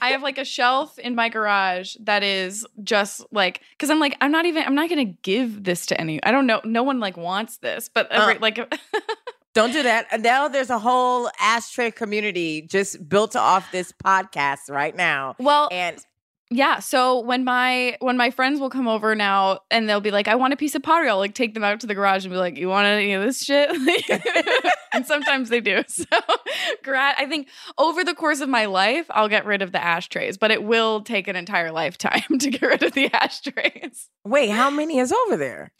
I 0.00 0.10
have 0.10 0.22
like 0.22 0.38
a 0.38 0.44
shelf 0.44 0.96
in 1.00 1.16
my 1.16 1.28
garage 1.28 1.96
that 1.98 2.22
is 2.22 2.64
just 2.84 3.26
like 3.32 3.62
because 3.72 3.90
I'm 3.90 3.98
like 3.98 4.16
I'm 4.20 4.30
not 4.30 4.46
even 4.46 4.62
I'm 4.62 4.76
not 4.76 4.88
gonna 4.88 5.04
give 5.04 5.64
this 5.64 5.86
to 5.86 6.00
any. 6.00 6.22
I 6.22 6.30
don't 6.30 6.46
know. 6.46 6.60
No 6.62 6.84
one 6.84 7.00
like 7.00 7.16
wants 7.16 7.56
this, 7.56 7.90
but 7.92 8.06
every, 8.12 8.36
Uh. 8.36 8.40
like 8.40 8.74
Don't 9.58 9.72
do 9.72 9.82
that. 9.82 10.06
And 10.12 10.22
Now 10.22 10.46
there's 10.46 10.70
a 10.70 10.78
whole 10.78 11.28
ashtray 11.40 11.90
community 11.90 12.62
just 12.62 13.08
built 13.08 13.34
off 13.34 13.72
this 13.72 13.90
podcast 13.90 14.70
right 14.70 14.94
now. 14.94 15.34
well 15.40 15.68
And 15.72 15.98
Yeah. 16.48 16.78
So 16.78 17.18
when 17.18 17.42
my 17.42 17.96
when 17.98 18.16
my 18.16 18.30
friends 18.30 18.60
will 18.60 18.70
come 18.70 18.86
over 18.86 19.16
now 19.16 19.58
and 19.72 19.88
they'll 19.88 20.00
be 20.00 20.12
like, 20.12 20.28
I 20.28 20.36
want 20.36 20.52
a 20.52 20.56
piece 20.56 20.76
of 20.76 20.84
pottery, 20.84 21.08
I'll 21.08 21.18
like 21.18 21.34
take 21.34 21.54
them 21.54 21.64
out 21.64 21.80
to 21.80 21.88
the 21.88 21.96
garage 21.96 22.24
and 22.24 22.32
be 22.32 22.38
like, 22.38 22.56
You 22.56 22.68
want 22.68 22.86
any 22.86 23.14
of 23.14 23.22
this 23.24 23.42
shit? 23.42 23.68
and 24.92 25.04
sometimes 25.04 25.48
they 25.48 25.60
do. 25.60 25.82
So 25.88 26.04
grat 26.84 27.16
I 27.18 27.26
think 27.26 27.48
over 27.78 28.04
the 28.04 28.14
course 28.14 28.40
of 28.40 28.48
my 28.48 28.66
life, 28.66 29.06
I'll 29.10 29.28
get 29.28 29.44
rid 29.44 29.60
of 29.60 29.72
the 29.72 29.82
ashtrays, 29.82 30.38
but 30.38 30.52
it 30.52 30.62
will 30.62 31.00
take 31.00 31.26
an 31.26 31.34
entire 31.34 31.72
lifetime 31.72 32.22
to 32.38 32.50
get 32.50 32.62
rid 32.62 32.84
of 32.84 32.92
the 32.92 33.12
ashtrays. 33.12 34.08
wait, 34.24 34.50
how 34.50 34.70
many 34.70 35.00
is 35.00 35.12
over 35.12 35.36
there? 35.36 35.72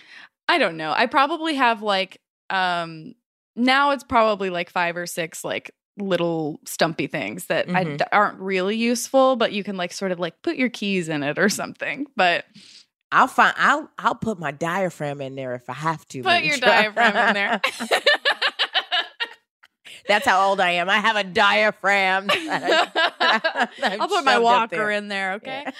I 0.48 0.58
don't 0.58 0.76
know. 0.76 0.90
I 0.90 1.06
probably 1.06 1.54
have 1.54 1.80
like 1.80 2.20
um 2.50 3.14
now 3.58 3.90
it's 3.90 4.04
probably 4.04 4.50
like 4.50 4.70
five 4.70 4.96
or 4.96 5.06
six 5.06 5.44
like 5.44 5.70
little 5.98 6.60
stumpy 6.64 7.06
things 7.08 7.46
that 7.46 7.68
I, 7.68 7.84
Mhm. 7.84 7.98
that 7.98 8.08
aren't 8.12 8.38
really 8.38 8.76
useful, 8.76 9.34
but 9.36 9.52
you 9.52 9.64
can 9.64 9.76
like 9.76 9.92
sort 9.92 10.12
of 10.12 10.20
like 10.20 10.40
put 10.42 10.56
your 10.56 10.68
keys 10.68 11.08
in 11.08 11.22
it 11.24 11.38
or 11.38 11.48
something. 11.48 12.06
But 12.16 12.44
I'll 13.10 13.26
find 13.26 13.54
I'll 13.58 13.90
I'll 13.98 14.14
put 14.14 14.38
my 14.38 14.50
diaphragm 14.52 15.20
in 15.20 15.34
there 15.34 15.54
if 15.54 15.68
I 15.68 15.72
have 15.74 16.06
to. 16.08 16.22
put 16.22 16.44
your 16.44 16.54
Mitra. 16.56 16.68
diaphragm 16.68 17.16
in 17.28 17.34
there. 17.34 17.60
That's 20.06 20.24
how 20.26 20.48
old 20.48 20.58
I 20.60 20.70
am. 20.72 20.88
I 20.88 20.96
have 20.98 21.16
a 21.16 21.24
diaphragm. 21.24 22.28
I- 22.30 22.88
that 23.20 23.70
I've 23.82 24.00
I'll 24.00 24.08
put 24.08 24.24
my 24.24 24.38
walker 24.38 24.76
there. 24.76 24.90
in 24.92 25.08
there, 25.08 25.32
okay? 25.34 25.66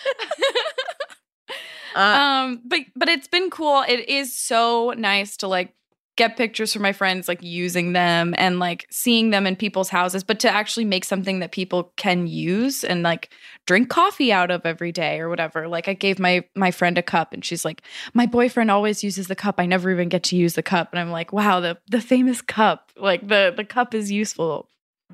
Uh, 1.97 2.01
um 2.01 2.61
but 2.67 2.81
but 2.95 3.09
it's 3.09 3.27
been 3.29 3.49
cool. 3.49 3.83
It 3.89 4.09
is 4.11 4.37
so 4.37 4.93
nice 4.97 5.39
to 5.39 5.49
like 5.49 5.73
get 6.19 6.37
pictures 6.37 6.73
from 6.73 6.83
my 6.83 6.93
friends 6.93 7.29
like 7.29 7.43
using 7.43 7.93
them 7.93 8.35
and 8.37 8.59
like 8.59 8.87
seeing 8.91 9.31
them 9.31 9.47
in 9.47 9.57
people's 9.57 9.89
houses, 9.89 10.25
but 10.25 10.41
to 10.41 10.51
actually 10.51 10.85
make 10.85 11.05
something 11.05 11.39
that 11.39 11.53
people 11.53 11.93
can 11.97 12.27
use 12.27 12.83
and 12.85 13.03
like 13.03 13.31
drink 13.67 13.89
coffee 13.89 14.33
out 14.33 14.51
of 14.51 14.67
every 14.67 14.93
day 14.93 15.21
or 15.21 15.29
whatever. 15.29 15.69
Like 15.69 15.87
I 15.89 15.95
gave 15.95 16.19
my 16.19 16.45
my 16.55 16.73
friend 16.73 16.99
a 16.99 17.03
cup 17.03 17.33
and 17.33 17.45
she's 17.45 17.65
like, 17.65 17.83
"My 18.13 18.27
boyfriend 18.27 18.71
always 18.71 19.03
uses 19.03 19.29
the 19.29 19.37
cup. 19.37 19.55
I 19.59 19.67
never 19.67 19.91
even 19.91 20.09
get 20.09 20.25
to 20.25 20.37
use 20.37 20.55
the 20.55 20.63
cup." 20.63 20.91
And 20.93 21.01
I'm 21.01 21.11
like, 21.11 21.33
"Wow, 21.33 21.61
the 21.61 21.79
the 21.87 22.01
famous 22.01 22.43
cup. 22.43 22.91
Like 22.97 23.27
the 23.27 23.55
the 23.57 23.65
cup 23.65 23.95
is 23.95 24.11
useful. 24.11 24.69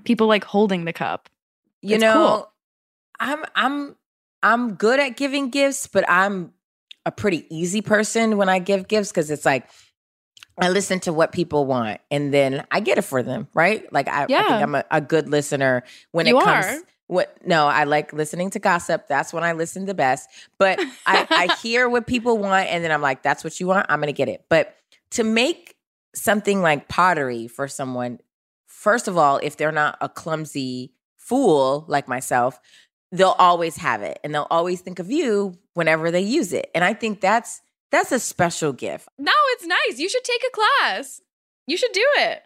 People 0.05 0.27
like 0.27 0.45
holding 0.45 0.87
the 0.87 0.93
cup." 0.95 1.29
You 1.83 1.97
It's 1.97 2.03
know, 2.03 2.13
cool. 2.15 2.53
I'm 3.21 3.45
I'm 3.55 3.97
I'm 4.43 4.75
good 4.75 4.99
at 5.01 5.17
giving 5.19 5.51
gifts, 5.51 5.87
but 5.87 6.09
I'm 6.09 6.55
a 7.05 7.13
pretty 7.13 7.45
easy 7.55 7.83
person 7.83 8.39
when 8.39 8.49
I 8.49 8.59
give 8.59 8.89
gifts 8.89 9.11
because 9.11 9.31
it's 9.31 9.45
like 9.45 9.69
I 10.59 10.69
listen 10.69 11.01
to 11.01 11.13
what 11.13 11.33
people 11.33 11.67
want 11.67 12.01
and 12.11 12.33
then 12.33 12.65
I 12.71 12.81
get 12.81 12.97
it 12.99 13.03
for 13.03 13.23
them, 13.23 13.49
right? 13.55 13.91
Like 13.93 14.09
I, 14.09 14.23
I 14.25 14.27
think 14.27 14.63
I'm 14.63 14.75
a, 14.77 14.85
a 14.91 15.01
good 15.01 15.29
listener 15.29 15.83
when 16.13 16.27
You 16.27 16.39
it 16.41 16.45
comes. 16.45 16.67
are. 16.67 16.79
What? 17.07 17.37
No, 17.47 17.67
I 17.67 17.85
like 17.85 18.13
listening 18.13 18.51
to 18.51 18.59
gossip. 18.59 19.09
That's 19.09 19.33
when 19.33 19.45
I 19.45 19.53
listen 19.53 19.85
the 19.85 19.95
best. 19.95 20.31
But 20.59 20.81
I, 21.07 21.27
I 21.29 21.55
hear 21.63 21.89
what 21.89 22.07
people 22.07 22.39
want, 22.39 22.69
and 22.71 22.83
then 22.83 22.91
I'm 22.91 23.03
like, 23.03 23.23
"That's 23.23 23.45
what 23.45 23.61
you 23.61 23.67
want. 23.67 23.87
I'm 23.91 24.01
gonna 24.01 24.13
get 24.13 24.29
it." 24.29 24.45
But 24.49 24.75
to 25.11 25.23
make 25.25 25.77
something 26.15 26.63
like 26.63 26.89
pottery 26.89 27.47
for 27.47 27.69
someone, 27.69 28.21
first 28.67 29.07
of 29.07 29.19
all, 29.19 29.39
if 29.43 29.57
they're 29.59 29.71
not 29.73 29.99
a 30.01 30.09
clumsy 30.09 30.93
fool 31.19 31.85
like 31.89 32.09
myself, 32.09 32.59
they'll 33.13 33.37
always 33.39 33.77
have 33.77 34.01
it, 34.01 34.19
and 34.25 34.35
they'll 34.35 34.47
always 34.51 34.81
think 34.81 34.99
of 34.99 35.11
you 35.11 35.59
whenever 35.75 36.11
they 36.11 36.23
use 36.23 36.55
it. 36.55 36.71
And 36.75 36.85
I 36.85 36.95
think 36.95 37.21
that's 37.21 37.61
that's 37.95 38.11
a 38.11 38.19
special 38.19 38.73
gift. 38.73 39.09
No, 39.19 39.33
it's 39.53 39.67
nice. 39.67 40.01
You 40.01 40.09
should 40.09 40.25
take 40.25 40.43
a 40.47 40.51
class. 40.51 41.21
You 41.69 41.77
should 41.77 41.93
do 41.93 42.05
it. 42.17 42.43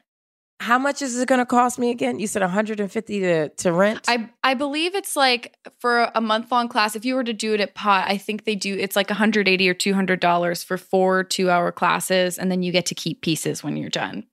How 0.60 0.78
much 0.78 1.00
is 1.00 1.18
it 1.18 1.26
going 1.26 1.38
to 1.38 1.46
cost 1.46 1.78
me 1.78 1.90
again? 1.90 2.18
You 2.18 2.26
said 2.26 2.42
150 2.42 3.20
to 3.20 3.48
to 3.48 3.72
rent. 3.72 4.04
I 4.08 4.28
I 4.42 4.54
believe 4.54 4.94
it's 4.94 5.16
like 5.16 5.56
for 5.78 6.10
a 6.14 6.20
month 6.20 6.52
long 6.52 6.68
class. 6.68 6.96
If 6.96 7.04
you 7.04 7.14
were 7.14 7.24
to 7.24 7.32
do 7.32 7.54
it 7.54 7.60
at 7.60 7.74
Pot, 7.74 8.06
I 8.08 8.18
think 8.18 8.44
they 8.44 8.56
do. 8.56 8.76
It's 8.76 8.94
like 8.94 9.08
180 9.08 9.68
or 9.68 9.74
200 9.74 10.20
dollars 10.20 10.62
for 10.62 10.76
four 10.76 11.24
two 11.24 11.48
hour 11.48 11.72
classes, 11.72 12.38
and 12.38 12.50
then 12.50 12.62
you 12.62 12.70
get 12.70 12.86
to 12.86 12.94
keep 12.94 13.22
pieces 13.22 13.64
when 13.64 13.76
you're 13.76 13.88
done. 13.88 14.26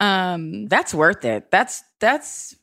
Um, 0.00 0.66
That's 0.68 0.94
worth 0.94 1.24
it. 1.24 1.50
That's 1.50 1.82
that's 2.00 2.56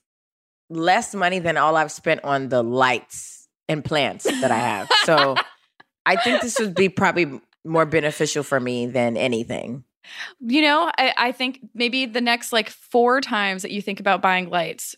less 0.70 1.14
money 1.14 1.40
than 1.40 1.58
all 1.58 1.76
I've 1.76 1.92
spent 1.92 2.24
on 2.24 2.50
the 2.50 2.64
lights 2.64 3.48
and 3.68 3.84
plants 3.84 4.24
that 4.24 4.50
I 4.50 4.58
have. 4.58 4.90
So 5.04 5.36
I 6.06 6.16
think 6.16 6.42
this 6.42 6.58
would 6.60 6.74
be 6.74 6.90
probably 6.90 7.40
more 7.66 7.86
beneficial 7.86 8.44
for 8.44 8.60
me 8.60 8.86
than 8.86 9.18
anything. 9.18 9.84
you 10.40 10.62
know, 10.62 10.92
I, 10.98 11.14
I 11.18 11.32
think 11.32 11.60
maybe 11.74 12.06
the 12.06 12.22
next 12.22 12.52
like 12.52 12.70
four 12.70 13.22
times 13.22 13.62
that 13.62 13.72
you 13.72 13.82
think 13.82 14.00
about 14.00 14.22
buying 14.22 14.50
lights, 14.50 14.96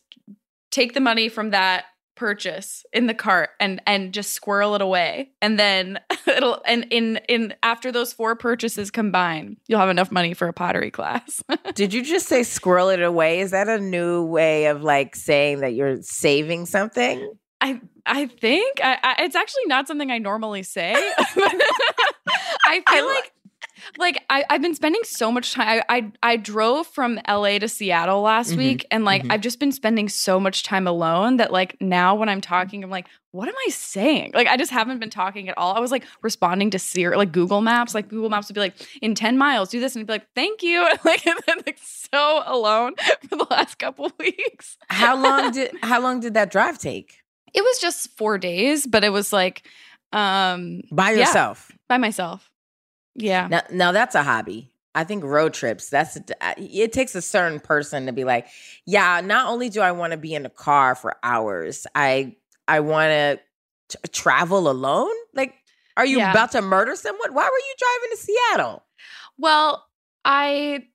take 0.72 0.94
the 0.94 1.00
money 1.00 1.30
from 1.30 1.52
that 1.52 1.86
purchase 2.16 2.86
in 2.94 3.08
the 3.08 3.14
cart 3.14 3.50
and 3.60 3.82
and 3.86 4.14
just 4.14 4.32
squirrel 4.32 4.74
it 4.74 4.82
away 4.82 5.30
and 5.42 5.60
then 5.60 6.00
it'll 6.28 6.62
and 6.66 6.88
in 6.90 7.18
in 7.28 7.54
after 7.62 7.92
those 7.92 8.14
four 8.14 8.38
purchases 8.38 8.90
combined 8.90 9.58
you'll 9.68 9.82
have 9.82 9.90
enough 9.90 10.14
money 10.14 10.34
for 10.34 10.48
a 10.48 10.54
pottery 10.54 10.90
class 10.90 11.44
Did 11.76 11.94
you 11.94 12.02
just 12.02 12.28
say 12.28 12.44
squirrel 12.44 12.88
it 12.88 13.02
away? 13.02 13.42
Is 13.42 13.52
that 13.52 13.68
a 13.68 13.80
new 13.80 14.24
way 14.24 14.68
of 14.68 14.82
like 14.82 15.14
saying 15.16 15.60
that 15.60 15.74
you're 15.74 16.02
saving 16.02 16.68
something? 16.68 17.34
I 17.66 17.82
I 18.06 18.28
think 18.28 18.80
I, 18.84 18.98
I, 19.04 19.24
it's 19.24 19.36
actually 19.36 19.66
not 19.66 19.88
something 19.88 20.12
I 20.12 20.20
normally 20.20 20.64
say. 20.64 20.94
I 22.68 22.82
feel 22.88 23.06
like 23.08 23.32
like 23.98 24.24
I, 24.30 24.44
I've 24.50 24.62
been 24.62 24.76
spending 24.76 25.04
so 25.04 25.32
much 25.32 25.54
time. 25.54 25.82
I, 25.90 25.98
I 25.98 26.12
I 26.24 26.38
drove 26.38 26.88
from 26.88 27.20
LA 27.28 27.60
to 27.60 27.68
Seattle 27.68 28.22
last 28.22 28.52
Mhm, 28.52 28.58
week, 28.58 28.86
and 28.92 29.04
like 29.06 29.24
mhm. 29.24 29.32
I've 29.32 29.42
just 29.42 29.60
been 29.60 29.72
spending 29.72 30.10
so 30.10 30.40
much 30.40 30.64
time 30.64 30.88
alone 30.88 31.38
that 31.38 31.52
like 31.52 31.76
now 31.82 32.16
when 32.16 32.30
I'm 32.30 32.42
talking, 32.42 32.84
I'm 32.84 32.90
like, 32.90 33.08
what 33.32 33.48
am 33.48 33.56
I 33.68 33.70
saying? 33.72 34.32
Like 34.34 34.48
I 34.48 34.58
just 34.58 34.72
haven't 34.72 35.00
been 35.00 35.10
talking 35.10 35.50
at 35.50 35.58
all. 35.58 35.76
I 35.76 35.80
was 35.80 35.92
like 35.92 36.04
responding 36.22 36.70
to 36.72 36.80
Siri, 36.80 37.18
like 37.18 37.32
Google 37.32 37.62
Maps. 37.62 37.94
Like 37.96 38.08
Google 38.08 38.30
Maps 38.30 38.48
would 38.48 38.56
be 38.56 38.62
like, 38.62 38.76
in 39.02 39.16
ten 39.16 39.38
miles, 39.38 39.70
do 39.70 39.80
this, 39.80 39.96
and 39.96 40.02
I'd 40.04 40.08
be 40.08 40.14
like, 40.14 40.28
thank 40.36 40.62
you. 40.64 40.82
like 41.04 41.26
and 41.26 41.40
then 41.48 41.58
like 41.66 41.80
so 41.82 42.44
alone 42.46 42.94
for 43.30 43.36
the 43.36 43.48
last 43.50 43.80
couple 43.80 44.12
weeks. 44.20 44.78
How 44.90 45.16
long 45.22 45.52
did 45.52 45.72
how 45.84 46.00
long 46.02 46.20
did 46.20 46.34
that 46.36 46.52
drive 46.52 46.78
take? 46.78 47.22
It 47.56 47.64
was 47.64 47.80
just 47.80 48.10
four 48.18 48.38
days, 48.38 48.86
but 48.86 49.04
it 49.04 49.10
was 49.10 49.32
like 49.34 49.68
um 50.14 50.82
By 50.92 51.12
Yeah. 51.12 51.20
yourself. 51.22 51.72
by 51.90 51.98
myself. 51.98 52.52
Yeah. 53.16 53.48
Now, 53.48 53.62
now 53.72 53.92
that's 53.92 54.14
a 54.16 54.24
hobby. 54.24 54.72
I 54.94 55.04
think 55.04 55.24
road 55.24 55.54
trips. 55.54 55.90
That's 55.90 56.18
it. 56.18 56.94
Takes 56.94 57.16
a 57.16 57.22
certain 57.22 57.60
person 57.60 58.06
to 58.06 58.14
be 58.14 58.24
like, 58.24 58.48
yeah. 58.86 59.22
Not 59.22 59.48
only 59.48 59.70
do 59.70 59.82
I 59.82 59.92
want 59.92 60.12
to 60.12 60.18
be 60.18 60.34
in 60.34 60.46
a 60.46 60.50
car 60.50 60.96
for 60.96 61.16
hours, 61.24 61.86
I 61.96 62.36
I 62.68 62.80
want 62.82 63.10
to 63.12 63.40
t- 63.90 64.10
travel 64.12 64.70
alone. 64.70 65.14
Like, 65.34 65.54
are 65.98 66.06
you 66.06 66.18
Yeah. 66.20 66.32
about 66.32 66.52
to 66.54 66.62
murder 66.62 66.96
someone? 66.96 67.34
Why 67.34 67.44
were 67.44 67.50
you 67.50 67.76
driving 67.78 68.18
to 68.18 68.18
Seattle? 68.24 68.84
Well, 69.38 69.86
I 70.24 70.88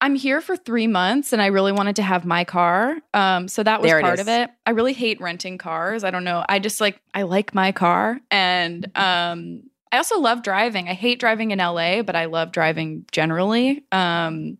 I'm 0.00 0.14
here 0.14 0.40
for 0.40 0.56
three 0.56 0.86
months 0.86 1.32
and 1.32 1.42
I 1.42 1.46
really 1.46 1.72
wanted 1.72 1.96
to 1.96 2.02
have 2.02 2.24
my 2.24 2.44
car. 2.44 2.96
Um, 3.12 3.48
so 3.48 3.62
that 3.62 3.82
was 3.82 3.90
part 3.90 4.14
is. 4.14 4.20
of 4.20 4.28
it. 4.28 4.50
I 4.64 4.70
really 4.70 4.94
hate 4.94 5.20
renting 5.20 5.58
cars. 5.58 6.04
I 6.04 6.10
don't 6.10 6.24
know. 6.24 6.44
I 6.48 6.58
just 6.58 6.80
like 6.80 7.00
I 7.12 7.22
like 7.22 7.54
my 7.54 7.72
car. 7.72 8.18
And 8.30 8.86
um 8.96 9.62
I 9.92 9.96
also 9.96 10.20
love 10.20 10.42
driving. 10.42 10.88
I 10.88 10.94
hate 10.94 11.20
driving 11.20 11.50
in 11.50 11.58
LA, 11.58 12.02
but 12.02 12.16
I 12.16 12.26
love 12.26 12.52
driving 12.52 13.04
generally. 13.12 13.84
Um 13.92 14.58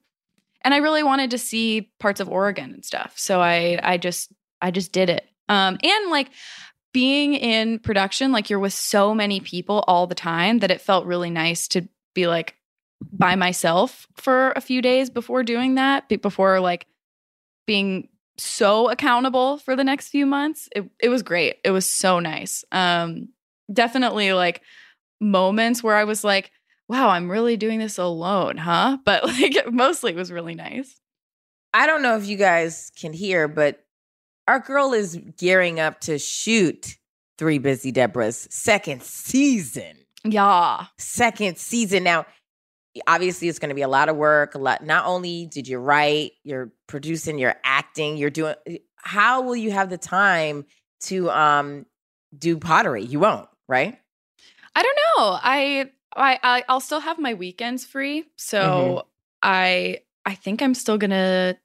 and 0.62 0.74
I 0.74 0.78
really 0.78 1.02
wanted 1.02 1.30
to 1.30 1.38
see 1.38 1.90
parts 2.00 2.20
of 2.20 2.28
Oregon 2.28 2.74
and 2.74 2.84
stuff. 2.84 3.14
So 3.16 3.40
I 3.40 3.80
I 3.82 3.96
just 3.96 4.32
I 4.60 4.70
just 4.70 4.92
did 4.92 5.08
it. 5.08 5.26
Um 5.48 5.78
and 5.82 6.10
like 6.10 6.30
being 6.92 7.34
in 7.34 7.78
production, 7.78 8.32
like 8.32 8.50
you're 8.50 8.58
with 8.58 8.72
so 8.74 9.14
many 9.14 9.40
people 9.40 9.84
all 9.86 10.06
the 10.06 10.14
time 10.14 10.58
that 10.58 10.70
it 10.70 10.80
felt 10.80 11.06
really 11.06 11.30
nice 11.30 11.68
to 11.68 11.88
be 12.14 12.26
like 12.26 12.56
by 13.12 13.36
myself 13.36 14.06
for 14.16 14.52
a 14.52 14.60
few 14.60 14.82
days 14.82 15.10
before 15.10 15.42
doing 15.42 15.76
that, 15.76 16.08
before 16.22 16.60
like 16.60 16.86
being 17.66 18.08
so 18.38 18.88
accountable 18.90 19.58
for 19.58 19.76
the 19.76 19.84
next 19.84 20.08
few 20.08 20.26
months. 20.26 20.68
It 20.74 20.88
it 21.00 21.08
was 21.08 21.22
great. 21.22 21.56
It 21.64 21.70
was 21.70 21.86
so 21.86 22.20
nice. 22.20 22.64
Um 22.72 23.28
definitely 23.72 24.32
like 24.32 24.62
moments 25.20 25.82
where 25.82 25.96
I 25.96 26.04
was 26.04 26.24
like, 26.24 26.50
wow, 26.88 27.08
I'm 27.10 27.30
really 27.30 27.56
doing 27.56 27.78
this 27.78 27.98
alone, 27.98 28.56
huh? 28.56 28.98
But 29.04 29.24
like 29.24 29.54
mostly 29.72 30.12
it 30.12 30.16
was 30.16 30.32
really 30.32 30.54
nice. 30.54 31.00
I 31.72 31.86
don't 31.86 32.02
know 32.02 32.16
if 32.16 32.26
you 32.26 32.36
guys 32.36 32.90
can 32.98 33.12
hear, 33.12 33.46
but 33.46 33.84
our 34.48 34.58
girl 34.58 34.92
is 34.92 35.16
gearing 35.38 35.78
up 35.78 36.00
to 36.00 36.18
shoot 36.18 36.96
Three 37.38 37.58
Busy 37.58 37.92
Debras 37.92 38.52
second 38.52 39.02
season. 39.02 39.96
Yeah. 40.24 40.86
second 40.98 41.56
season. 41.56 42.02
Now, 42.02 42.26
obviously, 43.06 43.48
it's 43.48 43.58
going 43.58 43.68
to 43.70 43.74
be 43.74 43.82
a 43.82 43.88
lot 43.88 44.08
of 44.08 44.16
work. 44.16 44.54
A 44.54 44.58
lot. 44.58 44.84
Not 44.84 45.06
only 45.06 45.46
did 45.46 45.68
you 45.68 45.78
write, 45.78 46.32
you're 46.44 46.72
producing, 46.86 47.38
you're 47.38 47.56
acting, 47.64 48.16
you're 48.16 48.30
doing. 48.30 48.54
How 48.96 49.42
will 49.42 49.56
you 49.56 49.70
have 49.70 49.90
the 49.90 49.98
time 49.98 50.66
to 51.02 51.30
um 51.30 51.86
do 52.36 52.58
pottery? 52.58 53.04
You 53.04 53.20
won't, 53.20 53.48
right? 53.68 53.98
I 54.74 54.82
don't 54.82 54.96
know. 54.96 55.38
I 55.42 55.90
I, 56.16 56.64
I'll 56.68 56.80
still 56.80 57.00
have 57.00 57.18
my 57.18 57.34
weekends 57.34 57.84
free. 57.84 58.24
So 58.36 58.60
Mm-hmm. 58.60 59.06
I 59.42 60.00
I 60.26 60.34
think 60.34 60.60
I'm 60.60 60.74
still 60.74 60.98
gonna 60.98 61.56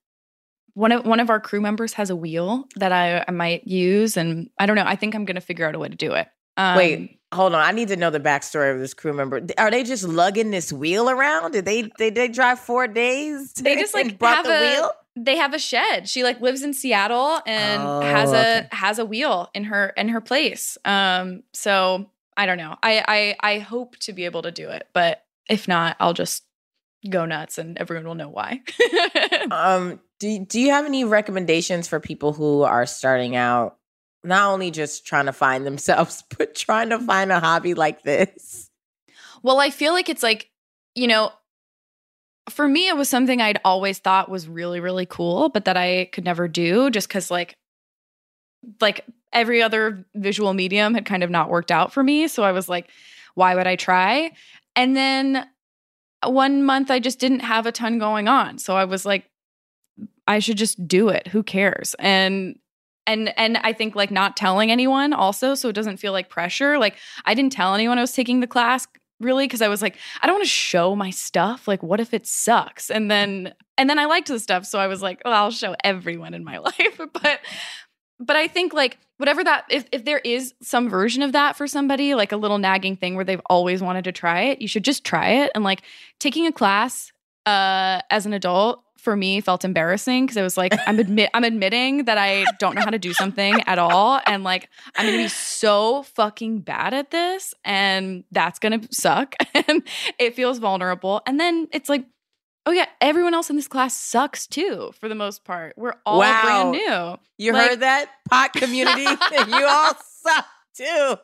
one 0.74 0.92
of 0.92 1.06
one 1.06 1.20
of 1.20 1.30
our 1.30 1.40
crew 1.40 1.62
members 1.62 1.94
has 1.94 2.10
a 2.10 2.16
wheel 2.16 2.68
that 2.76 2.92
I, 2.92 3.26
I 3.28 3.32
might 3.32 3.68
use 3.68 4.18
and 4.18 4.50
I 4.60 4.66
don't 4.66 4.76
know. 4.76 4.86
I 4.86 4.96
think 4.96 5.16
I'm 5.16 5.26
gonna 5.26 5.42
figure 5.42 5.68
out 5.68 5.76
a 5.76 5.80
way 5.80 5.90
to 5.90 5.96
do 5.96 6.14
it. 6.14 6.28
Um, 6.58 6.78
Wait, 6.78 7.20
hold 7.36 7.54
on. 7.54 7.62
I 7.62 7.72
need 7.72 7.90
to 7.90 7.96
know 7.96 8.10
the 8.10 8.20
backstory 8.20 8.74
of 8.74 8.80
this 8.80 8.94
crew 8.94 9.14
member. 9.14 9.42
Are 9.58 9.70
they 9.70 9.84
just 9.84 10.04
lugging 10.04 10.52
this 10.52 10.72
wheel 10.74 11.10
around? 11.10 11.52
Did 11.52 11.66
they 11.66 11.84
did 11.98 12.16
they 12.16 12.28
drive 12.28 12.60
four 12.60 12.88
days? 12.88 13.54
They 13.62 13.76
just, 13.76 13.94
like, 13.94 14.18
brought 14.18 14.38
have 14.38 14.46
the 14.46 14.58
a- 14.58 14.62
wheel. 14.62 14.92
they 15.16 15.36
have 15.38 15.54
a 15.54 15.60
shed. 15.60 16.08
She 16.10 16.24
like 16.24 16.42
lives 16.42 16.64
in 16.64 16.74
Seattle 16.74 17.40
and 17.46 17.82
Oh, 17.84 18.02
has 18.02 18.32
a 18.32 18.58
okay. 18.60 18.68
has 18.72 18.98
a 19.00 19.06
wheel 19.06 19.50
in 19.54 19.66
her 19.66 19.88
in 19.98 20.10
her 20.10 20.22
place. 20.22 20.78
Um 20.86 21.44
so 21.54 22.10
I 22.38 22.46
don't 22.46 22.58
know. 22.58 22.76
I 22.82 23.36
I 23.42 23.54
I 23.56 23.60
hope 23.60 23.98
to 24.00 24.14
be 24.14 24.26
able 24.26 24.42
to 24.42 24.52
do 24.52 24.70
it, 24.70 24.88
but 24.94 25.24
if 25.50 25.68
not, 25.68 25.96
I'll 26.00 26.14
just 26.14 26.44
go 27.10 27.26
nuts 27.26 27.58
and 27.60 27.78
everyone 27.78 28.06
will 28.08 28.16
know 28.16 28.30
why. 28.30 28.62
Um, 29.52 30.00
do 30.20 30.40
do 30.40 30.60
you 30.60 30.72
have 30.72 30.86
any 30.86 31.04
recommendations 31.04 31.88
for 31.88 32.00
people 32.00 32.34
who 32.34 32.64
are 32.64 32.86
starting 32.86 33.36
out, 33.36 33.78
not 34.26 34.52
only 34.52 34.72
just 34.72 35.06
trying 35.06 35.26
to 35.26 35.34
find 35.34 35.66
themselves, 35.66 36.24
but 36.38 36.56
trying 36.56 36.90
to 36.90 37.00
find 37.00 37.32
a 37.32 37.40
hobby 37.40 37.74
like 37.74 38.04
this? 38.04 38.70
Well, 39.44 39.60
I 39.60 39.70
feel 39.70 39.94
like 39.94 40.10
it's 40.10 40.24
like, 40.24 40.50
you 40.96 41.08
know, 41.08 41.32
for 42.50 42.68
me, 42.68 42.88
it 42.88 42.98
was 42.98 43.10
something 43.10 43.42
I'd 43.42 43.60
always 43.66 44.00
thought 44.00 44.30
was 44.30 44.48
really, 44.48 44.80
really 44.80 45.06
cool, 45.06 45.50
but 45.50 45.66
that 45.66 45.78
I 45.78 46.10
could 46.12 46.24
never 46.24 46.48
do 46.48 46.90
just 46.92 47.08
because, 47.08 47.32
like, 47.32 47.56
like 48.82 49.06
every 49.34 49.62
other 49.62 50.06
visual 50.16 50.54
medium 50.54 50.94
had 50.94 51.06
kind 51.06 51.24
of 51.24 51.30
not 51.30 51.50
worked 51.50 51.72
out 51.72 51.92
for 51.92 52.04
me. 52.04 52.28
So 52.28 52.44
I 52.44 52.52
was 52.52 52.70
like, 52.70 52.90
why 53.34 53.56
would 53.56 53.68
I 53.68 53.76
try? 53.76 54.32
And 54.76 54.96
then 54.96 55.48
one 56.26 56.64
month 56.64 56.90
I 56.90 57.00
just 57.00 57.20
didn't 57.20 57.42
have 57.42 57.66
a 57.66 57.72
ton 57.72 58.00
going 58.00 58.28
on. 58.28 58.58
So 58.58 58.76
I 58.76 58.86
was 58.86 59.06
like, 59.06 59.30
I 60.28 60.40
should 60.40 60.58
just 60.58 60.88
do 60.88 61.10
it. 61.10 61.28
Who 61.28 61.44
cares? 61.44 61.96
And 62.00 62.58
and 63.08 63.38
and 63.38 63.58
I 63.58 63.74
think 63.74 63.96
like 63.96 64.12
not 64.12 64.38
telling 64.38 64.72
anyone 64.72 65.14
also 65.14 65.56
so 65.56 65.70
it 65.70 65.74
doesn't 65.74 65.98
feel 65.98 66.12
like 66.12 66.30
pressure. 66.30 66.78
Like 66.78 66.96
I 67.26 67.34
didn't 67.34 67.52
tell 67.52 67.74
anyone 67.74 67.98
I 67.98 68.02
was 68.02 68.14
taking 68.14 68.40
the 68.40 68.48
class 68.48 68.88
really 69.20 69.46
because 69.46 69.62
I 69.62 69.68
was 69.68 69.82
like 69.82 69.98
I 70.22 70.28
don't 70.28 70.36
want 70.36 70.46
to 70.46 70.50
show 70.50 70.96
my 70.96 71.10
stuff. 71.10 71.68
Like 71.68 71.84
what 71.84 72.00
if 72.00 72.14
it 72.14 72.28
sucks? 72.28 72.90
And 72.90 73.10
then 73.10 73.54
and 73.78 73.90
then 73.90 74.00
I 74.00 74.06
liked 74.06 74.28
the 74.28 74.40
stuff 74.40 74.66
so 74.66 74.80
I 74.80 74.88
was 74.88 75.02
like, 75.02 75.22
"Well, 75.26 75.34
I'll 75.34 75.52
show 75.52 75.76
everyone 75.84 76.34
in 76.34 76.44
my 76.44 76.58
life." 76.60 77.00
but 77.14 77.40
but 78.20 78.36
I 78.36 78.48
think 78.48 78.74
like 78.74 78.98
whatever 79.18 79.44
that 79.44 79.66
if 79.70 79.86
if 79.92 80.06
there 80.06 80.20
is 80.20 80.54
some 80.62 80.90
version 80.90 81.22
of 81.22 81.34
that 81.34 81.56
for 81.56 81.68
somebody, 81.68 82.16
like 82.16 82.32
a 82.32 82.38
little 82.38 82.58
nagging 82.58 82.96
thing 82.96 83.16
where 83.16 83.26
they've 83.26 83.42
always 83.48 83.82
wanted 83.82 84.06
to 84.06 84.12
try 84.12 84.44
it, 84.44 84.62
you 84.62 84.68
should 84.68 84.86
just 84.86 85.04
try 85.04 85.30
it 85.44 85.52
and 85.56 85.64
like 85.64 85.82
taking 86.20 86.46
a 86.48 86.52
class 86.52 87.12
uh 87.46 88.02
as 88.10 88.26
an 88.26 88.34
adult 88.34 88.85
for 89.06 89.16
me 89.16 89.40
felt 89.40 89.64
embarrassing 89.64 90.26
because 90.26 90.36
it 90.36 90.42
was 90.42 90.58
like 90.58 90.74
I'm 90.86 91.00
admit 91.00 91.30
I'm 91.34 91.46
admitting 91.46 92.04
that 92.06 92.18
I 92.18 92.44
don't 92.60 92.76
know 92.76 92.82
how 92.82 92.90
to 92.90 93.00
do 93.00 93.14
something 93.14 93.62
at 93.66 93.80
all 93.80 94.20
and 94.26 94.44
like 94.44 94.68
I'm 94.98 95.06
going 95.06 95.18
to 95.18 95.24
be 95.24 95.30
so 95.30 96.04
fucking 96.04 96.60
bad 96.60 96.94
at 96.94 97.12
this 97.12 97.54
and 97.64 98.26
that's 98.32 98.60
going 98.60 98.82
to 98.82 98.94
suck 98.94 99.36
and 99.54 99.84
it 100.20 100.36
feels 100.36 100.58
vulnerable 100.58 101.22
and 101.26 101.40
then 101.40 101.70
it's 101.72 101.88
like 101.88 102.06
oh 102.66 102.72
yeah 102.72 102.88
everyone 103.00 103.34
else 103.34 103.50
in 103.50 103.56
this 103.56 103.68
class 103.68 103.96
sucks 103.96 104.48
too 104.48 104.92
for 105.00 105.08
the 105.08 105.16
most 105.16 105.46
part 105.46 105.76
we're 105.78 105.94
all 106.06 106.20
Wow. 106.20 106.42
brand 106.44 106.72
new 106.72 107.18
You 107.38 107.54
Like- 107.54 107.70
heard 107.70 107.80
that, 107.82 108.10
pot 108.30 108.52
community? 108.54 109.04
you 109.48 109.66
all 109.68 109.94
suck 110.24 110.46
too. 110.76 111.16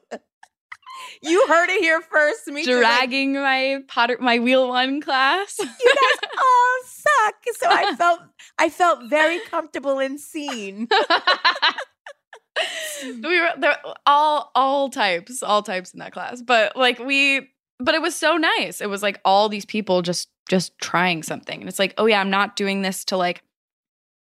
You 1.21 1.47
heard 1.47 1.69
it 1.69 1.81
here 1.81 2.01
first. 2.01 2.47
Me 2.47 2.63
too. 2.65 2.79
Dragging 2.79 3.33
my 3.33 3.79
potter 3.87 4.17
my 4.19 4.39
wheel 4.39 4.67
one 4.67 5.01
class 5.01 5.57
you 5.59 5.65
guys 5.65 6.29
all 6.37 6.77
suck. 6.85 7.35
So 7.57 7.67
I 7.69 7.95
felt 7.95 8.19
I 8.57 8.69
felt 8.69 9.09
very 9.09 9.39
comfortable 9.49 9.99
and 9.99 10.19
seen. 10.19 10.87
we 13.03 13.39
were 13.39 13.49
there 13.57 13.77
all 14.05 14.51
all 14.55 14.89
types 14.89 15.41
all 15.41 15.63
types 15.63 15.93
in 15.93 15.99
that 15.99 16.11
class 16.11 16.41
but 16.41 16.75
like 16.75 16.99
we 16.99 17.49
but 17.79 17.95
it 17.95 18.01
was 18.01 18.15
so 18.15 18.37
nice 18.37 18.81
it 18.81 18.89
was 18.89 19.01
like 19.01 19.19
all 19.25 19.49
these 19.49 19.65
people 19.65 20.01
just 20.01 20.29
just 20.49 20.77
trying 20.79 21.23
something 21.23 21.61
and 21.61 21.69
it's 21.69 21.79
like 21.79 21.93
oh 21.97 22.05
yeah 22.05 22.19
i'm 22.19 22.29
not 22.29 22.55
doing 22.55 22.81
this 22.81 23.05
to 23.05 23.17
like 23.17 23.41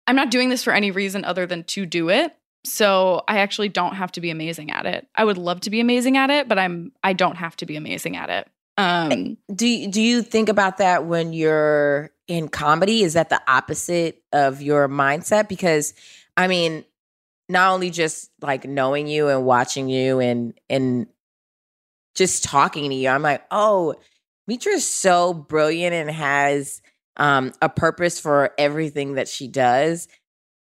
i'm 0.06 0.16
not 0.16 0.30
doing 0.30 0.48
this 0.48 0.64
for 0.64 0.72
any 0.72 0.90
reason 0.90 1.24
other 1.24 1.46
than 1.46 1.62
to 1.64 1.84
do 1.86 2.08
it 2.08 2.34
so 2.64 3.22
i 3.28 3.38
actually 3.38 3.68
don't 3.68 3.94
have 3.94 4.10
to 4.12 4.20
be 4.20 4.30
amazing 4.30 4.70
at 4.70 4.86
it 4.86 5.06
i 5.14 5.24
would 5.24 5.38
love 5.38 5.60
to 5.60 5.70
be 5.70 5.80
amazing 5.80 6.16
at 6.16 6.30
it 6.30 6.48
but 6.48 6.58
i'm 6.58 6.92
i 7.02 7.12
don't 7.12 7.36
have 7.36 7.56
to 7.56 7.66
be 7.66 7.76
amazing 7.76 8.16
at 8.16 8.30
it 8.30 8.48
um 8.76 9.36
Do 9.54 9.88
do 9.88 10.02
you 10.02 10.22
think 10.22 10.48
about 10.48 10.78
that 10.78 11.04
when 11.06 11.32
you're 11.32 12.10
in 12.26 12.48
comedy? 12.48 13.02
Is 13.02 13.14
that 13.14 13.28
the 13.28 13.40
opposite 13.46 14.22
of 14.32 14.62
your 14.62 14.88
mindset? 14.88 15.48
Because 15.48 15.94
I 16.36 16.48
mean, 16.48 16.84
not 17.48 17.72
only 17.72 17.90
just 17.90 18.30
like 18.40 18.64
knowing 18.64 19.06
you 19.06 19.28
and 19.28 19.44
watching 19.44 19.88
you 19.88 20.20
and 20.20 20.54
and 20.68 21.06
just 22.14 22.44
talking 22.44 22.90
to 22.90 22.96
you, 22.96 23.08
I'm 23.08 23.22
like, 23.22 23.44
oh, 23.50 23.94
Mitra's 24.48 24.88
so 24.88 25.34
brilliant 25.34 25.94
and 25.94 26.10
has 26.10 26.80
um, 27.16 27.52
a 27.60 27.68
purpose 27.68 28.20
for 28.20 28.52
everything 28.58 29.14
that 29.14 29.28
she 29.28 29.48
does. 29.48 30.08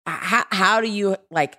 How 0.08 0.46
how 0.52 0.82
do 0.82 0.90
you 0.90 1.18
like 1.30 1.58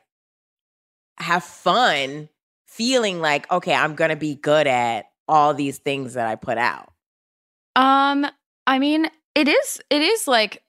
have 1.22 1.44
fun 1.44 2.28
feeling 2.66 3.20
like 3.20 3.50
okay, 3.50 3.74
I'm 3.74 3.94
gonna 3.94 4.16
be 4.16 4.34
good 4.34 4.66
at 4.66 5.06
all 5.28 5.54
these 5.54 5.78
things 5.78 6.14
that 6.14 6.26
I 6.26 6.36
put 6.36 6.58
out? 6.58 6.92
Um, 7.76 8.26
I 8.66 8.78
mean, 8.78 9.08
it 9.34 9.48
is 9.48 9.80
it 9.90 10.02
is 10.02 10.28
like 10.28 10.62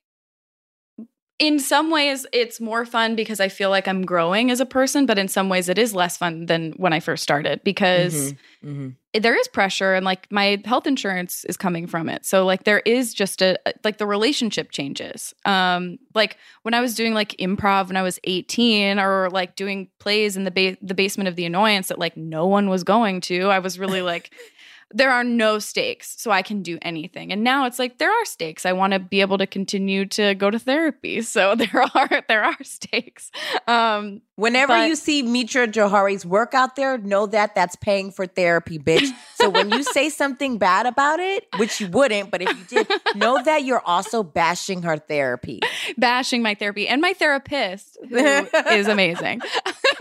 in 1.39 1.59
some 1.59 1.89
ways 1.91 2.25
it's 2.31 2.61
more 2.61 2.86
fun 2.86 3.15
because 3.15 3.39
I 3.39 3.49
feel 3.49 3.69
like 3.69 3.88
I'm 3.88 4.05
growing 4.05 4.51
as 4.51 4.59
a 4.59 4.65
person, 4.65 5.05
but 5.05 5.17
in 5.17 5.27
some 5.27 5.49
ways 5.49 5.67
it 5.67 5.77
is 5.77 5.93
less 5.93 6.15
fun 6.17 6.45
than 6.45 6.73
when 6.73 6.93
I 6.93 6.99
first 6.99 7.23
started 7.23 7.61
because 7.63 8.13
Mhm, 8.13 8.38
mhm. 8.63 8.95
there 9.21 9.36
is 9.36 9.47
pressure 9.47 9.93
and 9.95 10.05
like 10.05 10.31
my 10.31 10.61
health 10.63 10.86
insurance 10.88 11.43
is 11.45 11.57
coming 11.57 11.88
from 11.88 12.07
it. 12.07 12.25
So 12.25 12.45
like 12.45 12.63
there 12.65 12.79
is 12.86 13.13
just 13.13 13.41
a 13.41 13.57
like 13.84 13.97
the 13.97 14.05
relationship 14.05 14.71
changes. 14.71 15.34
Um 15.43 15.97
like 16.13 16.38
when 16.61 16.75
I 16.75 16.81
was 16.81 16.93
doing 16.93 17.13
like 17.15 17.36
improv 17.39 17.88
when 17.88 17.97
I 17.97 18.03
was 18.03 18.19
18 18.25 18.99
or 18.99 19.29
like 19.31 19.55
doing 19.55 19.89
plays 19.99 20.38
in 20.38 20.43
the 20.43 20.51
ba- 20.51 20.77
the 20.81 20.93
basement 20.93 21.27
of 21.27 21.36
the 21.36 21.45
annoyance 21.45 21.88
that 21.88 21.97
like 21.99 22.15
no 22.15 22.45
one 22.45 22.69
was 22.69 22.84
going 22.84 23.21
to, 23.21 23.49
I 23.49 23.57
was 23.59 23.79
really 23.79 24.01
like 24.03 24.31
there 24.93 25.11
are 25.11 25.23
no 25.23 25.59
stakes 25.59 26.15
so 26.19 26.31
I 26.31 26.41
can 26.41 26.61
do 26.61 26.77
anything. 26.81 27.31
And 27.31 27.43
now 27.43 27.65
it's 27.65 27.79
like 27.79 27.97
there 27.97 28.11
are 28.11 28.25
stakes. 28.25 28.65
I 28.65 28.73
want 28.73 28.93
to 28.93 28.99
be 28.99 29.21
able 29.21 29.37
to 29.39 29.47
continue 29.47 30.05
to 30.07 30.35
go 30.35 30.49
to 30.49 30.59
therapy. 30.59 31.21
So 31.33 31.55
there 31.55 31.83
are 31.95 32.23
there 32.27 32.43
are 32.43 32.63
stakes. 32.63 33.31
Um 33.67 34.21
Whenever 34.35 34.73
But- 34.73 34.87
you 34.87 34.95
see 34.95 35.21
Mitra 35.21 35.67
Jouhari's 35.67 36.25
work 36.25 36.53
out 36.55 36.75
there, 36.75 36.97
know 36.97 37.27
that 37.27 37.53
that's 37.53 37.75
paying 37.75 38.11
for 38.11 38.25
therapy, 38.25 38.79
bitch. 38.79 39.07
So 39.35 39.49
when 39.49 39.69
you 39.69 39.83
say 39.83 40.09
something 40.21 40.57
bad 40.57 40.87
about 40.87 41.19
it, 41.19 41.45
which 41.57 41.79
you 41.79 41.87
wouldn't, 41.87 42.31
but 42.31 42.41
if 42.41 42.49
you 42.49 42.83
did, 42.83 42.91
know 43.15 43.41
that 43.43 43.63
you're 43.63 43.83
also 43.85 44.23
bashing 44.23 44.81
her 44.83 44.97
therapy. 44.97 45.59
bashing 45.97 46.41
my 46.41 46.55
therapy 46.55 46.87
and 46.87 46.99
my 46.99 47.13
therapist 47.13 47.97
who 48.09 48.15
is 48.15 48.87
amazing. 48.87 49.41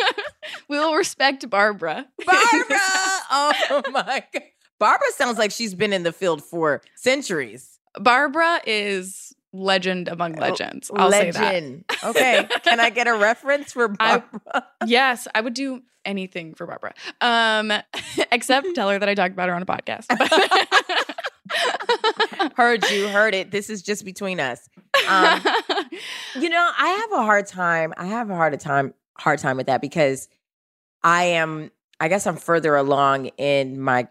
we 0.68 0.78
will 0.78 0.94
respect 0.94 1.48
Barbara. 1.50 2.06
Barbara! 2.24 2.78
Oh 3.30 3.82
my 3.90 4.24
God. 4.32 4.42
Barbara 4.82 5.06
sounds 5.16 5.38
like 5.38 5.52
she's 5.52 5.76
been 5.76 5.92
in 5.92 6.02
the 6.02 6.12
field 6.12 6.42
for 6.42 6.82
centuries. 6.96 7.78
Barbara 8.00 8.60
is 8.66 9.32
legend 9.52 10.08
among 10.08 10.32
legends. 10.32 10.90
I'll 10.92 11.08
say 11.12 11.30
that. 11.30 11.84
Okay. 12.02 12.48
Can 12.64 12.80
I 12.80 12.90
get 12.90 13.06
a 13.06 13.16
reference 13.16 13.72
for 13.72 13.94
I- 14.00 14.18
Barbara? 14.18 14.66
Yes, 14.86 15.28
I 15.36 15.40
would 15.40 15.54
do 15.54 15.82
anything 16.04 16.54
for 16.54 16.66
Barbara. 16.66 16.94
Um 17.20 17.72
except 18.32 18.66
tell 18.74 18.90
her 18.90 18.98
that 18.98 19.08
I 19.08 19.14
talked 19.14 19.34
about 19.34 19.48
her 19.50 19.54
on 19.54 19.62
a 19.62 19.66
podcast. 19.66 20.06
heard 22.56 22.84
you, 22.90 23.06
heard 23.06 23.34
it. 23.34 23.52
This 23.52 23.70
is 23.70 23.82
just 23.82 24.04
between 24.04 24.40
us. 24.40 24.68
Um, 25.08 25.40
You 26.34 26.48
know, 26.48 26.70
I 26.76 26.88
have 26.88 27.12
a 27.20 27.24
hard 27.24 27.46
time. 27.46 27.94
I 27.96 28.06
have 28.06 28.30
a 28.30 28.34
hard 28.34 28.58
time 28.58 28.94
hard 29.16 29.38
time 29.38 29.56
with 29.56 29.66
that 29.66 29.80
because 29.80 30.28
I 31.04 31.22
am 31.24 31.70
I 32.00 32.08
guess 32.08 32.26
I'm 32.26 32.36
further 32.36 32.74
along 32.74 33.26
in 33.38 33.80
my 33.80 34.08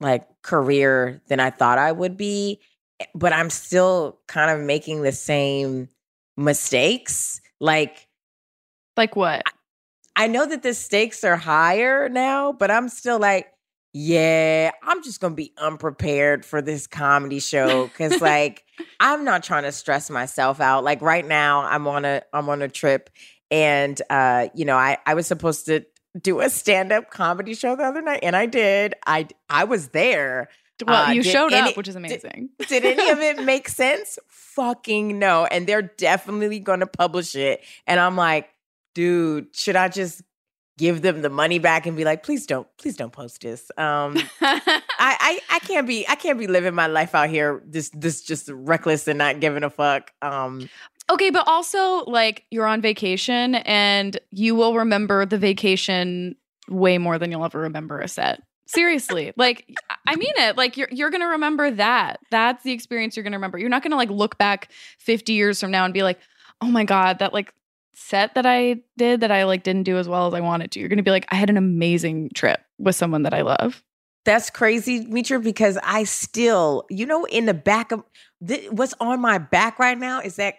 like 0.00 0.26
career 0.42 1.22
than 1.28 1.40
I 1.40 1.50
thought 1.50 1.78
I 1.78 1.92
would 1.92 2.16
be, 2.16 2.60
eh, 3.00 3.06
but 3.14 3.32
I'm 3.32 3.50
still 3.50 4.18
kind 4.26 4.50
of 4.50 4.64
making 4.64 5.02
the 5.02 5.12
same 5.12 5.88
mistakes. 6.36 7.40
Like 7.60 8.08
like 8.96 9.16
what? 9.16 9.42
I 10.16 10.28
know 10.28 10.46
that 10.46 10.62
the 10.62 10.72
stakes 10.72 11.24
are 11.24 11.36
higher 11.36 12.08
now, 12.08 12.52
but 12.52 12.70
I'm 12.70 12.88
still 12.88 13.18
like, 13.18 13.48
yeah, 13.92 14.70
I'm 14.82 15.02
just 15.02 15.20
gonna 15.20 15.34
be 15.34 15.52
unprepared 15.58 16.44
for 16.44 16.62
this 16.62 16.86
comedy 16.86 17.38
show 17.38 17.86
because, 17.86 18.20
like, 18.22 18.64
I'm 19.00 19.24
not 19.24 19.42
trying 19.42 19.64
to 19.64 19.72
stress 19.72 20.10
myself 20.10 20.60
out. 20.60 20.84
Like 20.84 21.02
right 21.02 21.26
now, 21.26 21.62
I'm 21.62 21.86
on 21.86 22.04
a 22.04 22.22
I'm 22.32 22.48
on 22.48 22.62
a 22.62 22.68
trip, 22.68 23.10
and 23.50 24.00
uh, 24.10 24.48
you 24.54 24.64
know, 24.64 24.76
I 24.76 24.98
I 25.06 25.14
was 25.14 25.26
supposed 25.26 25.66
to 25.66 25.84
do 26.20 26.40
a 26.40 26.48
stand 26.50 26.92
up 26.92 27.10
comedy 27.10 27.54
show 27.54 27.76
the 27.76 27.84
other 27.84 28.02
night, 28.02 28.20
and 28.22 28.34
I 28.36 28.46
did. 28.46 28.94
I 29.06 29.28
I 29.50 29.64
was 29.64 29.88
there. 29.88 30.48
Well, 30.84 31.06
uh, 31.08 31.12
you 31.12 31.22
showed 31.22 31.52
any- 31.52 31.70
up, 31.70 31.76
which 31.76 31.88
is 31.88 31.96
amazing. 31.96 32.50
Did 32.68 32.84
any 32.84 33.08
of 33.10 33.18
it 33.20 33.42
make 33.44 33.68
sense? 33.68 34.18
Fucking 34.28 35.18
no. 35.18 35.46
And 35.46 35.66
they're 35.66 35.80
definitely 35.80 36.58
going 36.60 36.80
to 36.80 36.86
publish 36.86 37.34
it. 37.34 37.62
And 37.86 37.98
I'm 37.98 38.14
like, 38.16 38.50
dude, 38.94 39.54
should 39.56 39.74
I 39.76 39.88
just 39.88 40.20
give 40.76 41.00
them 41.00 41.22
the 41.22 41.30
money 41.30 41.58
back 41.58 41.86
and 41.86 41.96
be 41.96 42.04
like, 42.04 42.22
please 42.22 42.44
don't, 42.46 42.68
please 42.76 42.94
don't 42.94 43.10
post 43.12 43.40
this. 43.40 43.70
Um, 43.78 44.18
I, 44.42 44.70
I, 44.98 45.40
I 45.50 45.58
can't 45.60 45.86
be, 45.86 46.06
I 46.06 46.14
can't 46.14 46.38
be 46.38 46.46
living 46.46 46.74
my 46.74 46.86
life 46.88 47.14
out 47.14 47.30
here 47.30 47.62
this, 47.64 47.88
this 47.94 48.20
just 48.20 48.50
reckless 48.52 49.08
and 49.08 49.16
not 49.16 49.40
giving 49.40 49.64
a 49.64 49.70
fuck. 49.70 50.12
Um, 50.20 50.68
Okay, 51.08 51.30
but 51.30 51.46
also 51.46 52.04
like 52.04 52.44
you're 52.50 52.66
on 52.66 52.80
vacation 52.80 53.56
and 53.56 54.18
you 54.30 54.54
will 54.54 54.74
remember 54.74 55.24
the 55.24 55.38
vacation 55.38 56.34
way 56.68 56.98
more 56.98 57.18
than 57.18 57.30
you'll 57.30 57.44
ever 57.44 57.60
remember 57.60 58.00
a 58.00 58.08
set. 58.08 58.42
Seriously. 58.66 59.32
like 59.36 59.66
I 60.06 60.16
mean 60.16 60.32
it. 60.36 60.56
Like 60.56 60.76
you're 60.76 60.88
you're 60.90 61.10
going 61.10 61.20
to 61.20 61.28
remember 61.28 61.70
that. 61.72 62.18
That's 62.30 62.64
the 62.64 62.72
experience 62.72 63.16
you're 63.16 63.22
going 63.22 63.32
to 63.32 63.38
remember. 63.38 63.58
You're 63.58 63.68
not 63.68 63.82
going 63.82 63.92
to 63.92 63.96
like 63.96 64.10
look 64.10 64.36
back 64.38 64.70
50 64.98 65.32
years 65.32 65.60
from 65.60 65.70
now 65.70 65.84
and 65.84 65.94
be 65.94 66.02
like, 66.02 66.18
"Oh 66.60 66.66
my 66.66 66.84
god, 66.84 67.20
that 67.20 67.32
like 67.32 67.52
set 67.94 68.34
that 68.34 68.46
I 68.46 68.80
did 68.98 69.20
that 69.20 69.30
I 69.30 69.44
like 69.44 69.62
didn't 69.62 69.84
do 69.84 69.98
as 69.98 70.08
well 70.08 70.26
as 70.26 70.34
I 70.34 70.40
wanted 70.40 70.72
to." 70.72 70.80
You're 70.80 70.88
going 70.88 70.96
to 70.96 71.04
be 71.04 71.12
like, 71.12 71.26
"I 71.30 71.36
had 71.36 71.50
an 71.50 71.56
amazing 71.56 72.30
trip 72.34 72.60
with 72.78 72.96
someone 72.96 73.22
that 73.22 73.34
I 73.34 73.42
love." 73.42 73.84
That's 74.24 74.50
crazy, 74.50 75.06
Mitra, 75.06 75.38
because 75.38 75.78
I 75.84 76.02
still, 76.02 76.84
you 76.90 77.06
know, 77.06 77.26
in 77.26 77.46
the 77.46 77.54
back 77.54 77.92
of 77.92 78.02
th- 78.44 78.72
what's 78.72 78.92
on 78.98 79.20
my 79.20 79.38
back 79.38 79.78
right 79.78 79.96
now 79.96 80.18
is 80.20 80.34
that 80.34 80.56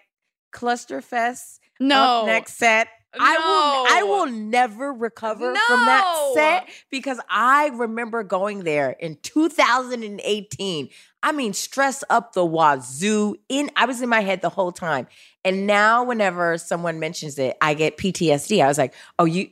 Clusterfest 0.58 1.60
No. 1.78 2.26
next 2.26 2.54
set 2.54 2.88
I 3.14 3.36
will 3.38 3.96
I 3.96 4.02
will 4.02 4.26
never 4.26 4.92
recover 4.92 5.54
from 5.54 5.86
that 5.86 6.30
set 6.34 6.68
because 6.90 7.18
I 7.28 7.68
remember 7.68 8.22
going 8.22 8.64
there 8.64 8.90
in 8.90 9.16
2018. 9.22 10.88
I 11.22 11.32
mean, 11.32 11.52
stress 11.54 12.04
up 12.10 12.34
the 12.34 12.44
wazoo. 12.44 13.36
In 13.48 13.70
I 13.76 13.86
was 13.86 14.02
in 14.02 14.08
my 14.08 14.20
head 14.20 14.42
the 14.42 14.50
whole 14.50 14.72
time. 14.72 15.06
And 15.44 15.66
now 15.66 16.04
whenever 16.04 16.58
someone 16.58 17.00
mentions 17.00 17.38
it, 17.38 17.56
I 17.62 17.74
get 17.74 17.96
PTSD. 17.96 18.62
I 18.62 18.68
was 18.68 18.78
like, 18.78 18.94
"Oh, 19.18 19.24
you 19.24 19.50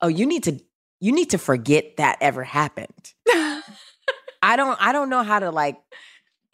oh, 0.00 0.08
you 0.08 0.24
need 0.24 0.44
to 0.44 0.60
you 1.00 1.12
need 1.12 1.30
to 1.30 1.38
forget 1.38 1.96
that 1.96 2.18
ever 2.20 2.44
happened." 2.44 3.14
I 3.28 4.54
don't 4.54 4.80
I 4.80 4.92
don't 4.92 5.10
know 5.10 5.24
how 5.24 5.40
to 5.40 5.50
like 5.50 5.76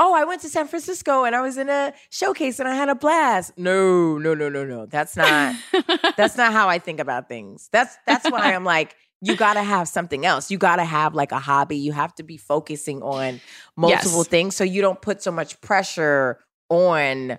Oh, 0.05 0.15
I 0.15 0.25
went 0.25 0.43
to 0.43 0.49
San 0.49 0.67
Francisco 0.67 1.23
and 1.25 1.35
I 1.37 1.41
was 1.43 1.57
in 1.57 1.69
a 1.69 1.93
showcase 2.11 2.59
and 2.59 2.69
I 2.69 2.75
had 2.75 2.89
a 2.89 2.95
blast. 2.97 3.57
No, 3.57 4.19
no, 4.19 4.35
no, 4.35 4.49
no, 4.49 4.65
no. 4.65 4.87
That's 4.87 5.17
not 5.17 5.55
that's 6.17 6.37
not 6.37 6.53
how 6.53 6.69
I 6.69 6.79
think 6.81 6.99
about 6.99 7.29
things. 7.29 7.69
That's 7.73 7.97
that's 8.07 8.29
why 8.29 8.53
I'm 8.55 8.65
like, 8.65 8.97
you 9.21 9.37
gotta 9.37 9.63
have 9.63 9.87
something 9.87 10.27
else. 10.27 10.51
You 10.51 10.59
gotta 10.59 10.83
have 10.85 11.15
like 11.15 11.31
a 11.31 11.39
hobby. 11.39 11.77
You 11.77 11.93
have 11.93 12.13
to 12.17 12.25
be 12.25 12.37
focusing 12.37 13.01
on 13.03 13.41
multiple 13.77 14.19
Yes. 14.19 14.27
things 14.29 14.57
so 14.57 14.65
you 14.65 14.81
don't 14.83 15.01
put 15.01 15.23
so 15.23 15.31
much 15.31 15.61
pressure 15.61 16.41
on 16.69 17.39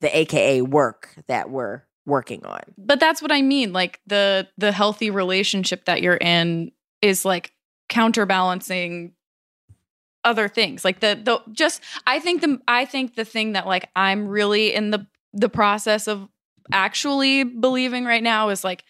the 0.00 0.16
AKA 0.16 0.62
work 0.62 1.08
that 1.26 1.50
we're 1.50 1.82
working 2.06 2.44
on. 2.44 2.60
but 2.78 3.00
that's 3.00 3.20
what 3.22 3.32
I 3.32 3.42
mean. 3.42 3.72
Like 3.72 4.00
the 4.06 4.46
the 4.56 4.70
healthy 4.72 5.10
relationship 5.10 5.84
that 5.86 6.00
you're 6.02 6.16
in 6.16 6.70
is 7.00 7.24
like 7.24 7.52
counterbalancing 7.88 9.12
other 10.24 10.48
things. 10.48 10.84
Like 10.84 11.00
the 11.00 11.18
the 11.22 11.40
just 11.52 11.82
I 12.06 12.18
think 12.20 12.40
the 12.40 12.60
I 12.68 12.84
think 12.84 13.14
the 13.16 13.24
thing 13.24 13.52
that 13.52 13.66
like 13.66 13.88
I'm 13.96 14.28
really 14.28 14.74
in 14.74 14.90
the 14.90 15.06
the 15.32 15.48
process 15.48 16.06
of 16.08 16.28
actually 16.72 17.44
believing 17.44 18.04
right 18.04 18.22
now 18.22 18.48
is 18.50 18.62
like 18.64 18.84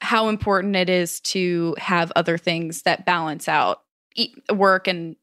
how 0.00 0.28
important 0.28 0.74
it 0.74 0.88
is 0.90 1.20
to 1.20 1.74
have 1.78 2.12
other 2.16 2.36
things 2.36 2.82
that 2.82 3.06
balance 3.06 3.46
out 3.48 3.82
e- 4.16 4.34
work 4.52 4.88
and 4.88 5.14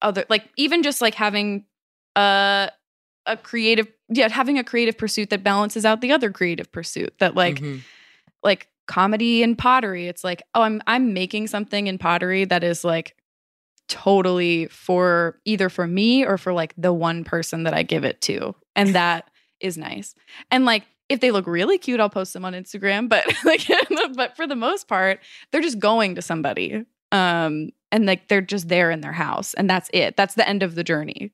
other 0.00 0.24
like 0.28 0.44
even 0.56 0.82
just 0.82 1.00
like 1.00 1.14
having 1.14 1.64
a 2.16 2.70
a 3.26 3.36
creative 3.36 3.88
yeah 4.08 4.28
having 4.28 4.58
a 4.58 4.64
creative 4.64 4.96
pursuit 4.96 5.30
that 5.30 5.42
balances 5.42 5.84
out 5.84 6.00
the 6.00 6.12
other 6.12 6.30
creative 6.30 6.70
pursuit 6.70 7.12
that 7.18 7.34
like 7.34 7.56
Mhm. 7.60 7.80
like 8.44 8.68
comedy 8.86 9.42
and 9.42 9.56
pottery 9.58 10.06
it's 10.08 10.22
like 10.24 10.42
oh 10.54 10.62
i'm 10.62 10.82
i'm 10.86 11.12
making 11.12 11.46
something 11.46 11.86
in 11.86 11.98
pottery 11.98 12.44
that 12.44 12.62
is 12.64 12.84
like 12.84 13.16
totally 13.92 14.66
for 14.68 15.38
either 15.44 15.68
for 15.68 15.86
me 15.86 16.24
or 16.24 16.38
for 16.38 16.54
like 16.54 16.72
the 16.78 16.94
one 16.94 17.24
person 17.24 17.64
that 17.64 17.74
i 17.74 17.82
give 17.82 18.04
it 18.04 18.22
to. 18.22 18.54
And 18.74 18.94
that 18.94 19.30
is 19.60 19.76
nice. 19.76 20.14
And 20.50 20.64
like 20.64 20.84
if 21.10 21.20
they 21.20 21.30
look 21.30 21.46
really 21.46 21.76
cute 21.76 22.00
i'll 22.00 22.08
post 22.08 22.32
them 22.32 22.44
on 22.44 22.54
instagram 22.54 23.06
but 23.06 23.26
like 23.44 23.68
but 24.16 24.34
for 24.34 24.46
the 24.46 24.56
most 24.56 24.88
part 24.88 25.20
they're 25.50 25.60
just 25.60 25.78
going 25.78 26.14
to 26.14 26.22
somebody. 26.22 26.86
Um 27.12 27.68
and 27.90 28.06
like 28.06 28.28
they're 28.28 28.40
just 28.40 28.70
there 28.70 28.90
in 28.90 29.02
their 29.02 29.12
house 29.12 29.52
and 29.54 29.68
that's 29.68 29.90
it. 29.92 30.16
That's 30.16 30.34
the 30.34 30.48
end 30.48 30.62
of 30.62 30.74
the 30.74 30.82
journey. 30.82 31.32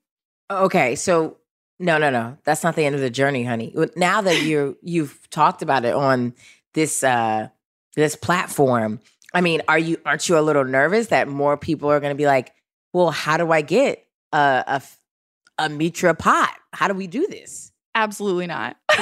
Okay, 0.51 0.95
so 0.95 1.37
no, 1.79 1.97
no, 1.97 2.09
no. 2.09 2.37
That's 2.43 2.63
not 2.63 2.75
the 2.75 2.83
end 2.83 2.95
of 2.95 2.99
the 2.99 3.09
journey, 3.09 3.45
honey. 3.45 3.73
Now 3.95 4.19
that 4.19 4.41
you 4.41 4.77
you've 4.81 5.29
talked 5.29 5.61
about 5.61 5.85
it 5.85 5.93
on 5.93 6.33
this 6.73 7.05
uh 7.05 7.47
this 7.95 8.17
platform, 8.17 8.99
I 9.33 9.41
mean, 9.41 9.61
are 9.67 9.79
you 9.79 9.97
aren't 10.05 10.27
you 10.27 10.37
a 10.37 10.41
little 10.41 10.63
nervous 10.65 11.07
that 11.07 11.27
more 11.27 11.57
people 11.57 11.89
are 11.91 11.99
going 11.99 12.11
to 12.11 12.17
be 12.17 12.25
like, 12.25 12.53
"Well, 12.93 13.11
how 13.11 13.37
do 13.37 13.51
I 13.51 13.61
get 13.61 14.05
a 14.31 14.81
a 15.57 15.69
Mitra 15.69 16.15
pot? 16.15 16.53
How 16.73 16.87
do 16.87 16.93
we 16.93 17.07
do 17.07 17.27
this?" 17.27 17.71
Absolutely 17.95 18.47
not. 18.47 18.77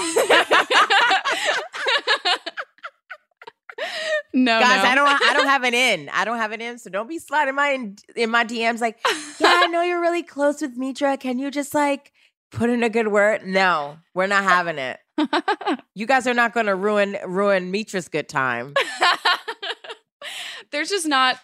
no, 4.33 4.59
Guys, 4.59 4.83
no. 4.83 4.89
I 4.89 4.95
don't 4.95 5.07
I 5.07 5.33
don't 5.33 5.47
have 5.47 5.63
an 5.63 5.73
in. 5.73 6.09
I 6.09 6.25
don't 6.25 6.37
have 6.37 6.51
an 6.51 6.61
in, 6.61 6.77
so 6.79 6.89
don't 6.89 7.07
be 7.07 7.19
sliding 7.19 7.55
my 7.55 7.69
in, 7.69 7.95
in 8.15 8.29
my 8.29 8.43
DMs 8.43 8.81
like, 8.81 8.99
"Yeah, 9.39 9.51
I 9.53 9.67
know 9.67 9.81
you're 9.81 10.01
really 10.01 10.23
close 10.23 10.61
with 10.61 10.75
Mitra. 10.77 11.17
Can 11.17 11.39
you 11.39 11.51
just 11.51 11.73
like 11.73 12.11
put 12.51 12.69
in 12.69 12.83
a 12.83 12.89
good 12.89 13.07
word?" 13.09 13.45
No, 13.45 13.97
we're 14.13 14.27
not 14.27 14.43
having 14.43 14.77
it. 14.77 14.99
You 15.95 16.05
guys 16.05 16.27
are 16.27 16.33
not 16.33 16.53
going 16.53 16.67
to 16.67 16.75
ruin 16.75 17.17
ruin 17.25 17.71
Mitra's 17.71 18.07
good 18.07 18.29
time. 18.29 18.73
There's 20.71 20.89
just 20.89 21.07
not. 21.07 21.39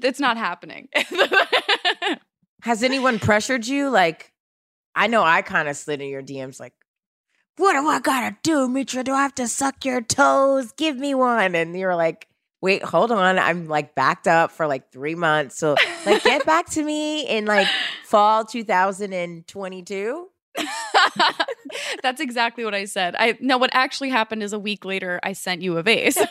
It's 0.00 0.20
not 0.20 0.36
happening. 0.36 0.88
Has 2.62 2.82
anyone 2.82 3.18
pressured 3.18 3.66
you? 3.66 3.88
Like, 3.90 4.32
I 4.94 5.06
know 5.06 5.22
I 5.22 5.42
kind 5.42 5.68
of 5.68 5.76
slid 5.76 6.00
in 6.00 6.08
your 6.08 6.22
DMs, 6.22 6.60
like, 6.60 6.74
"What 7.56 7.72
do 7.72 7.86
I 7.88 8.00
gotta 8.00 8.36
do, 8.42 8.68
Mitra? 8.68 9.04
Do 9.04 9.12
I 9.12 9.22
have 9.22 9.34
to 9.36 9.48
suck 9.48 9.84
your 9.84 10.00
toes? 10.00 10.72
Give 10.72 10.96
me 10.96 11.14
one." 11.14 11.54
And 11.54 11.76
you're 11.76 11.96
like, 11.96 12.28
"Wait, 12.60 12.82
hold 12.82 13.10
on. 13.12 13.38
I'm 13.38 13.66
like 13.68 13.94
backed 13.94 14.28
up 14.28 14.52
for 14.52 14.66
like 14.66 14.90
three 14.92 15.14
months. 15.14 15.58
So, 15.58 15.76
like, 16.06 16.22
get 16.24 16.44
back 16.46 16.68
to 16.70 16.82
me 16.82 17.26
in 17.26 17.44
like 17.46 17.68
fall 18.04 18.44
2022." 18.44 20.28
That's 22.02 22.20
exactly 22.20 22.64
what 22.64 22.74
I 22.74 22.84
said. 22.84 23.14
I 23.18 23.36
no. 23.40 23.58
What 23.58 23.70
actually 23.72 24.10
happened 24.10 24.42
is 24.42 24.52
a 24.52 24.58
week 24.58 24.84
later, 24.84 25.20
I 25.22 25.32
sent 25.32 25.62
you 25.62 25.76
a 25.78 25.82
vase. 25.82 26.18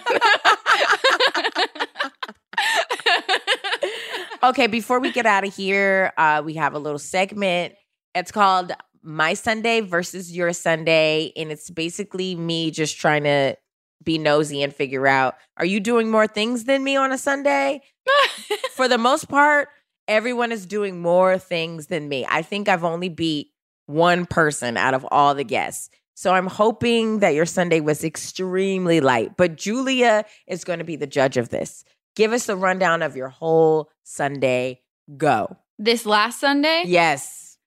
okay, 4.44 4.68
before 4.68 5.00
we 5.00 5.12
get 5.12 5.26
out 5.26 5.46
of 5.46 5.56
here, 5.56 6.14
uh, 6.18 6.42
we 6.44 6.56
have 6.56 6.74
a 6.74 6.80
little 6.80 7.00
segment. 7.00 7.76
It's 8.16 8.32
called 8.32 8.72
My 9.04 9.34
Sunday 9.34 9.82
versus 9.82 10.36
Your 10.36 10.54
Sunday. 10.54 11.32
And 11.36 11.52
it's 11.52 11.70
basically 11.70 12.36
me 12.36 12.72
just 12.72 13.00
trying 13.00 13.24
to 13.24 13.56
be 14.04 14.18
nosy 14.18 14.64
and 14.64 14.74
figure 14.74 15.08
out 15.08 15.36
are 15.58 15.66
you 15.66 15.80
doing 15.80 16.10
more 16.10 16.28
things 16.28 16.66
than 16.66 16.84
me 16.84 16.96
on 16.96 17.12
a 17.12 17.18
Sunday? 17.18 17.82
For 18.76 18.88
the 18.88 18.98
most 18.98 19.28
part, 19.28 19.70
everyone 20.08 20.52
is 20.52 20.66
doing 20.66 21.02
more 21.02 21.38
things 21.38 21.88
than 21.88 22.08
me. 22.08 22.26
I 22.30 22.42
think 22.42 22.70
I've 22.70 22.84
only 22.84 23.10
beat 23.10 23.52
one 23.88 24.26
person 24.26 24.78
out 24.78 24.94
of 24.94 25.06
all 25.12 25.36
the 25.36 25.44
guests. 25.44 25.90
So 26.18 26.34
I'm 26.34 26.47
hoping 26.47 27.20
that 27.20 27.36
your 27.36 27.45
Sunday 27.45 27.80
was 27.80 28.03
extremely 28.03 29.01
light. 29.01 29.38
But 29.38 29.55
Julia 29.55 30.26
is 30.47 30.63
going 30.63 30.80
to 30.80 30.86
be 30.86 30.95
the 30.95 31.05
judge 31.05 31.38
of 31.38 31.49
this. 31.49 31.84
Give 32.15 32.34
us 32.34 32.49
a 32.49 32.55
rundown 32.55 33.03
of 33.03 33.15
your 33.15 33.30
whole 33.30 33.91
Sunday. 34.01 34.82
Go. 35.15 35.57
this 35.78 36.07
last 36.07 36.39
Sunday, 36.39 36.86
Yes. 36.88 37.59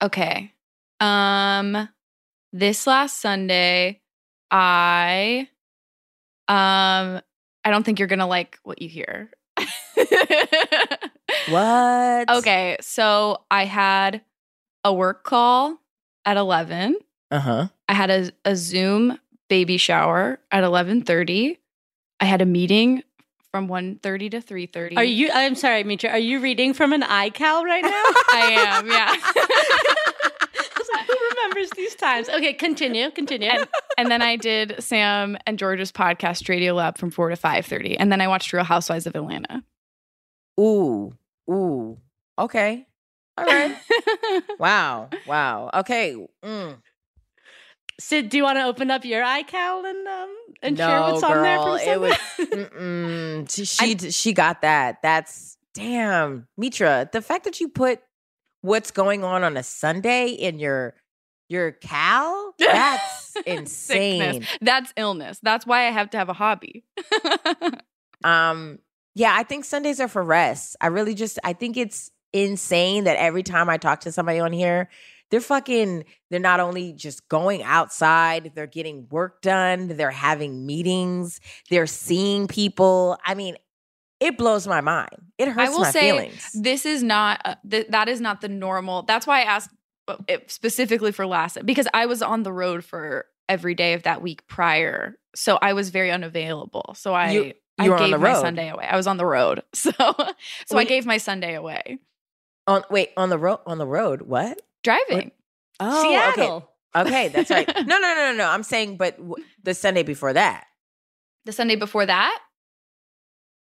Okay. 0.00 0.52
Um 1.00 1.88
this 2.52 2.86
last 2.86 3.20
Sunday 3.20 4.00
I 4.48 5.48
um 6.46 7.20
I 7.64 7.70
don't 7.70 7.82
think 7.82 7.98
you're 7.98 8.06
going 8.06 8.20
to 8.20 8.26
like 8.26 8.60
what 8.62 8.80
you 8.80 8.88
hear. 8.88 9.32
What? 11.50 12.30
Okay, 12.30 12.76
so 12.80 13.44
I 13.50 13.64
had 13.64 14.22
a 14.84 14.92
work 14.92 15.24
call 15.24 15.78
at 16.24 16.36
11. 16.36 16.96
Uh 17.30 17.38
huh. 17.40 17.68
I 17.88 17.94
had 17.94 18.10
a, 18.10 18.30
a 18.44 18.56
Zoom 18.56 19.18
baby 19.48 19.76
shower 19.76 20.38
at 20.50 20.64
11:30. 20.64 21.58
I 22.20 22.24
had 22.24 22.40
a 22.42 22.46
meeting 22.46 23.02
from 23.50 23.68
1:30 23.68 24.30
to 24.32 24.40
3:30. 24.40 24.96
Are 24.96 25.04
you? 25.04 25.30
I'm 25.32 25.54
sorry, 25.54 25.84
Mitra. 25.84 26.10
Are 26.10 26.18
you 26.18 26.40
reading 26.40 26.74
from 26.74 26.92
an 26.92 27.02
iCal 27.02 27.64
right 27.64 27.82
now? 27.82 27.90
I 28.32 28.78
am, 28.78 28.86
yeah. 28.88 29.08
I 29.14 30.68
was 30.78 30.88
like, 30.94 31.06
Who 31.06 31.16
remembers 31.36 31.70
these 31.76 31.94
times? 31.94 32.28
Okay, 32.28 32.52
continue. 32.54 33.10
Continue. 33.10 33.48
and, 33.48 33.68
and 33.96 34.10
then 34.10 34.22
I 34.22 34.36
did 34.36 34.82
Sam 34.82 35.36
and 35.46 35.58
George's 35.58 35.92
podcast 35.92 36.48
Radio 36.48 36.74
Lab 36.74 36.98
from 36.98 37.10
4 37.10 37.30
to 37.30 37.36
5:30 37.36 37.96
and 37.98 38.10
then 38.12 38.20
I 38.20 38.28
watched 38.28 38.52
Real 38.52 38.64
Housewives 38.64 39.06
of 39.06 39.14
Atlanta. 39.14 39.62
Ooh. 40.60 41.12
Ooh. 41.50 41.98
Okay. 42.38 42.86
All 43.36 43.44
right. 43.44 43.76
wow. 44.58 45.08
Wow. 45.26 45.70
Okay. 45.72 46.16
Mm. 46.44 46.76
Sid, 48.00 48.28
do 48.28 48.36
you 48.36 48.44
want 48.44 48.58
to 48.58 48.64
open 48.64 48.90
up 48.90 49.04
your 49.04 49.22
iCal 49.22 49.88
and 49.88 50.06
um 50.08 50.36
and 50.62 50.78
no, 50.78 50.86
share 50.86 51.00
what's 51.00 51.20
girl, 51.20 51.30
on 51.32 51.42
there 51.42 51.58
from 51.58 51.76
it 51.76 51.84
Sunday? 51.84 51.98
was. 51.98 52.68
Mm-mm. 52.70 53.50
She 53.50 53.64
she, 53.64 54.10
she 54.10 54.32
got 54.32 54.62
that. 54.62 55.02
That's 55.02 55.56
damn, 55.74 56.46
Mitra. 56.56 57.08
The 57.12 57.22
fact 57.22 57.44
that 57.44 57.60
you 57.60 57.68
put 57.68 58.00
what's 58.62 58.90
going 58.90 59.24
on 59.24 59.44
on 59.44 59.56
a 59.56 59.62
Sunday 59.62 60.28
in 60.28 60.58
your 60.58 60.94
your 61.48 61.72
cal, 61.72 62.54
that's 62.58 63.36
insane. 63.46 64.20
Sickness. 64.34 64.58
That's 64.60 64.92
illness. 64.96 65.40
That's 65.42 65.66
why 65.66 65.86
I 65.86 65.90
have 65.90 66.10
to 66.10 66.18
have 66.18 66.28
a 66.28 66.34
hobby. 66.34 66.84
Um, 68.24 68.80
yeah, 69.14 69.32
I 69.32 69.44
think 69.44 69.64
Sundays 69.64 70.00
are 70.00 70.08
for 70.08 70.22
rest. 70.22 70.76
I 70.80 70.88
really 70.88 71.14
just 71.14 71.38
I 71.44 71.52
think 71.52 71.76
it's 71.76 72.10
insane 72.32 73.04
that 73.04 73.16
every 73.16 73.44
time 73.44 73.68
I 73.70 73.76
talk 73.76 74.00
to 74.00 74.12
somebody 74.12 74.40
on 74.40 74.52
here, 74.52 74.88
they're 75.30 75.40
fucking 75.40 76.04
they're 76.30 76.40
not 76.40 76.60
only 76.60 76.92
just 76.92 77.28
going 77.28 77.62
outside, 77.62 78.52
they're 78.54 78.66
getting 78.66 79.08
work 79.10 79.42
done, 79.42 79.88
they're 79.88 80.10
having 80.10 80.66
meetings, 80.66 81.40
they're 81.70 81.86
seeing 81.86 82.46
people. 82.48 83.18
I 83.24 83.34
mean, 83.34 83.56
it 84.20 84.36
blows 84.38 84.66
my 84.66 84.80
mind. 84.80 85.10
It 85.38 85.48
hurts 85.48 85.68
I 85.70 85.72
will 85.72 85.80
my 85.80 85.90
say 85.90 86.10
feelings. 86.12 86.50
this 86.54 86.84
is 86.86 87.02
not 87.02 87.40
uh, 87.44 87.54
th- 87.70 87.88
that 87.90 88.08
is 88.08 88.20
not 88.20 88.40
the 88.40 88.48
normal. 88.48 89.02
That's 89.02 89.26
why 89.26 89.40
I 89.40 89.44
asked 89.44 89.70
uh, 90.08 90.16
specifically 90.46 91.12
for 91.12 91.26
last 91.26 91.58
because 91.64 91.86
I 91.94 92.06
was 92.06 92.22
on 92.22 92.42
the 92.42 92.52
road 92.52 92.84
for 92.84 93.26
every 93.48 93.74
day 93.74 93.92
of 93.94 94.02
that 94.02 94.20
week 94.22 94.46
prior 94.46 95.16
so 95.34 95.58
I 95.62 95.72
was 95.72 95.90
very 95.90 96.10
unavailable. 96.10 96.94
So 96.96 97.14
I 97.14 97.30
You- 97.30 97.52
I 97.80 97.84
you 97.84 97.90
were 97.90 97.96
on 97.96 98.02
gave 98.02 98.10
the 98.10 98.18
my 98.18 98.32
road. 98.32 98.40
Sunday 98.40 98.68
away. 98.70 98.86
I 98.90 98.96
was 98.96 99.06
on 99.06 99.18
the 99.18 99.24
road, 99.24 99.62
so 99.72 99.92
so 100.66 100.76
I 100.78 100.82
gave 100.84 101.06
my 101.06 101.18
Sunday 101.18 101.54
away 101.54 101.98
On 102.66 102.82
wait 102.90 103.10
on 103.16 103.28
the 103.28 103.38
road 103.38 103.60
on 103.66 103.78
the 103.78 103.86
road. 103.86 104.22
What? 104.22 104.60
Driving. 104.88 105.30
Oh, 105.80 106.02
Seattle. 106.02 106.56
okay. 106.56 107.08
Okay, 107.08 107.28
that's 107.28 107.50
right. 107.50 107.66
No, 107.86 107.98
no, 107.98 108.14
no, 108.14 108.32
no, 108.32 108.34
no. 108.36 108.48
I'm 108.48 108.62
saying, 108.62 108.96
but 108.96 109.16
w- 109.18 109.44
the 109.62 109.74
Sunday 109.74 110.02
before 110.02 110.32
that. 110.32 110.64
The 111.44 111.52
Sunday 111.52 111.76
before 111.76 112.06
that, 112.06 112.38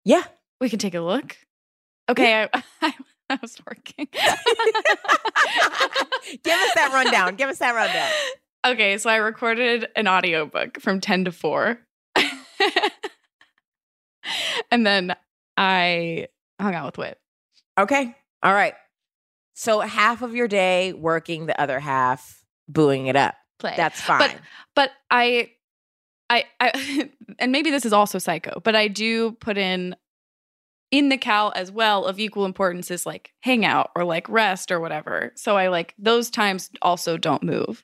Yeah. 0.04 0.22
we 0.60 0.68
can 0.68 0.78
take 0.78 0.94
a 0.94 1.00
look. 1.00 1.36
Okay, 2.08 2.42
I, 2.44 2.48
I, 2.82 2.94
I 3.30 3.38
was 3.42 3.58
working. 3.66 4.06
Give 4.12 4.22
us 6.54 6.74
that 6.74 6.90
rundown. 6.92 7.36
Give 7.36 7.48
us 7.48 7.58
that 7.58 7.74
rundown. 7.74 8.10
Okay, 8.66 8.98
so 8.98 9.08
I 9.10 9.16
recorded 9.16 9.88
an 9.96 10.06
audiobook 10.08 10.80
from 10.80 11.00
10 11.00 11.24
to 11.24 11.32
4. 11.32 11.78
and 14.70 14.86
then 14.86 15.16
I 15.56 16.28
hung 16.60 16.74
out 16.74 16.86
with 16.86 16.98
Whit. 16.98 17.18
Okay. 17.78 18.14
All 18.42 18.52
right. 18.52 18.74
So 19.58 19.80
half 19.80 20.20
of 20.20 20.34
your 20.34 20.48
day 20.48 20.92
working, 20.92 21.46
the 21.46 21.58
other 21.58 21.80
half 21.80 22.44
booing 22.68 23.06
it 23.06 23.16
up. 23.16 23.34
Play. 23.58 23.72
That's 23.74 23.98
fine. 23.98 24.18
But 24.18 24.36
but 24.74 24.90
I 25.10 25.50
I 26.28 26.44
I 26.60 27.10
and 27.38 27.52
maybe 27.52 27.70
this 27.70 27.86
is 27.86 27.92
also 27.94 28.18
psycho, 28.18 28.60
but 28.62 28.76
I 28.76 28.88
do 28.88 29.32
put 29.32 29.56
in 29.56 29.96
in 30.90 31.08
the 31.08 31.16
cal 31.16 31.52
as 31.56 31.72
well 31.72 32.04
of 32.04 32.20
equal 32.20 32.44
importance 32.44 32.90
is 32.90 33.06
like 33.06 33.32
hangout 33.40 33.90
or 33.96 34.04
like 34.04 34.28
rest 34.28 34.70
or 34.70 34.78
whatever. 34.78 35.32
So 35.36 35.56
I 35.56 35.68
like 35.68 35.94
those 35.98 36.28
times 36.28 36.70
also 36.82 37.16
don't 37.16 37.42
move. 37.42 37.82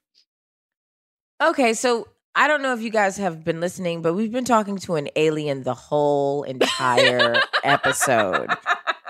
okay, 1.43 1.73
so 1.73 2.07
I 2.35 2.49
don't 2.49 2.61
know 2.63 2.75
if 2.75 2.83
you 2.83 2.91
guys 2.91 3.17
have 3.17 3.45
been 3.45 3.61
listening, 3.61 4.03
but 4.03 4.13
we've 4.13 4.31
been 4.31 4.45
talking 4.45 4.77
to 4.77 4.97
an 4.97 5.09
alien 5.17 5.63
the 5.63 5.75
whole 5.75 6.43
entire 6.45 7.41
episode. 7.65 8.51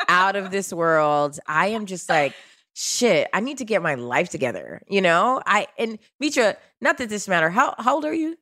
Out 0.09 0.37
of 0.37 0.51
this 0.51 0.73
world. 0.73 1.39
I 1.47 1.69
am 1.69 1.87
just 1.87 2.09
like, 2.09 2.35
shit, 2.75 3.29
I 3.33 3.41
need 3.41 3.59
to 3.59 3.65
get 3.65 3.83
my 3.83 3.95
life 3.95 4.31
together. 4.31 4.83
You 4.89 5.01
know? 5.01 5.43
I 5.47 5.67
and 5.79 5.99
Mitra, 6.21 6.57
not 6.81 6.99
that 6.99 7.09
this 7.09 7.29
matter. 7.29 7.51
How 7.51 7.75
how 7.79 7.97
old 7.97 8.05
are 8.05 8.15
you? 8.15 8.37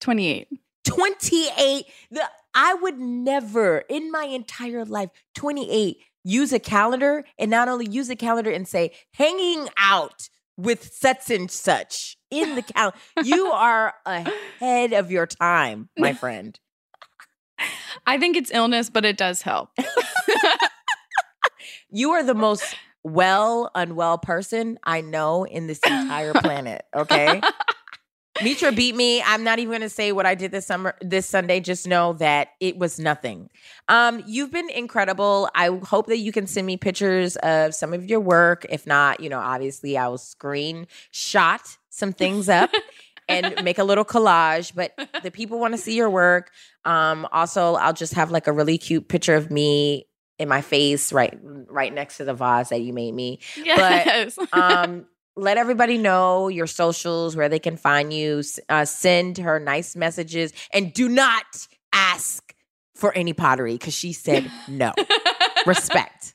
28. 0.00 0.48
28. 0.84 1.86
The 2.10 2.22
I 2.54 2.74
would 2.74 2.98
never 2.98 3.78
in 3.88 4.10
my 4.10 4.24
entire 4.24 4.84
life, 4.84 5.10
28, 5.34 5.98
use 6.22 6.52
a 6.52 6.58
calendar 6.58 7.24
and 7.38 7.50
not 7.50 7.68
only 7.68 7.88
use 7.88 8.10
a 8.10 8.16
calendar 8.16 8.50
and 8.50 8.66
say 8.66 8.92
hanging 9.12 9.68
out 9.76 10.28
with 10.56 10.92
such 10.92 11.30
and 11.30 11.50
such 11.50 12.16
in 12.30 12.54
the 12.54 12.62
calendar. 12.62 12.98
you 13.24 13.46
are 13.46 13.94
ahead 14.06 14.92
of 14.92 15.10
your 15.10 15.26
time, 15.26 15.88
my 15.98 16.12
friend. 16.14 16.58
I 18.06 18.18
think 18.18 18.36
it's 18.36 18.50
illness, 18.52 18.90
but 18.90 19.04
it 19.04 19.16
does 19.16 19.42
help. 19.42 19.70
You 21.96 22.10
are 22.10 22.24
the 22.24 22.34
most 22.34 22.74
well 23.04 23.70
unwell 23.74 24.18
person 24.18 24.78
I 24.82 25.02
know 25.02 25.44
in 25.44 25.66
this 25.66 25.78
entire 25.86 26.32
planet, 26.32 26.84
okay? 26.94 27.40
Mitra 28.42 28.72
beat 28.72 28.96
me. 28.96 29.22
I'm 29.22 29.44
not 29.44 29.58
even 29.58 29.70
going 29.70 29.82
to 29.82 29.90
say 29.90 30.10
what 30.10 30.26
I 30.26 30.34
did 30.34 30.50
this 30.50 30.66
summer, 30.66 30.96
this 31.00 31.26
Sunday. 31.26 31.60
Just 31.60 31.86
know 31.86 32.14
that 32.14 32.48
it 32.60 32.78
was 32.78 32.98
nothing. 32.98 33.50
Um, 33.88 34.22
you've 34.26 34.50
been 34.50 34.70
incredible. 34.70 35.48
I 35.54 35.78
hope 35.84 36.06
that 36.06 36.18
you 36.18 36.32
can 36.32 36.46
send 36.46 36.66
me 36.66 36.78
pictures 36.78 37.36
of 37.36 37.74
some 37.74 37.92
of 37.92 38.06
your 38.06 38.20
work. 38.20 38.66
If 38.70 38.86
not, 38.86 39.20
you 39.20 39.28
know, 39.28 39.38
obviously 39.38 39.96
I 39.98 40.08
will 40.08 40.18
screenshot 40.18 41.76
some 41.90 42.12
things 42.12 42.48
up 42.48 42.70
and 43.28 43.62
make 43.62 43.78
a 43.78 43.84
little 43.84 44.04
collage. 44.04 44.74
But 44.74 44.98
the 45.22 45.30
people 45.30 45.60
want 45.60 45.74
to 45.74 45.78
see 45.78 45.94
your 45.94 46.10
work. 46.10 46.50
Um, 46.86 47.28
also, 47.32 47.74
I'll 47.74 47.92
just 47.92 48.14
have 48.14 48.30
like 48.30 48.46
a 48.46 48.52
really 48.52 48.78
cute 48.78 49.08
picture 49.08 49.34
of 49.34 49.50
me 49.50 50.06
in 50.38 50.48
my 50.48 50.60
face, 50.60 51.12
right, 51.12 51.38
right 51.42 51.92
next 51.94 52.16
to 52.18 52.24
the 52.24 52.34
vase 52.34 52.68
that 52.70 52.80
you 52.80 52.92
made 52.92 53.12
me 53.14 53.38
Yes. 53.56 54.36
um, 54.52 55.06
let 55.36 55.56
everybody 55.58 55.98
know 55.98 56.48
your 56.48 56.66
socials, 56.66 57.34
where 57.36 57.48
they 57.48 57.58
can 57.58 57.76
find 57.76 58.12
you. 58.12 58.42
Uh, 58.68 58.84
send 58.84 59.38
her 59.38 59.58
nice 59.58 59.96
messages, 59.96 60.52
and 60.72 60.92
do 60.92 61.08
not 61.08 61.44
ask 61.92 62.54
for 62.94 63.12
any 63.14 63.32
pottery 63.32 63.74
because 63.74 63.94
she 63.94 64.12
said 64.12 64.50
no. 64.68 64.92
Respect. 65.66 66.34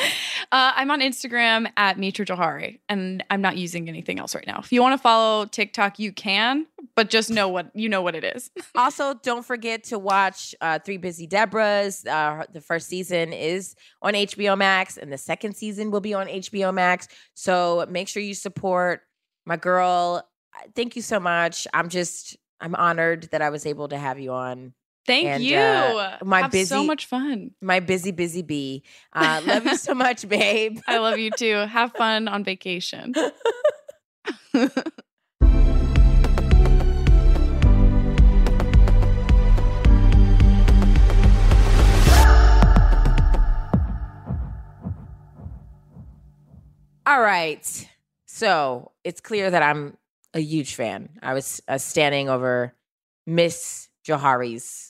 uh, 0.52 0.72
I'm 0.74 0.90
on 0.90 1.00
Instagram 1.00 1.70
at 1.76 1.98
Mitra 1.98 2.24
Jouhari, 2.24 2.80
and 2.88 3.24
I'm 3.30 3.40
not 3.40 3.56
using 3.56 3.88
anything 3.88 4.18
else 4.18 4.34
right 4.34 4.46
now. 4.46 4.60
If 4.60 4.72
you 4.72 4.82
want 4.82 4.94
to 4.94 5.02
follow 5.02 5.46
TikTok, 5.46 5.98
you 5.98 6.12
can, 6.12 6.66
but 6.94 7.10
just 7.10 7.30
know 7.30 7.48
what 7.48 7.70
you 7.74 7.88
know 7.88 8.02
what 8.02 8.14
it 8.14 8.24
is. 8.24 8.50
Also, 8.76 9.14
don't 9.14 9.44
forget 9.44 9.84
to 9.84 9.98
watch 9.98 10.54
uh, 10.60 10.78
Three 10.78 10.96
Busy 10.96 11.26
Debras. 11.26 12.06
Uh, 12.06 12.44
the 12.50 12.60
first 12.60 12.88
season 12.88 13.32
is 13.32 13.74
on 14.00 14.14
HBO 14.14 14.56
Max, 14.56 14.96
and 14.96 15.12
the 15.12 15.18
second 15.18 15.54
season 15.54 15.90
will 15.90 16.00
be 16.00 16.14
on 16.14 16.26
HBO 16.28 16.72
Max. 16.72 17.08
So 17.34 17.84
make 17.90 18.08
sure 18.08 18.22
you 18.22 18.34
support 18.34 19.02
my 19.44 19.56
girl. 19.56 20.26
Thank 20.74 20.96
you 20.96 21.02
so 21.02 21.20
much. 21.20 21.66
I'm 21.74 21.88
just, 21.88 22.36
I'm 22.60 22.74
honored 22.74 23.28
that 23.32 23.42
I 23.42 23.50
was 23.50 23.66
able 23.66 23.88
to 23.88 23.98
have 23.98 24.18
you 24.18 24.32
on. 24.32 24.72
Thank 25.06 25.26
And, 25.26 25.42
you. 25.42 25.56
uh, 25.58 26.18
my 26.22 26.42
Have 26.42 26.54
so 26.68 26.84
much 26.84 27.06
fun. 27.06 27.52
my 27.60 27.80
busy, 27.80 28.10
busy 28.12 28.42
bee. 28.42 28.82
Uh, 29.12 29.40
love 29.44 29.64
you 29.66 29.76
so 29.76 29.94
much, 29.94 30.28
babe. 30.28 30.78
I 30.86 30.98
love 30.98 31.18
you 31.18 31.30
too. 31.30 31.54
Have 31.54 31.92
fun 31.94 32.28
on 32.28 32.44
vacation. 32.44 33.14
All 47.06 47.20
right. 47.20 47.88
So 48.26 48.92
it's 49.04 49.20
clear 49.20 49.50
that 49.50 49.62
I'm 49.62 49.96
a 50.34 50.40
huge 50.40 50.74
fan. 50.74 51.08
I 51.22 51.34
was 51.34 51.60
uh, 51.66 51.78
standing 51.78 52.28
over 52.28 52.74
Miss 53.26 53.88
Jouhari's. 54.06 54.89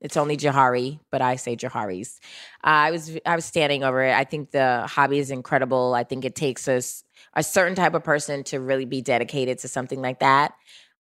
It's 0.00 0.16
only 0.16 0.36
Jahari, 0.36 1.00
but 1.10 1.22
I 1.22 1.36
say 1.36 1.56
Jahari's. 1.56 2.20
Uh, 2.64 2.86
I 2.86 2.90
was 2.90 3.18
I 3.26 3.34
was 3.34 3.44
standing 3.44 3.82
over 3.82 4.02
it. 4.02 4.14
I 4.14 4.24
think 4.24 4.52
the 4.52 4.86
hobby 4.86 5.18
is 5.18 5.30
incredible. 5.30 5.94
I 5.94 6.04
think 6.04 6.24
it 6.24 6.36
takes 6.36 6.68
us 6.68 7.02
a 7.34 7.42
certain 7.42 7.74
type 7.74 7.94
of 7.94 8.04
person 8.04 8.44
to 8.44 8.60
really 8.60 8.84
be 8.84 9.02
dedicated 9.02 9.58
to 9.60 9.68
something 9.68 10.00
like 10.00 10.20
that. 10.20 10.54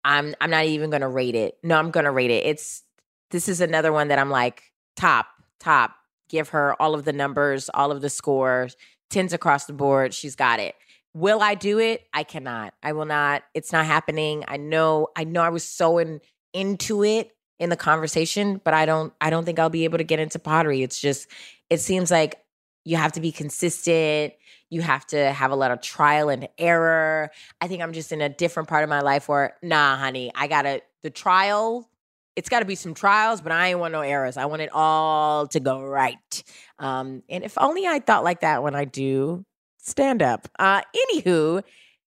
I'm 0.05 0.35
I'm 0.41 0.51
not 0.51 0.67
even 0.67 0.91
gonna 0.91 1.09
rate 1.09 1.35
it. 1.35 1.59
No, 1.63 1.77
I'm 1.77 1.91
gonna 1.91 2.13
rate 2.13 2.31
it. 2.31 2.47
It's 2.47 2.85
this 3.31 3.49
is 3.49 3.61
another 3.61 3.93
one 3.93 4.09
that 4.09 4.19
I'm 4.19 4.31
like 4.31 4.63
top 4.97 5.27
top. 5.59 5.97
Give 6.29 6.49
her 6.51 6.81
all 6.81 6.95
of 6.95 7.05
the 7.05 7.13
numbers, 7.13 7.69
all 7.75 7.91
of 7.91 8.01
the 8.01 8.11
scores, 8.11 8.77
tens 9.11 9.33
across 9.33 9.67
the 9.67 9.73
board. 9.73 10.15
She's 10.15 10.37
got 10.37 10.61
it. 10.61 10.75
Will 11.15 11.41
I 11.43 11.55
do 11.55 11.79
it? 11.79 12.03
I 12.13 12.23
cannot. 12.23 12.75
I 12.83 12.93
will 12.93 13.05
not. 13.05 13.43
It's 13.55 13.73
not 13.73 13.87
happening. 13.87 14.45
I 14.49 14.57
know. 14.57 15.09
I 15.17 15.25
know. 15.25 15.43
I 15.43 15.51
was 15.51 15.65
so 15.65 15.99
in 15.99 16.21
into 16.53 17.03
it 17.05 17.33
in 17.59 17.71
the 17.71 17.77
conversation, 17.77 18.61
but 18.65 18.75
I 18.75 18.87
don't. 18.87 19.13
I 19.21 19.31
don't 19.31 19.45
think 19.45 19.59
I'll 19.59 19.71
be 19.71 19.85
able 19.85 19.99
to 19.99 20.05
get 20.05 20.19
into 20.19 20.39
pottery. 20.39 20.83
It's 20.83 21.01
just. 21.01 21.29
It 21.71 21.81
seems 21.81 22.11
like 22.11 22.41
you 22.85 22.97
have 22.97 23.13
to 23.13 23.21
be 23.21 23.33
consistent. 23.33 24.35
You 24.71 24.83
have 24.83 25.07
to 25.09 25.33
have 25.33 25.51
a 25.51 25.57
lot 25.57 25.71
of 25.71 25.81
trial 25.81 26.29
and 26.29 26.49
error. 26.59 27.31
I 27.61 27.69
think 27.69 27.83
I'm 27.83 27.93
just 27.93 28.13
in 28.13 28.21
a 28.21 28.29
different 28.29 28.69
part 28.69 28.85
of 28.85 28.91
my 28.91 29.01
life 29.01 29.29
where, 29.29 29.57
nah, 29.63 29.97
honey, 29.97 30.31
I 30.35 30.47
gotta 30.47 30.83
the 31.03 31.11
trial. 31.11 31.89
It's 32.37 32.49
got 32.49 32.59
to 32.61 32.65
be 32.65 32.75
some 32.75 32.95
trials, 32.95 33.41
but 33.41 33.53
I 33.53 33.69
ain't 33.69 33.79
want 33.79 33.93
no 33.93 34.01
errors. 34.01 34.37
I 34.37 34.47
want 34.47 34.61
it 34.61 34.71
all 34.73 35.47
to 35.47 35.61
go 35.61 35.81
right. 35.81 36.43
Um, 36.81 37.23
and 37.29 37.45
if 37.45 37.57
only 37.57 37.87
I 37.87 38.01
thought 38.01 38.25
like 38.25 38.41
that 38.41 38.65
when 38.65 38.75
I 38.75 38.85
do 38.85 39.45
stand 39.79 40.21
up. 40.21 40.49
Uh, 40.59 40.83
anywho, 40.97 41.63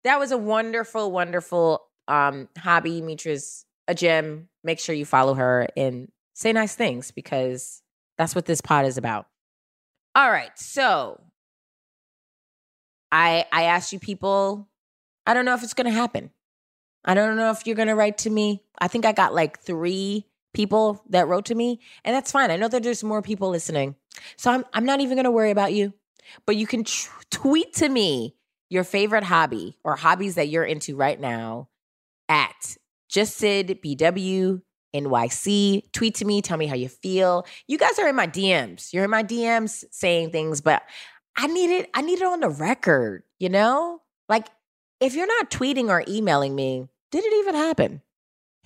that 0.03 0.19
was 0.19 0.31
a 0.31 0.37
wonderful, 0.37 1.09
wonderful 1.11 1.85
um, 2.09 2.49
hobby. 2.57 3.01
Mitra's 3.01 3.65
a 3.89 3.95
gem. 3.95 4.47
Make 4.63 4.79
sure 4.79 4.95
you 4.95 5.05
follow 5.05 5.33
her 5.33 5.67
and 5.75 6.09
say 6.33 6.53
nice 6.53 6.75
things 6.75 7.11
because 7.11 7.81
that's 8.17 8.35
what 8.35 8.45
this 8.45 8.61
pod 8.61 8.85
is 8.85 8.97
about. 8.97 9.25
All 10.15 10.31
right, 10.31 10.57
so 10.57 11.19
I 13.11 13.45
I 13.51 13.63
asked 13.63 13.91
you 13.91 13.99
people. 13.99 14.69
I 15.25 15.33
don't 15.33 15.45
know 15.45 15.53
if 15.55 15.63
it's 15.63 15.73
gonna 15.73 15.91
happen. 15.91 16.31
I 17.03 17.13
don't 17.13 17.35
know 17.35 17.51
if 17.51 17.65
you're 17.65 17.75
gonna 17.75 17.95
write 17.95 18.19
to 18.19 18.29
me. 18.29 18.63
I 18.79 18.87
think 18.87 19.05
I 19.05 19.11
got 19.11 19.33
like 19.33 19.59
three 19.59 20.25
people 20.53 21.03
that 21.09 21.27
wrote 21.27 21.45
to 21.45 21.55
me, 21.55 21.79
and 22.03 22.15
that's 22.15 22.31
fine. 22.31 22.51
I 22.51 22.57
know 22.57 22.67
that 22.67 22.83
there's 22.83 23.03
more 23.03 23.21
people 23.21 23.49
listening, 23.49 23.95
so 24.37 24.51
I'm 24.51 24.65
I'm 24.73 24.85
not 24.85 24.99
even 25.01 25.15
gonna 25.15 25.31
worry 25.31 25.51
about 25.51 25.73
you. 25.73 25.93
But 26.45 26.57
you 26.57 26.67
can 26.67 26.83
tweet 27.31 27.73
to 27.75 27.89
me 27.89 28.35
your 28.69 28.83
favorite 28.83 29.23
hobby 29.23 29.77
or 29.83 29.95
hobbies 29.95 30.35
that 30.35 30.49
you're 30.49 30.63
into 30.63 30.95
right 30.95 31.19
now 31.19 31.69
at 32.27 32.77
just 33.09 33.37
Sid 33.37 33.79
BW 33.83 34.61
NYC. 34.95 35.91
Tweet 35.91 36.15
to 36.15 36.25
me, 36.25 36.41
tell 36.41 36.57
me 36.57 36.67
how 36.67 36.75
you 36.75 36.89
feel. 36.89 37.45
You 37.67 37.77
guys 37.77 37.99
are 37.99 38.07
in 38.07 38.15
my 38.15 38.27
DMs. 38.27 38.93
You're 38.93 39.03
in 39.03 39.09
my 39.09 39.23
DMs 39.23 39.83
saying 39.91 40.31
things, 40.31 40.61
but 40.61 40.83
I 41.35 41.47
need 41.47 41.69
it, 41.71 41.89
I 41.93 42.01
need 42.01 42.21
it 42.21 42.25
on 42.25 42.39
the 42.39 42.49
record, 42.49 43.23
you 43.39 43.49
know? 43.49 44.01
Like 44.27 44.47
if 44.99 45.15
you're 45.15 45.27
not 45.27 45.51
tweeting 45.51 45.89
or 45.89 46.03
emailing 46.07 46.55
me, 46.55 46.87
did 47.11 47.23
it 47.25 47.33
even 47.39 47.55
happen? 47.55 48.01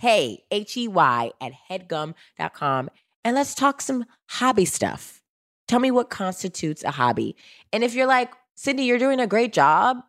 hey, 0.04 0.44
H 0.52 0.76
E 0.76 0.90
Y, 0.90 1.32
at 1.40 1.54
headgum.com, 1.70 2.90
and 3.24 3.36
let's 3.36 3.56
talk 3.56 3.80
some 3.80 4.06
hobby 4.30 4.66
stuff. 4.66 5.22
Tell 5.70 5.80
me 5.80 5.92
what 5.92 6.10
constitutes 6.10 6.84
a 6.84 6.92
hobby. 6.92 7.38
And 7.72 7.86
if 7.86 7.94
you're 7.94 8.06
like, 8.06 8.34
Sydnee, 8.58 8.86
you're 8.86 9.00
doing 9.00 9.22
a 9.22 9.28
great 9.28 9.54
job, 9.54 10.04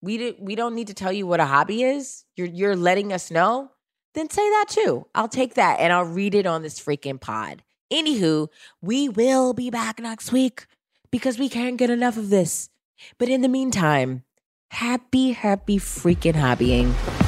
we, 0.00 0.18
do, 0.18 0.34
we 0.38 0.54
don't 0.54 0.74
need 0.74 0.86
to 0.88 0.94
tell 0.94 1.12
you 1.12 1.26
what 1.26 1.40
a 1.40 1.46
hobby 1.46 1.82
is, 1.82 2.24
you're, 2.36 2.46
you're 2.46 2.76
letting 2.76 3.12
us 3.12 3.30
know, 3.30 3.70
then 4.14 4.30
say 4.30 4.48
that 4.48 4.66
too. 4.68 5.06
I'll 5.14 5.28
take 5.28 5.54
that 5.54 5.80
and 5.80 5.92
I'll 5.92 6.04
read 6.04 6.34
it 6.34 6.46
on 6.46 6.62
this 6.62 6.80
freaking 6.80 7.20
pod. 7.20 7.62
Anywho, 7.92 8.48
we 8.82 9.08
will 9.08 9.54
be 9.54 9.70
back 9.70 10.00
next 10.00 10.32
week 10.32 10.66
because 11.10 11.38
we 11.38 11.48
can't 11.48 11.76
get 11.76 11.90
enough 11.90 12.16
of 12.16 12.30
this. 12.30 12.68
But 13.18 13.28
in 13.28 13.40
the 13.40 13.48
meantime, 13.48 14.24
happy, 14.70 15.32
happy 15.32 15.78
freaking 15.78 16.34
hobbying. 16.34 17.27